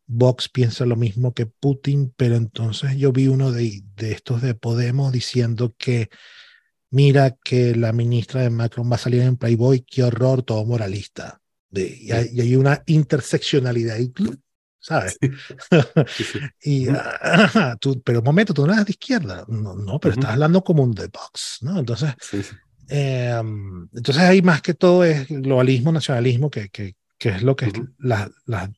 [0.06, 4.54] Vox piensa lo mismo que Putin, pero entonces yo vi uno de, de estos de
[4.54, 6.08] Podemos diciendo que
[6.90, 11.40] mira que la ministra de Macron va a salir en Playboy, qué horror, todo moralista.
[11.70, 14.12] De, y, hay, y hay una interseccionalidad ahí,
[14.78, 15.18] ¿sabes?
[15.20, 16.38] Sí, sí.
[16.62, 19.44] Y, ah, tú, pero un momento, tú no eres de izquierda.
[19.48, 20.20] No, no pero Ujú.
[20.20, 21.78] estás hablando como un de Vox, ¿no?
[21.78, 22.42] Entonces, Sí,
[22.88, 23.34] eh,
[23.92, 27.72] entonces hay más que todo es globalismo, nacionalismo, que, que, que es lo que es
[27.74, 27.88] Ujú.
[27.98, 28.72] la- la-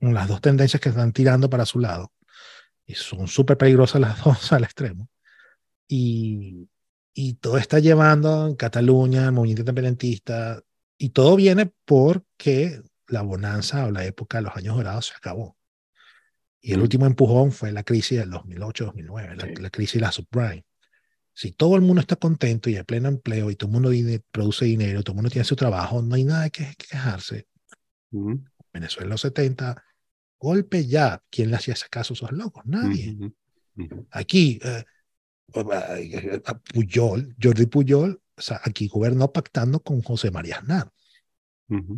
[0.00, 2.12] las dos tendencias que están tirando para su lado.
[2.86, 5.08] Y son súper peligrosas las dos al extremo.
[5.88, 6.68] Y,
[7.14, 10.62] y todo está llevando en Cataluña, el movimiento independentista,
[11.02, 15.56] y todo viene porque la bonanza o la época de los años dorados se acabó.
[16.60, 19.54] Y el último empujón fue la crisis del 2008-2009, la, Sí.
[19.60, 20.64] la crisis de la subprime.
[21.34, 23.90] Si todo el mundo está contento y hay pleno empleo y todo el mundo
[24.30, 27.48] produce dinero, todo el mundo tiene su trabajo, no hay nada que, que quejarse.
[28.12, 29.82] Ujú, Venezuela en los 70,
[30.38, 31.20] golpe ya.
[31.30, 32.64] ¿Quién le hacía ese caso a esos locos?
[32.64, 33.10] Nadie.
[33.18, 33.34] ujú,
[33.76, 34.06] ujú.
[34.12, 34.84] Aquí, eh,
[35.52, 40.90] eh, a Puyol, Jordi Puyol, o sea, aquí gobernó pactando con José María Aznar
[41.68, 41.96] Ujú.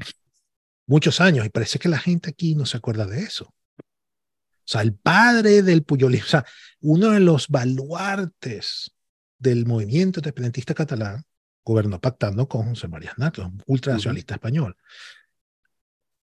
[0.86, 3.54] muchos años y parece que la gente aquí no se acuerda de eso.
[3.76, 6.46] O sea, el padre del Puyolismo, o sea,
[6.80, 8.90] uno de los baluartes
[9.38, 11.24] del movimiento independentista catalán
[11.64, 14.76] gobernó pactando con José María Aznar, que es un ultranacionalista español.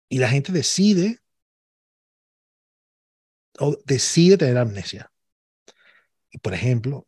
[0.10, 1.20] Y la gente decide
[3.60, 5.12] o decide tener amnesia.
[6.32, 7.08] Y por ejemplo,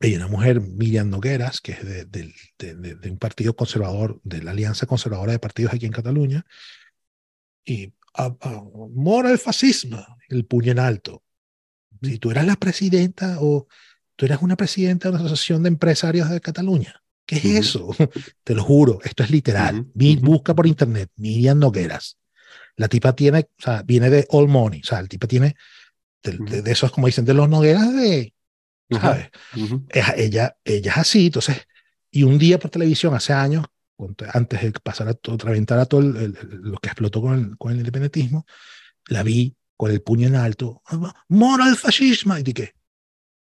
[0.00, 4.20] hay una mujer, Miriam Nogueras, que es de, del- de- de- de un partido conservador,
[4.24, 6.44] de la Alianza Conservadora de Partidos aquí en Cataluña,
[7.64, 8.64] y a, a-
[8.94, 11.22] mora el fascismo, el puño en alto.
[12.02, 13.66] Si tú eras la presidenta o
[14.16, 17.88] tú eras una presidenta de una asociación de empresarios de Cataluña, ¿qué es eso?
[18.44, 19.86] Te lo juro, esto es literal.
[20.20, 22.18] Busca por internet, Miriam Nogueras.
[22.76, 25.54] La tipa tiene, o sea, viene de All Money, o sea, el tipa tiene
[26.22, 28.34] de, de- de esos, como dicen, de los Nogueras de.
[28.90, 29.30] ¿Sabes?
[29.56, 29.86] Ujú.
[29.88, 31.66] es- ella, ella es así, entonces,
[32.10, 33.64] y un día por televisión, hace años,
[34.32, 37.72] antes de que pasara todo, reventara todo el- el- lo que explotó con el, con
[37.72, 38.46] el independentismo,
[39.08, 40.82] la vi con el puño en alto,
[41.28, 42.74] mora el fascismo, y dije,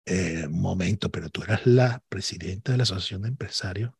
[0.05, 3.91] eh, momento, pero tú eras la presidenta de la Asociación de Empresarios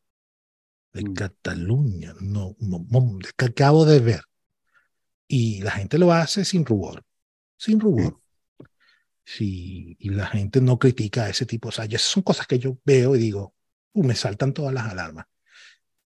[0.92, 1.14] de Mm.
[1.14, 4.22] Cataluña, no, no, no, que acabo de ver.
[5.28, 7.04] Y la gente lo hace sin rubor,
[7.58, 8.20] sin rubor.
[9.26, 11.70] Sí, y la gente no critica a ese tipo.
[11.70, 13.54] O sea, esas son cosas que yo veo y digo,
[13.94, 15.26] "Uh, me saltan todas las alarmas.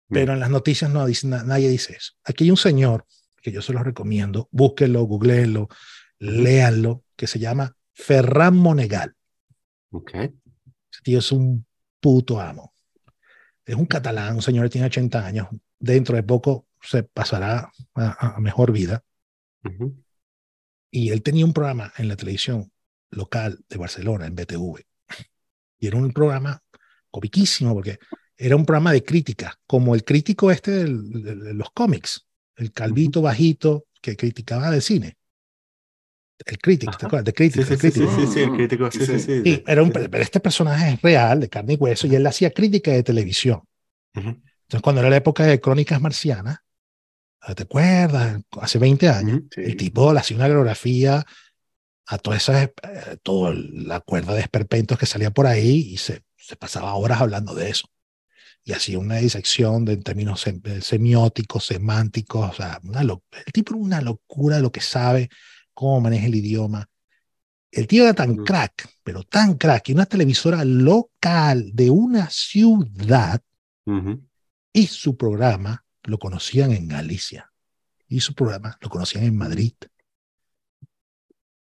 [0.09, 2.13] Pero en las noticias no dice, na- nadie dice eso.
[2.23, 3.05] Aquí hay un señor
[3.41, 5.67] que yo se lo recomiendo, búsquenlo, googleenlo,
[6.19, 9.15] léanlo, que se llama Ferran Monegal.
[9.91, 10.11] Ok.
[10.13, 11.65] Ese tío es un
[11.99, 12.73] puto amo.
[13.65, 15.47] Es un catalán, un señor que tiene 80 años.
[15.79, 19.03] Dentro de poco se pasará a, a mejor vida.
[20.89, 22.71] Y él tenía un programa en la televisión
[23.11, 24.85] local de Barcelona, en BTV.
[25.79, 26.61] Y era un programa
[27.11, 27.99] comiquísimo porque
[28.37, 32.27] era un programa de crítica, como el crítico este del- de, de los cómics,
[32.57, 35.17] el calvito bajito que criticaba de cine.
[36.45, 37.25] El crítico, ¿te acuerdas?
[37.25, 38.07] De Sí, crítica, sí, el sí, sí, crítico.
[38.07, 39.43] sí, sí, el Mm, crítico, sí, sí, sí, sí.
[39.43, 39.43] sí.
[39.43, 42.51] Sí, era un, pero este personaje es real, de carne y hueso, y él hacía
[42.51, 43.61] crítica de televisión.
[44.13, 46.59] Entonces, cuando era la época de Crónicas Marcianas,
[47.55, 48.41] ¿te acuerdas?
[48.61, 49.41] Hace 20 años.
[49.51, 49.61] Sí.
[49.61, 51.25] el tipo le hacía una coreografía
[52.07, 52.71] a toda esa, eh,
[53.21, 57.53] toda la cuerda de esperpentos que salía por ahí y se, se pasaba horas hablando
[57.53, 57.87] de eso.
[58.63, 63.23] Y hacía una disección de, en términos sem- eh, semióticos, semánticos, o sea, una lo-
[63.45, 65.29] el tipo era una locura de lo que sabe,
[65.73, 66.89] cómo maneja el idioma.
[67.71, 73.41] El tío era tan crack, pero tan crack, que una televisora local de una ciudad
[73.85, 74.23] Ujú.
[74.73, 77.51] y su programa lo conocían en Galicia
[78.07, 79.73] y su programa lo conocían en Madrid.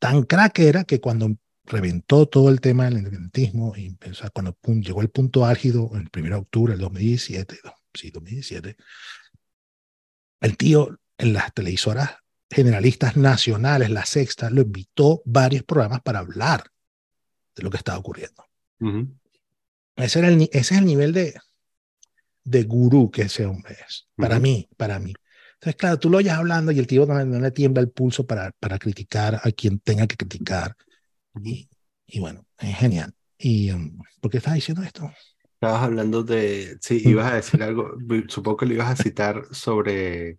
[0.00, 4.54] Tan crack era que cuando reventó todo el tema del independentismo, y, o sea, cuando
[4.54, 8.76] pum, llegó el punto álgido el 1 de octubre del 2017, no, sí, 2017,
[10.40, 12.16] el tío en las televisoras
[12.50, 16.64] generalistas nacionales, la sexta, lo invitó varios programas para hablar
[17.54, 18.44] de lo que estaba ocurriendo.
[19.96, 21.34] Ese, era el, ese es el nivel de,
[22.42, 24.08] de gurú que ese hombre es.
[24.16, 25.12] Para mí, para mí.
[25.60, 28.26] Entonces, claro, tú lo oyes hablando y el tío no, no le tiembla el pulso
[28.26, 30.74] para, para criticar a quien tenga que criticar.
[31.44, 31.68] Y,
[32.06, 33.14] y bueno, es genial.
[33.38, 35.10] ¿Y um, por qué estás diciendo esto?
[35.54, 37.10] Estabas hablando de, sí, Mm.
[37.10, 37.92] ibas a decir algo,
[38.28, 40.38] supongo que lo ibas a citar sobre,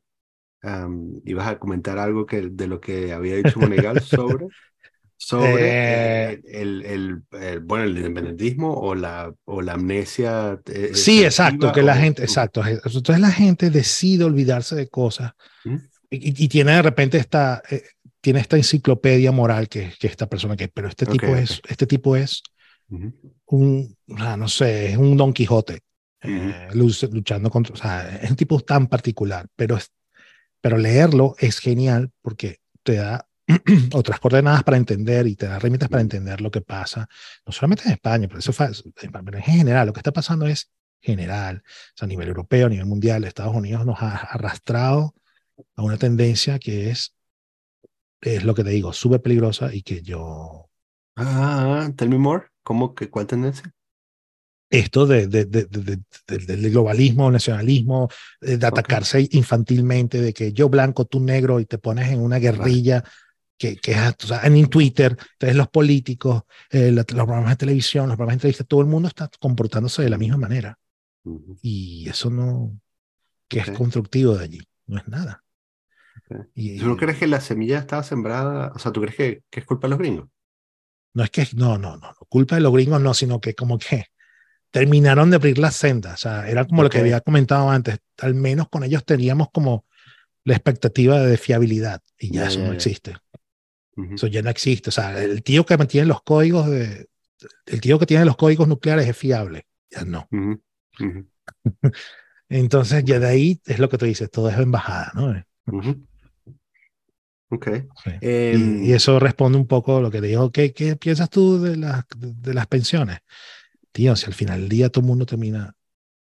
[0.63, 4.47] am, ibas a comentar algo que, de lo que había dicho Monegal sobre,
[5.23, 10.59] sobre Eh, eh, el, el, el- bueno, el independentismo o la, o la amnesia.
[10.65, 12.63] eh, Sí, exacto, que la gente, exacto.
[12.65, 15.31] Entonces la gente decide olvidarse de cosas
[15.63, 15.79] Ujú.
[16.09, 17.83] y, y tiene de repente esta, eh,
[18.19, 22.15] tiene esta enciclopedia moral que, que esta persona que, pero este tipo es, este tipo
[22.15, 22.41] es
[23.45, 25.79] un, no sé, es un Don Quijote
[26.21, 29.91] eh, luch- luchando contra, o sea, es un tipo tan particular, pero, es,
[30.61, 33.27] pero leerlo es genial porque te da
[33.93, 37.07] otras coordenadas para entender y te da herramientas para entender lo que pasa,
[37.45, 40.71] no solamente en España, pero eso pero en general, lo que está pasando es
[41.01, 45.15] general, o sea, a nivel europeo, a nivel mundial, Estados Unidos nos ha arrastrado
[45.75, 47.15] a una tendencia que es,
[48.21, 50.69] es lo que te digo, súper peligrosa y que yo
[51.15, 52.47] Ah, tell me more.
[52.63, 53.73] ¿Cómo que cuál tendencia?
[54.69, 58.07] esto de, de, de, de- de- de- del globalismo, nacionalismo,
[58.39, 62.37] eh, de atacarse infantilmente, de que yo blanco, tú negro, y te pones en una
[62.39, 63.03] guerrilla
[63.61, 68.07] que, que es, o sea, en Twitter, entonces los políticos, eh, los programas de televisión,
[68.07, 70.77] los programas de entrevista, todo el mundo está comportándose de la misma manera.
[71.23, 71.57] Ujú.
[71.61, 72.79] Y eso no,
[73.47, 73.67] que Ok.
[73.67, 75.43] es constructivo de allí, no es nada.
[76.29, 76.47] Ok.
[76.55, 78.71] Y, ¿Tú no crees que la semilla estaba sembrada?
[78.75, 80.29] O sea, ¿tú crees que, que es culpa de los gringos?
[81.13, 83.77] No es que, no, no, no, no, culpa de los gringos no, sino que como
[83.77, 84.05] que
[84.71, 86.15] terminaron de abrir las sendas.
[86.15, 87.99] O sea, era como lo que había comentado antes.
[88.19, 89.85] Al menos con ellos teníamos como
[90.45, 92.75] la expectativa de fiabilidad y ya, Ya, eso ya, no ya.
[92.77, 93.15] existe.
[93.97, 94.15] Ujú.
[94.15, 94.89] Eso ya no existe.
[94.89, 97.07] O sea, el tío que mantiene los códigos de,
[97.65, 99.65] el tío que tiene los códigos nucleares es fiable.
[99.89, 100.27] Ya no.
[100.31, 100.61] Ujú.
[100.99, 101.27] Ujú.
[102.49, 105.33] Entonces, ya de ahí es lo que tú dices, todo es embajada, ¿no?
[107.49, 107.67] Ok.
[108.03, 108.11] Sí.
[108.21, 111.29] Em, Y, y eso responde un poco a lo que te digo, ¿qué, qué piensas
[111.29, 113.19] tú de, las de, de las pensiones?
[113.91, 115.75] Tío, si al final del día todo el mundo termina,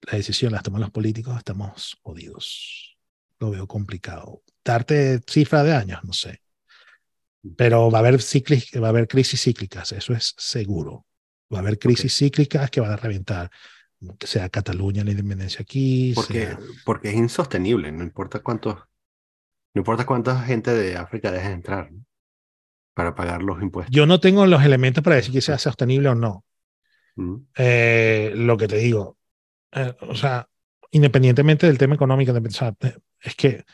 [0.02, 2.96] la decisión las toman los políticos, estamos jodidos.
[3.40, 4.42] Lo veo complicado.
[4.64, 6.40] Darte cifra de años, no sé.
[7.56, 11.06] Pero va a haber, ciclis, va a haber crisis cíclicas, eso es seguro.
[11.52, 13.50] Va a haber crisis cíclicas que van a reventar,
[14.18, 18.76] que sea Cataluña, la independencia aquí, Porque, sea- porque es insostenible, no importa cuántos,
[19.74, 22.04] no importa cuánta gente de África deje de entrar ¿no?
[22.94, 23.94] para pagar los impuestos.
[23.94, 26.44] Yo no tengo los elementos para decir que sea sostenible o no.
[27.16, 27.46] Ujú.
[27.56, 29.18] Eh, lo que te digo,
[29.72, 30.48] eh, o sea,
[30.90, 33.64] independientemente del tema económico, de pensar, eh, es que,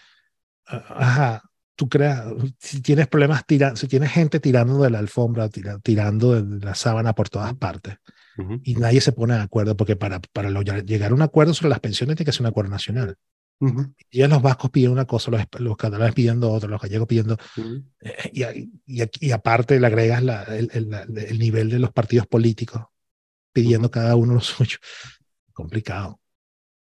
[0.67, 1.43] ah, ajá,
[1.77, 2.25] tú creas,
[2.59, 6.75] si tienes problemas, tira, si tienes gente tirando de la alfombra, tira- tirando de la
[6.75, 7.97] sábana por todas partes,
[8.65, 11.71] y nadie se pone de acuerdo, porque para, para lograr- llegar a un acuerdo sobre
[11.71, 13.17] las pensiones tiene que ser un acuerdo nacional.
[14.11, 17.37] Y ya los vascos piden una cosa, los, los catalanes pidiendo otra, los gallegos pidiendo,
[18.01, 18.43] eh, y,
[19.03, 22.83] y, y aparte le agregas la- el, el- la- el nivel de los partidos políticos
[23.53, 24.79] pidiendo cada uno lo suyo.
[25.53, 26.21] Complicado.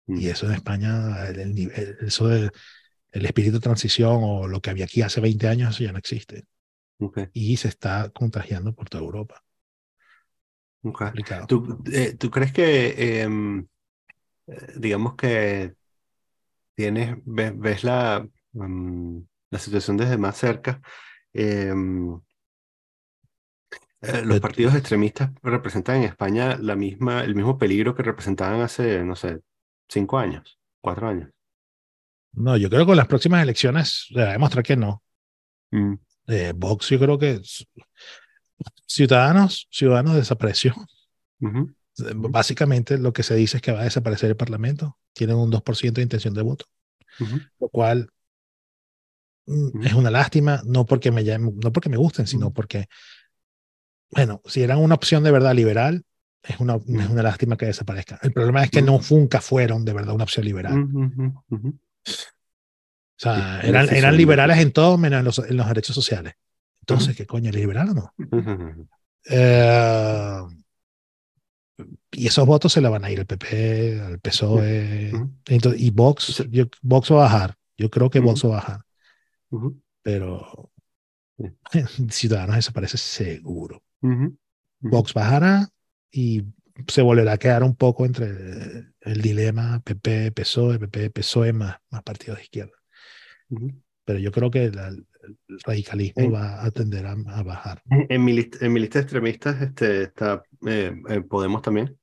[0.06, 2.50] Y eso en España, el, el nivel- eso de
[3.12, 5.98] el espíritu de transición o lo que había aquí hace 20 años, eso ya no
[5.98, 6.44] existe.
[6.98, 9.42] Ok, Y se está contagiando por toda Europa.
[10.82, 10.98] ok.
[10.98, 11.46] Complicado.
[11.46, 13.66] ¿Tú, eh, ¿tú crees que, em,
[14.46, 15.74] eh, digamos que
[16.74, 19.18] tienes, ves, ves la, mm,
[19.50, 20.80] la situación desde más cerca?
[21.34, 22.20] em,
[24.02, 29.04] eh, los partidos extremistas representan en España la misma, el mismo peligro que representaban hace,
[29.04, 29.40] no sé,
[29.88, 31.30] cinco años, cuatro años.
[32.32, 35.02] No, yo creo que con las próximas elecciones se va a demostrar que no.
[35.70, 35.94] Mm,
[36.28, 37.40] Eh, Vox, yo creo que
[38.86, 40.74] Ciudadanos, Ciudadanos desapareció.
[41.40, 44.98] ujú, Eh, Básicamente lo que se dice es que va a desaparecer el Parlamento.
[45.12, 46.64] Tienen un 2% de intención de voto,
[47.20, 48.08] ujú, lo cual
[49.46, 49.82] mm, Ujú.
[49.82, 52.86] es una lástima, no porque me llamen- no porque me gusten, sino porque,
[54.10, 56.04] bueno, si eran una opción de verdad liberal,
[56.42, 58.18] es una, es una lástima que desaparezcan.
[58.22, 60.88] El problema es que no nunca fueron de verdad una opción liberal.
[62.06, 65.68] O sea, Sí, eran, beneficio eran del liberales en todo menos en los, en los
[65.68, 66.34] derechos sociales.
[66.80, 67.16] Entonces.
[67.16, 67.50] ¿qué coño?
[67.50, 68.14] ¿Es liberal o no?
[69.30, 70.40] Eh,
[72.10, 75.12] y esos votos se le van a ir al PP, al PSOE.
[75.46, 77.56] Entonces, y Vox, yo, Vox va a bajar.
[77.76, 78.20] Yo creo que.
[78.20, 78.84] Vox va a bajar.
[80.02, 80.70] Pero.
[82.10, 83.82] Ciudadanos desaparece seguro.
[84.80, 85.68] Vox bajará
[86.10, 86.44] y
[86.88, 91.76] se volverá a quedar un poco entre el, el dilema PP, PSOE, PP, PSOE más,
[91.90, 92.76] más partidos de izquierda.
[93.50, 93.72] Ujú.
[94.04, 95.06] Pero yo creo que la- el
[95.64, 97.80] radicalismo va a tender a, a bajar.
[98.08, 101.96] En mi en mi lista de extremistas este, está eh, eh, Podemos también.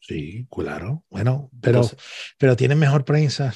[0.00, 1.04] Sí, claro.
[1.10, 1.98] Bueno, pero, Entonces,
[2.38, 3.52] pero tienen mejor prensa.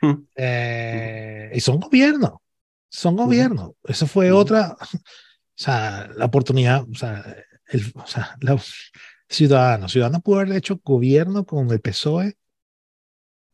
[0.00, 0.12] Mm.
[0.36, 2.42] Eh, y son gobierno.
[2.88, 3.76] Son gobierno.
[3.84, 4.76] Eso fue otra.
[5.54, 6.82] O sea, la oportunidad.
[6.90, 7.36] O sea,
[7.72, 8.92] el, o sea, los
[9.28, 9.92] ciudadanos.
[9.92, 12.36] Ciudadanos pudo haber hecho gobierno con el PSOE.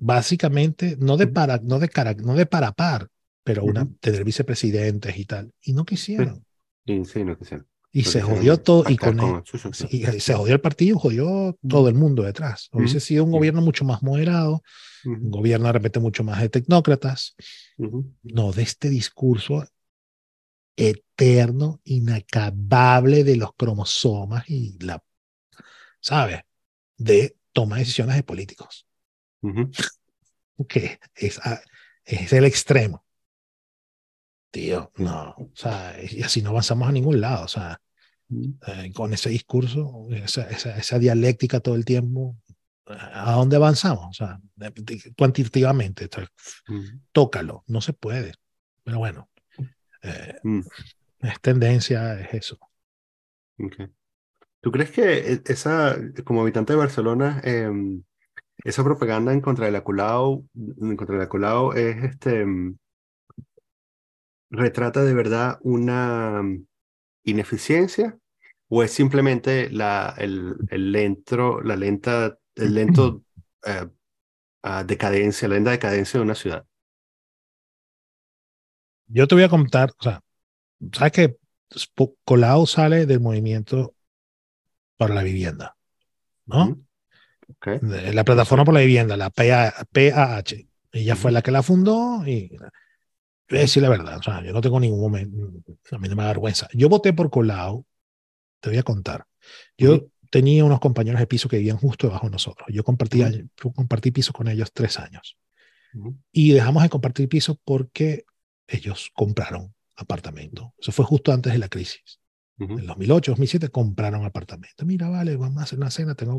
[0.00, 3.08] Básicamente, no de para, no de cara, no de para par,
[3.44, 3.94] pero una, Ujú.
[4.00, 5.52] tener vicepresidentes y tal.
[5.60, 6.44] Y no quisieron.
[6.84, 7.64] y sí, no quisiera.
[7.92, 8.84] Y se quisieron jodió todo.
[8.86, 10.16] Y con, él- sí, sí, Sí, claro.
[10.16, 12.68] y se jodió el partido, jodió todo el mundo detrás.
[12.72, 13.00] Hubiese Ujú.
[13.00, 14.62] sido un gobierno mucho más moderado,
[15.22, 17.36] un Ujú, gobierno de repente mucho más de tecnócratas,
[18.22, 19.64] no de este discurso
[20.78, 25.02] eterno, inacabable de los cromosomas y la,
[26.00, 26.42] ¿sabes?
[26.96, 28.86] De toma de decisiones de políticos,
[29.42, 29.70] ujú.
[30.68, 31.40] que es,
[32.32, 33.04] el extremo.
[34.50, 37.80] Tío, no, o sea, y así no avanzamos a ningún lado, o sea,
[38.66, 42.36] eh, con ese discurso, esa, esa, esa dialéctica todo el tiempo,
[42.86, 44.06] ¿a dónde avanzamos?
[44.08, 44.40] O sea,
[45.16, 46.28] cuantitativamente, o sea,
[46.68, 47.00] Ujú.
[47.12, 48.32] tócalo, no se puede.
[48.84, 49.28] Pero bueno,
[50.02, 50.60] eh, Mm.
[51.20, 52.58] es tendencia, es eso.
[54.60, 58.02] ¿Tú crees que e- esa, como habitante de Barcelona, em,
[58.64, 62.76] esa propaganda en contra del Aculao, en contra del Aculao es este, em,
[64.50, 66.66] retrata de verdad una mm,
[67.24, 68.18] ineficiencia
[68.68, 73.22] o es simplemente la, el, el lento, la lenta, el lento
[73.66, 73.88] eh,
[74.62, 76.66] ah, decadencia, la lenta decadencia de una ciudad?
[79.08, 80.20] Yo te voy a contar, o sea,
[80.92, 81.36] sabes que
[82.24, 83.94] Colau sale del movimiento
[84.96, 85.76] para la vivienda,
[86.46, 86.64] ¿no?
[86.64, 86.84] Ujú.
[87.50, 87.66] Ok.
[87.82, 90.66] De la plataforma por la vivienda, la PA PAH.
[90.92, 92.48] Ella fue la que la fundó y
[93.48, 95.36] voy a decir la verdad, o sea, yo no tengo ningún momento,
[95.92, 96.68] a mí no me da vergüenza.
[96.72, 97.84] Yo voté por Colau,
[98.60, 99.26] te voy a contar.
[99.76, 102.68] Yo tenía unos compañeros de piso que vivían justo debajo de nosotros.
[102.70, 103.48] Yo compartí, Ujú.
[103.62, 105.36] yo compartí piso con ellos tres años.
[106.30, 108.24] Y dejamos de compartir piso porque
[108.68, 110.74] ellos compraron apartamento.
[110.78, 112.20] Eso fue justo antes de la crisis.
[112.58, 112.78] Ujú.
[112.78, 114.84] En 2008, 2007 compraron apartamento.
[114.84, 116.36] Mira, vale, vamos a hacer una cena, tengo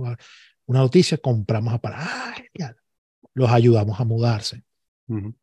[0.66, 2.14] una noticia, compramos apartamento.
[2.16, 2.78] Ah, genial.
[3.34, 4.64] Los ayudamos a mudarse.
[5.08, 5.36] Ujú.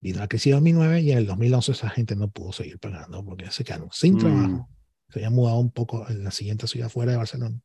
[0.00, 3.24] Vino la crisis de 2009 y en el 2011 esa gente no pudo seguir pagando
[3.24, 4.18] porque se quedaron sin Mm.
[4.18, 4.68] trabajo.
[5.10, 7.60] Se habían mudado un poco en la siguiente ciudad fuera de Barcelona.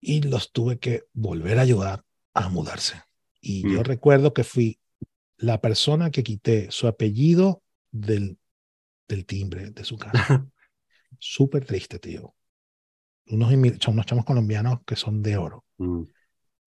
[0.00, 2.04] Y los tuve que volver a ayudar
[2.34, 3.00] a mudarse.
[3.40, 3.84] Y yo Mm.
[3.84, 4.78] recuerdo que fui
[5.36, 8.38] la persona que quité su apellido del,
[9.08, 10.46] del timbre de su casa.
[11.18, 12.34] Súper triste, tío.
[13.26, 13.50] Unos,
[13.80, 16.02] son unos chamos colombianos que son de oro, Mm.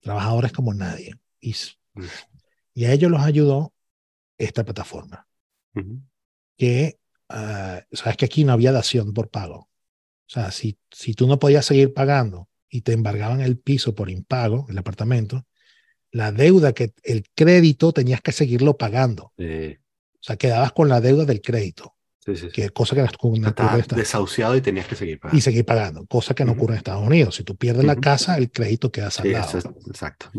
[0.01, 1.13] trabajadores como nadie.
[1.39, 1.55] Y,
[1.93, 2.03] Mm.
[2.73, 3.73] y a ellos los ayudó
[4.37, 5.27] esta plataforma.
[5.75, 6.01] Ujú.
[6.57, 6.99] Que,
[7.29, 9.59] ah, sabes que aquí no había dación por pago.
[9.59, 14.09] O sea, si, si tú no podías seguir pagando y te embargaban el piso por
[14.09, 15.45] impago, el apartamento,
[16.17, 19.33] la deuda que el crédito tenías que seguirlo pagando.
[20.19, 21.95] O sea, quedabas con la deuda del crédito,
[22.25, 25.37] sí, sí, que cosa que no ocurre en Estados desahuciado y tenías que seguir pagando.
[25.37, 27.35] y seguir pagando, cosa que no ocurre en Estados Unidos.
[27.35, 29.57] Si tú pierdes la casa, el crédito queda saldado.
[29.59, 30.29] es- exacto.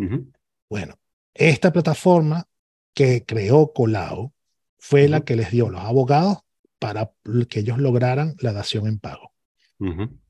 [0.68, 0.98] Bueno,
[1.32, 2.46] esta plataforma
[2.94, 4.34] que creó Colao
[4.78, 6.38] fue la que les dio los abogados
[6.80, 7.12] para
[7.48, 9.32] que ellos lograran la dación en pago.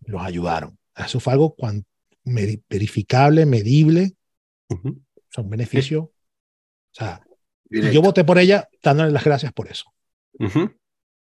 [0.05, 0.79] Los ayudaron.
[0.95, 1.57] Eso fue algo
[2.69, 4.15] verificable, medible.
[5.29, 6.01] O sea, un beneficio.
[6.03, 6.13] O
[6.93, 7.23] sea,
[7.65, 7.95] Directo.
[7.95, 9.93] yo voté por ella dándole las gracias por eso.
[10.39, 10.73] Ujú.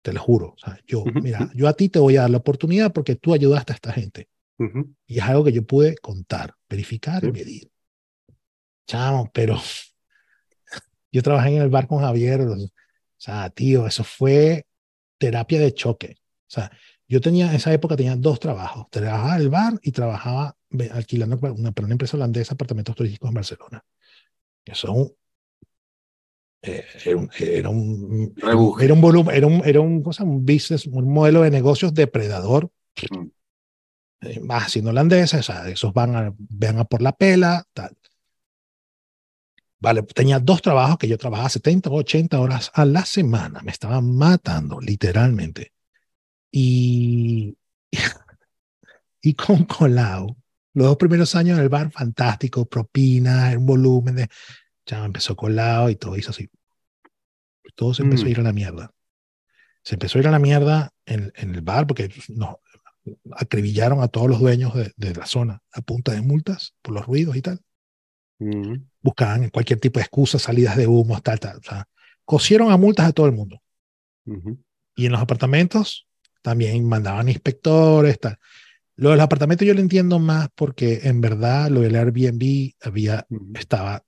[0.02, 0.54] Te lo juro.
[0.54, 1.20] O sea, yo, Ujú.
[1.20, 3.92] mira, yo a ti te voy a dar la oportunidad porque tú ayudaste a esta
[3.92, 4.28] gente.
[4.58, 4.94] Ujú.
[5.06, 7.70] Y es algo que yo pude contar, verificar y medir.
[8.86, 9.56] Chamo, pero
[11.12, 12.40] yo trabajé en el bar con Javier.
[12.42, 12.56] O
[13.16, 14.66] sea, tío, eso fue
[15.18, 16.16] terapia de choque.
[16.20, 16.70] O sea,
[17.08, 18.86] yo tenía, en esa época tenía dos trabajos.
[18.90, 20.56] Trabajaba en el bar y trabajaba
[20.92, 23.84] alquilando para una, para una empresa holandesa apartamentos turísticos en Barcelona.
[24.66, 25.12] Eso un,
[26.62, 28.34] eh, era un, era un,
[28.80, 32.70] era un volumen, era un, era un, cosa, un business, un modelo de negocios depredador
[33.10, 33.30] Mm.
[34.20, 37.96] eh, más siendo holandeses, o sea, esos van a, van a por la pela, tal.
[39.78, 43.72] Vale, tenía dos trabajos que yo trabajaba 70 o 80 horas a la semana, me
[43.72, 45.72] estaban matando, literalmente.
[46.52, 47.56] Y,
[49.22, 50.36] y con Colau,
[50.76, 54.28] los dos primeros años en el bar, fantástico, propina, un volumen de...
[54.84, 56.48] Ya empezó Colau y todo hizo así.
[57.74, 58.26] Todo se empezó Mm.
[58.26, 58.90] a ir a la mierda.
[59.82, 62.56] Se empezó a ir a la mierda en, en el bar porque nos
[63.32, 67.06] acribillaron a todos los dueños de, de la zona a punta de multas por los
[67.06, 67.60] ruidos y tal
[68.38, 68.82] Ujú.
[69.00, 71.56] buscaban cualquier tipo de excusa, salidas de humo, tal, tal.
[71.56, 71.88] O sea,
[72.24, 73.62] cosieron a multas a todo el mundo.
[74.94, 76.06] Y en los apartamentos
[76.42, 78.38] también mandaban inspectores, tal.
[78.96, 83.26] Lo de los apartamentos yo lo entiendo más porque en verdad lo del Airbnb había,
[83.54, 84.04] estaba,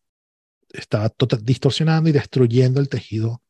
[0.72, 3.42] estaba total- distorsionando y destruyendo el tejido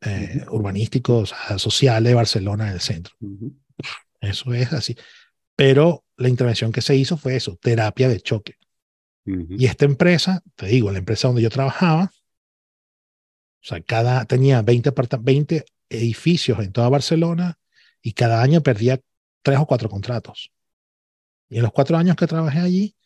[0.00, 3.14] eh, urbanístico, o sea, social de Barcelona en el centro.
[3.20, 3.56] Ujú.
[4.20, 4.96] Eso es así.
[5.56, 8.54] Pero la intervención que se hizo fue eso, terapia de choque.
[9.26, 9.56] Ujú.
[9.58, 12.12] Y esta empresa, te digo, la empresa donde yo trabajaba,
[13.62, 17.58] o sea, cada, tenía 20, aparta- 20 edificios en toda Barcelona
[18.00, 19.00] y cada año perdía
[19.42, 20.50] tres o cuatro contratos.
[21.50, 22.96] Y en los cuatro años que trabajé allí,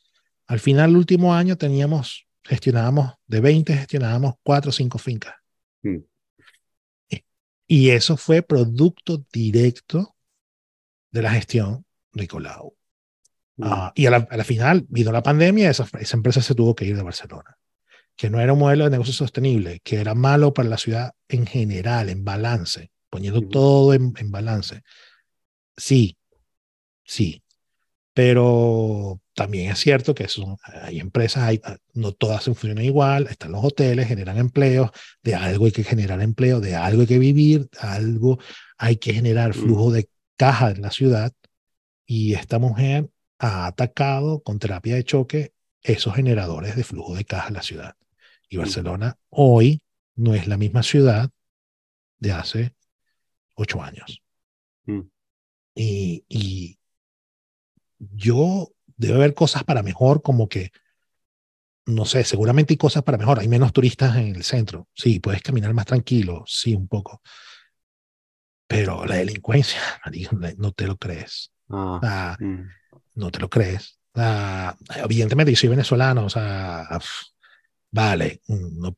[0.47, 5.35] al final del último año teníamos, gestionábamos, de 20 gestionábamos cuatro o cinco fincas.
[5.83, 5.97] Mm.
[7.09, 7.25] Y-
[7.67, 10.15] Y eso fue producto directo
[11.11, 12.77] de la gestión de Colau.
[13.63, 16.75] Ah, y a la, a la final vino la pandemia, esa, esa empresa se tuvo
[16.75, 17.57] que ir de Barcelona,
[18.17, 21.47] que no era un modelo de negocio sostenible, que era malo para la ciudad en
[21.47, 23.49] general, en balance, poniendo Ujú.
[23.49, 24.83] todo en, en balance.
[25.77, 26.19] Sí,
[27.05, 27.44] sí,
[28.15, 31.61] pero también es cierto que son, hay empresas, hay,
[31.95, 34.91] no todas funcionan igual, están los hoteles, generan empleos,
[35.23, 38.39] de algo hay que generar empleo, de algo hay que vivir, algo
[38.79, 39.61] hay que generar Mm.
[39.61, 41.33] flujo de caja en la ciudad.
[42.07, 47.49] Y esta mujer ha atacado con terapia de choque esos generadores de flujo de caja
[47.49, 47.97] en la ciudad.
[48.49, 49.83] Y Barcelona hoy
[50.15, 51.31] no es la misma ciudad
[52.21, 52.75] de hace
[53.57, 54.23] ocho años.
[54.87, 55.01] Mm.
[55.75, 56.79] Y, y
[57.99, 60.71] yo debe haber cosas para mejor, como que,
[61.87, 63.41] no sé, seguramente hay cosas para mejor.
[63.41, 64.89] Hay menos turistas en el centro.
[64.95, 67.21] Sí, puedes caminar más tranquilo, sí, un poco.
[68.67, 69.81] Pero la delincuencia,
[70.59, 71.53] no te lo crees.
[71.69, 72.63] Ah, Ah, mm.
[73.17, 73.99] no te lo crees.
[74.15, 76.87] Ah, evidentemente, yo soy venezolano, o sea,
[77.91, 78.97] vale, mm, no-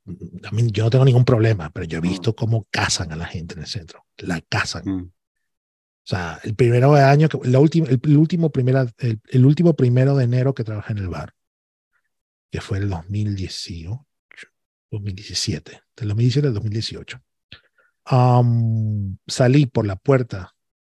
[0.69, 3.61] yo no tengo ningún problema, pero yo he visto cómo cazan a la gente en
[3.61, 4.05] el centro.
[4.19, 4.85] La cazan.
[4.85, 5.11] Mm.
[6.07, 9.75] O sea, el primero de año, la última, el, el último primera, el, el último
[9.75, 11.35] primero de enero que trabajé en el bar,
[12.49, 13.99] que fue el 2018,
[14.93, 17.21] 2017, del 2017 al 2018.
[18.05, 20.55] Am, salí por la puerta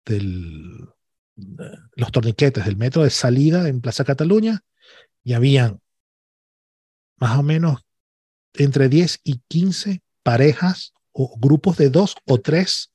[0.06, 0.90] del
[1.38, 4.66] eh, los torniquetes del metro de salida en Plaza Cataluña
[5.24, 5.80] y habían
[7.16, 7.86] más o menos
[8.56, 12.92] entre 10 y 15 parejas o grupos de dos o tres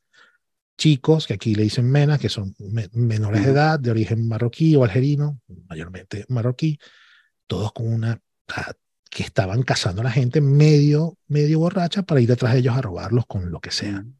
[0.82, 4.74] chicos, que aquí le dicen menas, que son me- menores de edad, de origen marroquí
[4.74, 6.76] o algerino, mayormente marroquí,
[7.46, 8.72] todos con una, ah,
[9.08, 12.82] que estaban cazando a la gente medio, medio borracha para ir detrás de ellos a
[12.82, 14.02] robarlos con lo que sea.
[14.02, 14.16] Mm.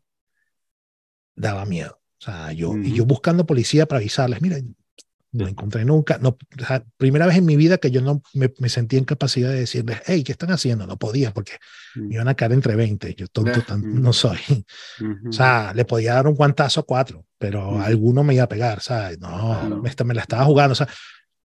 [1.34, 2.00] Daba miedo.
[2.20, 4.58] O sea, yo, y yo buscando policía para avisarles, mira,
[5.32, 6.18] No encontré nunca.
[6.18, 9.04] No, o sea, primera vez en mi vida que yo no me, me sentí en
[9.04, 10.86] capacidad de decirles, hey, ¿qué están haciendo?
[10.86, 11.52] No podía porque
[11.94, 12.08] Mm.
[12.08, 13.14] me iban a caer entre 20.
[13.14, 14.02] Yo tonto tan- mm.
[14.02, 14.38] no soy.
[15.00, 15.28] Ujú.
[15.30, 17.80] O sea, le podía dar un guantazo a cuatro, pero Mm.
[17.80, 19.18] alguno me iba a pegar, ¿sabes?
[19.18, 19.28] No,
[19.60, 19.82] Claro.
[19.82, 20.88] me, me la estaba jugando, o sea,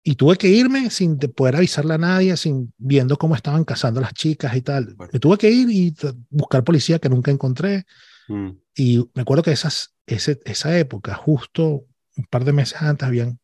[0.06, 4.00] y tuve que irme sin de- poder avisarle a nadie, sin viendo cómo estaban cazando
[4.00, 4.94] las chicas y tal.
[4.94, 5.10] Bueno.
[5.12, 5.94] Me tuve que ir y
[6.30, 7.84] buscar policía que nunca encontré.
[8.28, 8.50] Mm.
[8.76, 11.86] Y me acuerdo que esas, ese, esa época, justo
[12.16, 13.38] un par de meses antes, habían,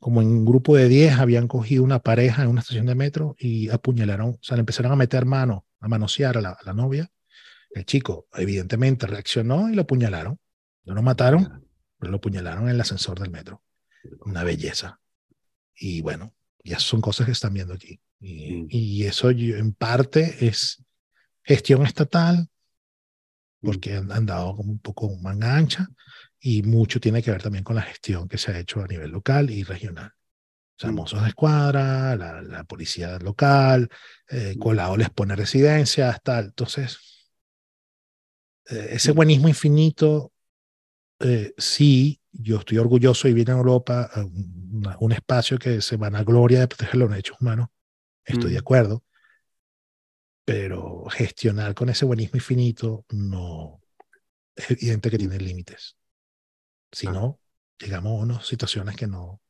[0.00, 3.36] como en un grupo de 10, habían cogido una pareja en una estación de metro
[3.38, 6.72] y apuñalaron, o sea, le empezaron a meter mano, a manosear a la, a la
[6.72, 7.10] novia.
[7.72, 10.38] El chico, evidentemente, reaccionó y lo apuñalaron.
[10.84, 11.66] No lo mataron,
[11.98, 13.62] pero lo apuñalaron en el ascensor del metro.
[14.24, 14.98] Una belleza.
[15.76, 18.00] Y bueno, y esas son cosas que están viendo aquí.
[18.18, 18.66] Y, Mm.
[18.70, 20.82] y eso yo- en parte es
[21.42, 22.48] gestión estatal,
[23.62, 25.86] porque han, han dado como un poco manga ancha
[26.40, 29.10] y mucho tiene que ver también con la gestión que se ha hecho a nivel
[29.10, 30.12] local y regional.
[30.76, 30.94] O sea, Mm.
[30.94, 33.88] mozos de escuadra, la, la policía local,
[34.28, 36.46] eh, Colado les pone residencias, tal.
[36.46, 36.98] Entonces,
[38.70, 39.16] eh, ese Mm.
[39.16, 40.32] buenismo infinito,
[41.20, 46.60] eh, sí, yo estoy orgulloso y vine a Europa a un, espacio que se vanagloria
[46.60, 47.68] de proteger los derechos humanos.
[48.24, 48.60] Estoy de Mm.
[48.60, 49.04] acuerdo.
[50.44, 53.80] Pero gestionar con ese buenismo infinito no
[54.56, 55.96] es evidente que tiene límites.
[56.92, 57.12] Si Ah.
[57.12, 57.40] no,
[57.78, 59.40] llegamos a unas situaciones que no,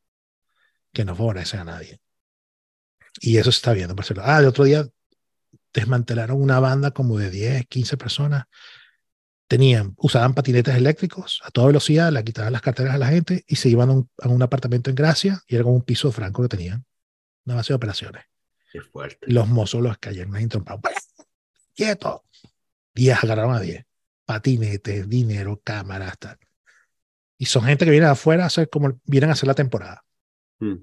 [0.93, 1.99] que no favorecen a nadie.
[3.19, 4.35] Y eso se está viendo en Barcelona.
[4.35, 4.87] Ah, el otro día
[5.73, 8.45] desmantelaron una banda como de 10, 15 personas.
[9.47, 13.57] Tenían, usaban patinetes eléctricos a toda velocidad, le quitaban las carteras a la gente y
[13.57, 16.13] se iban a un, a un apartamento en Gracia y era como un piso de
[16.13, 16.85] franco que tenían.
[17.45, 18.23] Una base de operaciones.
[18.71, 19.17] Qué fuerte.
[19.29, 20.81] Los mozos los cayeron ahí trompados.
[21.75, 22.23] ¡Quieto!
[22.93, 23.83] 10 agarraron a 10.
[24.25, 26.37] Patinetes, dinero, cámaras, tal.
[27.41, 30.03] Y son gente que viene de afuera a hacer como vienen a hacer la temporada.
[30.59, 30.75] Mm.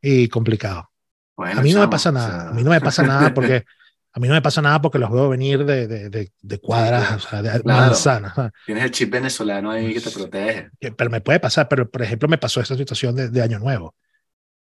[0.00, 0.88] Y complicado.
[1.34, 2.40] bueno, a mí no me chamo, pasa o nada.
[2.42, 3.64] sea, A mí no me pasa nada porque
[4.12, 7.08] a mí no me pasa nada porque los veo venir de, de, de, de cuadras,
[7.08, 7.86] Sí, o sea, de claro.
[7.86, 8.34] manzanas.
[8.66, 10.70] Tienes el chip venezolano ahí que te protege.
[10.78, 13.96] Pero me puede pasar, pero por ejemplo me pasó esa situación de, Año Nuevo.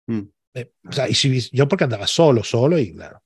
[0.05, 0.21] Mm.
[0.53, 3.23] Eh, o sea, y si yo porque andaba solo, solo y claro.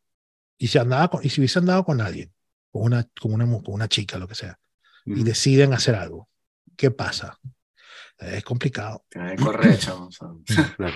[0.58, 2.32] Y si andaba con, y si hubiese andado con alguien,
[2.72, 4.58] con una, con una, con una chica, lo que sea,
[5.06, 6.28] y deciden hacer algo,
[6.76, 7.38] ¿qué pasa?
[8.18, 9.04] Es complicado.
[9.10, 10.08] Tienes que correr, chamo.
[10.08, 10.30] o sea.
[10.78, 10.96] Claro.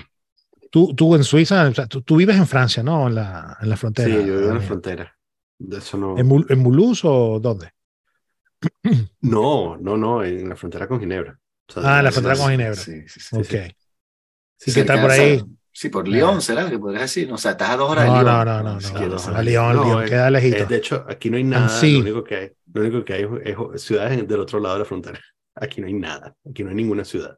[0.71, 3.07] Tú, tú en Suiza, o sea, tú, tú vives en Francia, ¿no?
[3.07, 4.07] En la, en la frontera.
[4.07, 4.67] Sí, yo vivo en la Daniel.
[4.67, 5.17] frontera.
[5.57, 6.17] De eso no.
[6.17, 7.71] ¿En, Mul- en Mulhouse o dónde?
[9.21, 11.39] No, no, no, en la frontera con Ginebra.
[11.67, 12.75] O sea, Ah, en la frontera con Ginebra.
[12.75, 13.35] Sí, sí, sí.
[13.35, 13.73] ok.
[14.57, 14.71] sí.
[14.71, 15.43] ¿Y qué tal por ahí?
[15.71, 17.31] Sí, por Lyon, ¿será que podrías decir?
[17.31, 18.45] O sea, estás a dos horas No, de no, Lyon.
[18.45, 18.81] no, no, no.
[18.81, 20.57] siquiera, no, o León, No, León, es- queda lejito.
[20.57, 21.81] Eh, de hecho, aquí no hay nada.
[21.81, 24.79] Lo único que hay, lo único que hay es, es ciudades del otro lado de
[24.79, 25.19] la frontera.
[25.55, 26.35] Aquí no hay nada.
[26.49, 27.37] Aquí no hay ninguna ciudad.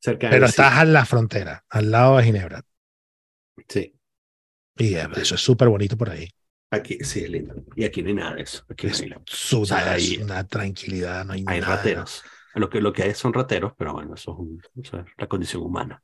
[0.00, 2.62] Cerca Pero estás a la frontera, al lado de Ginebra.
[3.68, 3.94] Sí,
[4.76, 6.28] Y eh, eso es súper bonito por ahí.
[6.70, 7.54] aquí sí es lindo.
[7.74, 8.64] Y aquí no hay nada de eso.
[8.68, 9.22] Aquí no Es, hay, nada.
[9.26, 11.76] su- sea, es hay- una tranquilidad, no hay, hay nada.
[11.76, 12.22] rateros.
[12.54, 15.26] Lo que, lo que hay son rateros, pero bueno, eso es, un- o sea, la
[15.26, 16.02] condición humana.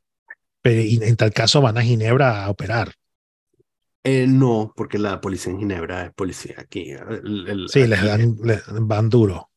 [0.64, 2.92] En tal caso van a Ginebra a operar.
[4.02, 6.90] Eh, no, porque la policía en Ginebra es policía aquí.
[6.90, 9.50] El- el- Sí, les dan, les van duro.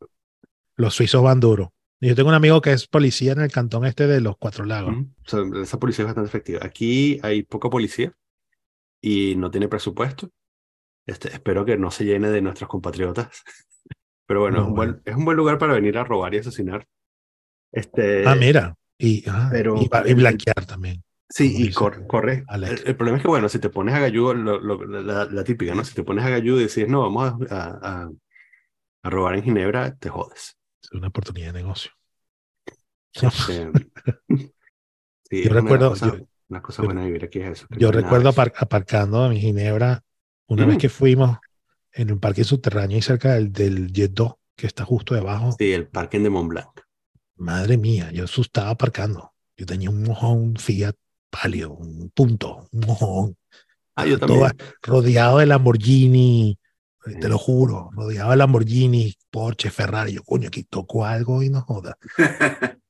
[0.75, 1.73] Los suizos van duro.
[1.99, 4.93] Yo tengo un amigo que es policía en el cantón este de los Cuatro Lagos.
[4.95, 5.09] Ujú.
[5.25, 6.59] O sea, esa policía es bastante efectiva.
[6.63, 8.13] Aquí hay poca policía
[9.01, 10.29] y no tiene presupuesto.
[11.05, 13.43] Este, espero que no se llene de nuestros compatriotas.
[14.27, 15.01] Pero bueno, No, es, un buen, bueno.
[15.05, 16.85] es un buen lugar para venir a robar y asesinar.
[17.71, 18.75] Este, ah, mira.
[18.97, 21.03] Y, ah, pero- y, y blanquear también.
[21.29, 22.45] Sí, y corre.
[22.47, 22.81] Alex.
[22.83, 25.43] El, el problema es que, bueno, si te pones a galludo, lo- lo- la, la
[25.43, 25.83] típica, ¿no?
[25.83, 28.09] Si te pones a galludo y decís, no, vamos a, a- a-
[29.03, 30.57] a robar en Ginebra, te jodes.
[30.81, 31.91] Es una oportunidad de negocio.
[33.13, 33.71] Este,
[35.29, 37.67] sí, Yo recuerdo- cosas- yo- Una cosa buena de vivir aquí es eso.
[37.77, 40.01] Yo recuerdo apar- aparcando en Ginebra
[40.47, 40.79] una vez Mm.
[40.79, 41.37] que fuimos
[41.91, 45.51] en un parque subterráneo y cerca del, del Jet 2, que está justo debajo.
[45.59, 46.79] Sí, el parking de Mont Blanc.
[47.38, 49.34] Madre mía, yo asustaba aparcando.
[49.55, 50.95] Yo tenía un mojón Fiat
[51.30, 53.38] pálido, un punto, un mojón.
[53.95, 54.51] Ah, yo también.
[54.81, 56.59] rodeado de Lamborghini,
[57.05, 60.14] eh, te lo juro, rodeado de Lamborghini, Porsche, Ferrari.
[60.14, 61.97] Yo, coño, aquí tocó algo y no joda.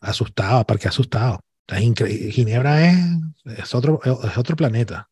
[0.00, 1.40] Asustado, parque asustado.
[1.68, 2.32] Es increíble.
[2.32, 2.98] Ginebra es,
[3.56, 5.08] es, otro, es otro planeta.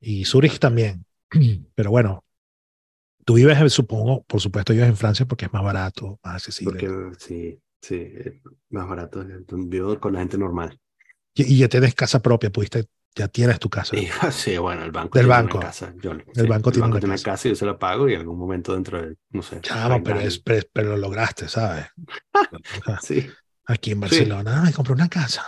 [0.00, 1.04] Y Zurich también.
[1.74, 2.24] Pero bueno,
[3.28, 6.80] tú vives, supongo, por supuesto, vives en Francia porque es más barato, más accesible.
[6.80, 8.10] Porque sí, sí,
[8.70, 9.22] más barato.
[9.52, 10.80] Vivo con la gente normal.
[11.34, 13.94] Y, y ya tienes casa propia, pudiste Ya tienes tu casa.
[14.32, 15.58] Sí, bueno, el banco Del tiene banco.
[15.58, 15.92] una casa.
[16.00, 17.24] Yo, El sí, banco tiene una una casa.
[17.24, 19.60] casa y yo se la pago y en algún momento dentro de, no sé.
[19.60, 21.84] Chamo, 30 pero, es, pero, pero lo lograste, ¿sabes?
[23.02, 23.26] Sí.
[23.66, 24.00] Aquí en Sí.
[24.00, 25.46] Barcelona, ah, me compré una casa.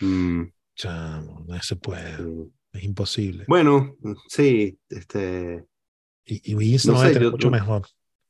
[0.00, 0.44] Mm,
[0.74, 2.52] Chamo, no se puede, sí.
[2.72, 3.44] es imposible.
[3.46, 3.96] Bueno,
[4.28, 5.66] sí, este,
[6.24, 7.86] Y, y Vince no sé, yo- mucho yo- mejor.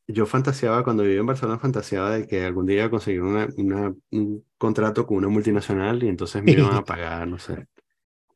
[0.09, 3.49] yo fantaseaba, cuando vivía en Barcelona, fantaseaba de que algún día iba a conseguir una,
[3.59, 7.67] una- un contrato con una multinacional y entonces me iban a pagar, no sé,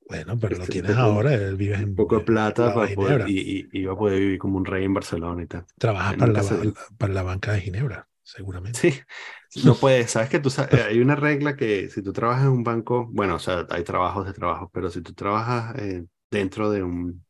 [0.09, 2.73] Bueno, pero lo Este, tienes poco- ahora, él vive en un poco de en plata
[2.73, 5.67] para poder, y, y- iba a poder vivir como un rey en Barcelona y tal.
[5.79, 8.81] Trabajas eh, para la, se- para la banca de Ginebra, seguramente.
[8.83, 9.01] Sí,
[9.55, 12.51] no puedes, sabes que tú sa- eh, hay una regla que si tú trabajas en
[12.51, 16.71] un banco, bueno, o sea, hay trabajos de trabajo, pero si tú trabajas eh, dentro
[16.71, 17.25] de un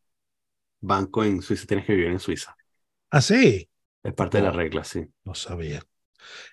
[0.86, 2.56] banco en Suiza, tienes que vivir en Suiza.
[3.10, 3.68] Ah, sí,
[4.04, 5.04] Es parte de la regla, sí.
[5.24, 5.82] no sabía.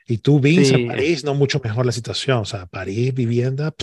[0.08, 2.40] Y tú, Vince, Sí, en París, no mucho mejor la situación.
[2.40, 3.74] O sea, París, vivienda,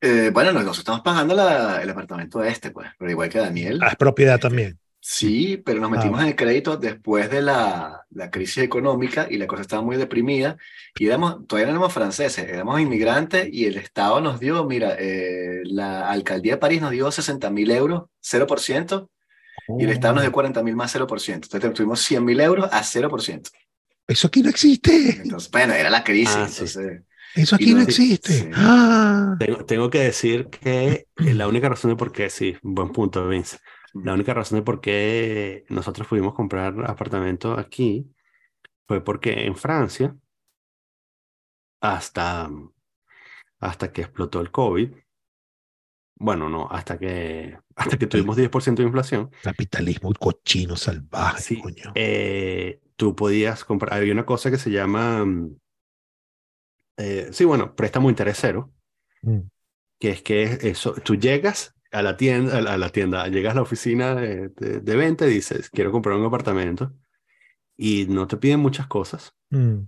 [0.00, 3.80] Eh, bueno, nosotros estamos pagando la- el apartamento este, pues, pero igual que Daniel.
[3.80, 4.78] ah, es propiedad también.
[5.00, 6.22] Sí, pero nos Ah, metimos bueno.
[6.22, 10.56] en el crédito después de la, la crisis económica y la cosa estaba muy deprimida.
[10.96, 15.60] Y éramos, todavía no éramos franceses, éramos inmigrantes y el Estado nos dio, mira, eh,
[15.64, 19.08] la alcaldía de París nos dio 60 mil euros, 0%,
[19.78, 21.34] y el Estado nos dio 40 mil más 0%.
[21.46, 23.50] Entonces tuvimos 100 mil euros a 0%.
[24.06, 25.20] Eso aquí no existe.
[25.22, 26.36] Entonces, bueno, era la crisis.
[26.36, 26.52] Ah, sí.
[26.64, 27.02] entonces,
[27.34, 28.32] Eso aquí no no- existe.
[28.32, 28.50] sí.
[28.54, 32.90] Ah, Tengo, tengo que decir que eh, la única razón de por qué, sí, buen
[32.92, 33.58] punto, Vince.
[33.94, 38.06] La única razón de por qué nosotros pudimos comprar apartamento aquí
[38.86, 40.14] fue porque en Francia,
[41.80, 42.50] hasta,
[43.60, 44.92] hasta que explotó el COVID,
[46.18, 51.92] bueno, no, hasta que, hasta que tuvimos 10% de inflación, capitalismo cochino salvaje, Sí, coño.
[51.94, 55.56] eh, tú podías comprar, había una cosa que se llama, mm,
[56.96, 58.72] eh, sí, bueno, préstamo interés cero,
[59.22, 59.48] Mm.
[59.98, 63.52] que es que eso, tú llegas a la tienda, a la, a la tienda, llegas
[63.52, 66.92] a la oficina de, de, de venta y dices, quiero comprar un apartamento
[67.76, 69.86] y no te piden muchas cosas, Mm.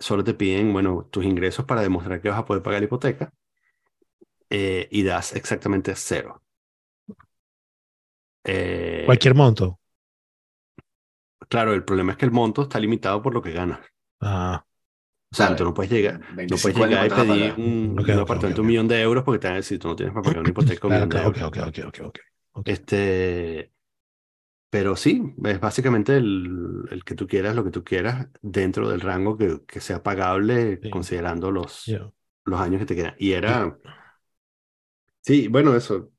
[0.00, 3.32] solo te piden, bueno, tus ingresos para demostrar que vas a poder pagar la hipoteca
[4.50, 6.42] eh, y das exactamente cero.
[8.44, 9.80] Eh, Cualquier monto.
[11.50, 13.80] Claro, el problema es que el monto está limitado por lo que ganas.
[14.20, 14.64] Ah,
[15.30, 17.54] O sea, tú no puedes llegar, no 25 puedes llegar y ¿cuánto vas a pedir
[17.58, 19.56] un, Ok, un ok, apartamento de ok, un millón de euros porque te van a
[19.58, 21.44] decir, tú no tienes para pagar una hipoteca un claro, millón de euros.
[22.64, 23.72] Este,
[24.70, 29.00] pero sí, es básicamente el, el que tú quieras, lo que tú quieras, dentro del
[29.00, 30.88] rango que, que sea pagable, Sí.
[30.90, 32.12] considerando los, Yeah.
[32.44, 33.14] los años que te quedan.
[33.18, 33.78] Y era,
[35.20, 36.10] sí, bueno, eso.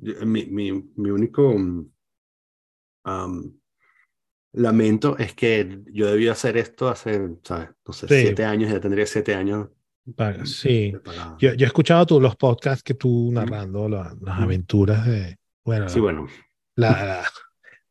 [0.00, 1.90] Yo- Mi, mi, mi único mm,
[3.04, 3.58] am,
[4.52, 7.70] lamento es que yo debía hacer esto hace, ¿sabes?
[7.86, 8.14] No sé, Sí.
[8.22, 9.68] siete años, ya tendría siete años.
[10.16, 10.92] Paga, Sí.
[10.92, 11.36] de pagado.
[11.38, 15.88] Yo, yo he escuchado tú, los podcasts que tú narrando la- las aventuras de, bueno,
[15.88, 16.26] Sí, bueno,
[16.76, 17.28] la, la-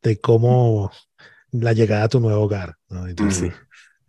[0.02, 0.92] de cómo
[1.52, 2.76] la llegada a tu nuevo hogar.
[2.90, 3.08] ¿no?
[3.10, 3.52] Y tú, sí.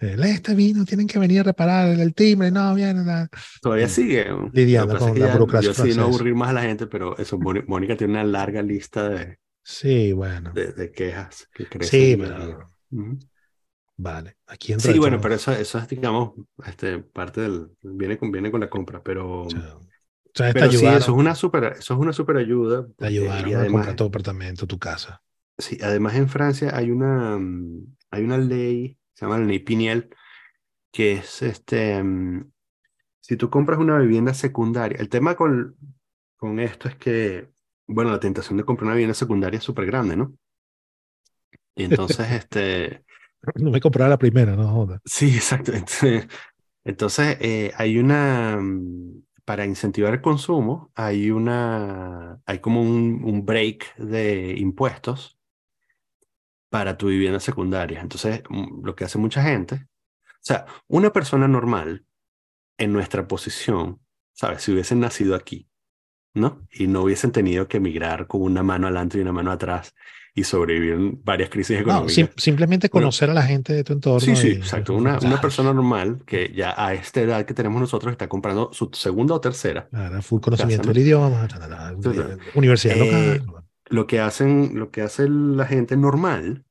[0.00, 3.28] Eh, este vino, tienen que venir a reparar el timbre, no, viene la...
[3.60, 4.26] Todavía sigue.
[4.52, 7.64] Lidiando con la burocracia Yo sí no aburrir más a la gente, pero eso, Móni-
[7.66, 10.52] Mónica tiene una larga lista de, Sí, bueno.
[10.52, 12.20] de, de quejas que Sí, crecen.
[12.20, 12.70] pero...
[12.90, 13.18] Ujú.
[13.96, 14.36] Vale.
[14.46, 15.22] Aquí entra Sí, bueno, todo.
[15.22, 16.32] pero eso, eso es, digamos,
[16.64, 19.80] este, parte del, viene con, viene con la compra, pero, O sea, o
[20.34, 22.86] sea, pero sí, eso es una super, eso es una super ayuda.
[22.86, 25.20] te porque- ayudaron y a además, comprar tu apartamento, tu casa.
[25.56, 30.14] sí, además en Francia hay una, mm, hay una ley, se llama la ley Piniel,
[30.92, 32.52] que es este, mm,
[33.18, 35.76] si tú compras una vivienda secundaria, el tema con,
[36.36, 37.48] con esto es que,
[37.88, 40.34] bueno, la tentación de comprar una vivienda secundaria es súper grande, ¿no?
[41.74, 43.02] Y entonces, este,
[43.56, 45.00] No me compraba la primera, no joda.
[45.04, 45.72] Sí, exacto.
[46.84, 53.44] Entonces, eh, hay una, mm, para incentivar el consumo, hay una, hay como un, un
[53.44, 55.37] break de impuestos
[56.70, 58.00] para tu vivienda secundaria.
[58.00, 59.86] Entonces, mm, lo que hace mucha gente,
[60.26, 62.04] o sea, una persona normal
[62.78, 64.00] en nuestra posición,
[64.32, 64.62] ¿sabes?
[64.62, 65.68] Si hubiesen nacido aquí,
[66.34, 66.66] ¿no?
[66.70, 69.94] Y no hubiesen tenido que emigrar con una mano adelante y una mano atrás
[70.34, 72.14] y sobrevivir en varias crisis No, económicas.
[72.14, 74.20] sim- simplemente Bueno, conocer a la gente de tu entorno.
[74.20, 74.94] Sí, sí, y- exacto.
[74.94, 79.34] Una, persona normal que ya a esta edad que tenemos nosotros está comprando su segunda
[79.34, 79.88] o tercera.
[79.88, 80.92] Claro, full conocimiento ¿no?
[80.92, 81.48] del idioma,
[82.54, 82.98] universidad Eh,
[83.40, 83.64] local.
[83.88, 86.64] Lo que hacen, lo que hace la gente normal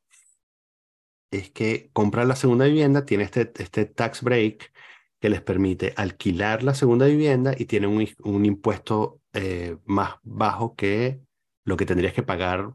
[1.31, 4.71] es que compra la segunda vivienda, tiene este, este tax break
[5.19, 10.75] que les permite alquilar la segunda vivienda y tiene un, un impuesto eh, más bajo
[10.75, 11.21] que
[11.65, 12.73] lo que tendrías que pagar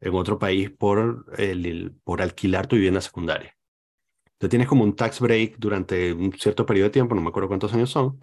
[0.00, 3.56] en otro país por, el, por alquilar tu vivienda secundaria.
[4.24, 7.48] Entonces tienes como un tax break durante un cierto periodo de tiempo, no me acuerdo
[7.48, 8.18] cuántos años son,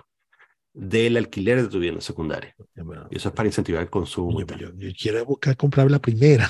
[0.80, 2.56] del alquiler de tu vivienda secundaria.
[2.76, 4.45] Bueno, Y eso es para incentivar el consumo.
[4.45, 4.60] tal.
[4.60, 6.49] yo, yo quiero buscar comprar la primera.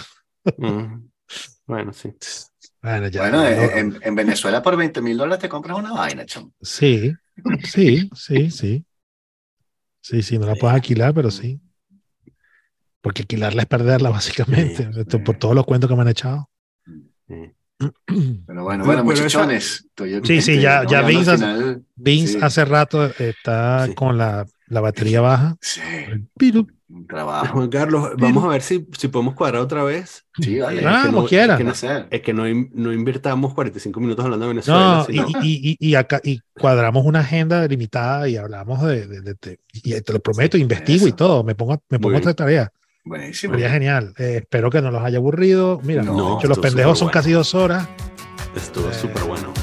[0.58, 1.08] Mm.
[1.66, 2.14] Bueno, sí.
[2.82, 6.26] Bueno, ya, Bueno, no- en, en Venezuela por 20 mil dólares te compras una vaina,
[6.26, 6.54] chamo.
[6.62, 7.12] sí,
[7.64, 8.86] sí, sí, sí.
[10.00, 11.60] Sí, sí, no la puedes alquilar, pero sí.
[13.02, 14.90] Porque alquilarla es perderla, básicamente.
[14.96, 16.50] Esto, por todos los cuentos que me han echado.
[17.28, 17.52] Sí.
[17.78, 19.86] Pero bueno, bueno, pero esa- muchachones.
[19.90, 21.84] estoy- Sí, sí, ya- ya Vince hace- final.
[21.96, 22.40] Vince Sí.
[22.42, 23.94] hace rato está Sí.
[23.94, 25.56] con la, la batería baja.
[25.62, 25.82] Sí,
[26.38, 26.68] Piru.
[26.90, 27.48] un trabajo.
[27.54, 30.26] Juan Carlos, vamos a ver si, si podemos cuadrar otra vez.
[30.40, 30.80] Sí, vale.
[30.80, 31.54] Es Ah, que como no- quiera.
[31.54, 32.44] Es que, no, es que no,
[32.74, 35.06] no invirtamos 45 minutos hablando de Venezuela.
[35.08, 39.06] No, y, sino- y, y, y acá y cuadramos una agenda delimitada y hablamos de,
[39.06, 41.16] de- de- de- y te lo prometo, Sí, investigo y eso.
[41.18, 42.72] todo, me pongo, me pongo otra tarea.
[43.08, 43.54] Buenísimo.
[43.54, 44.14] Sería genial.
[44.18, 45.80] Eh, espero que no los haya aburrido.
[45.84, 47.88] Mira, No, de hecho, los pendejos son casi dos horas.
[48.56, 49.54] Estuvo Eh, súper bueno.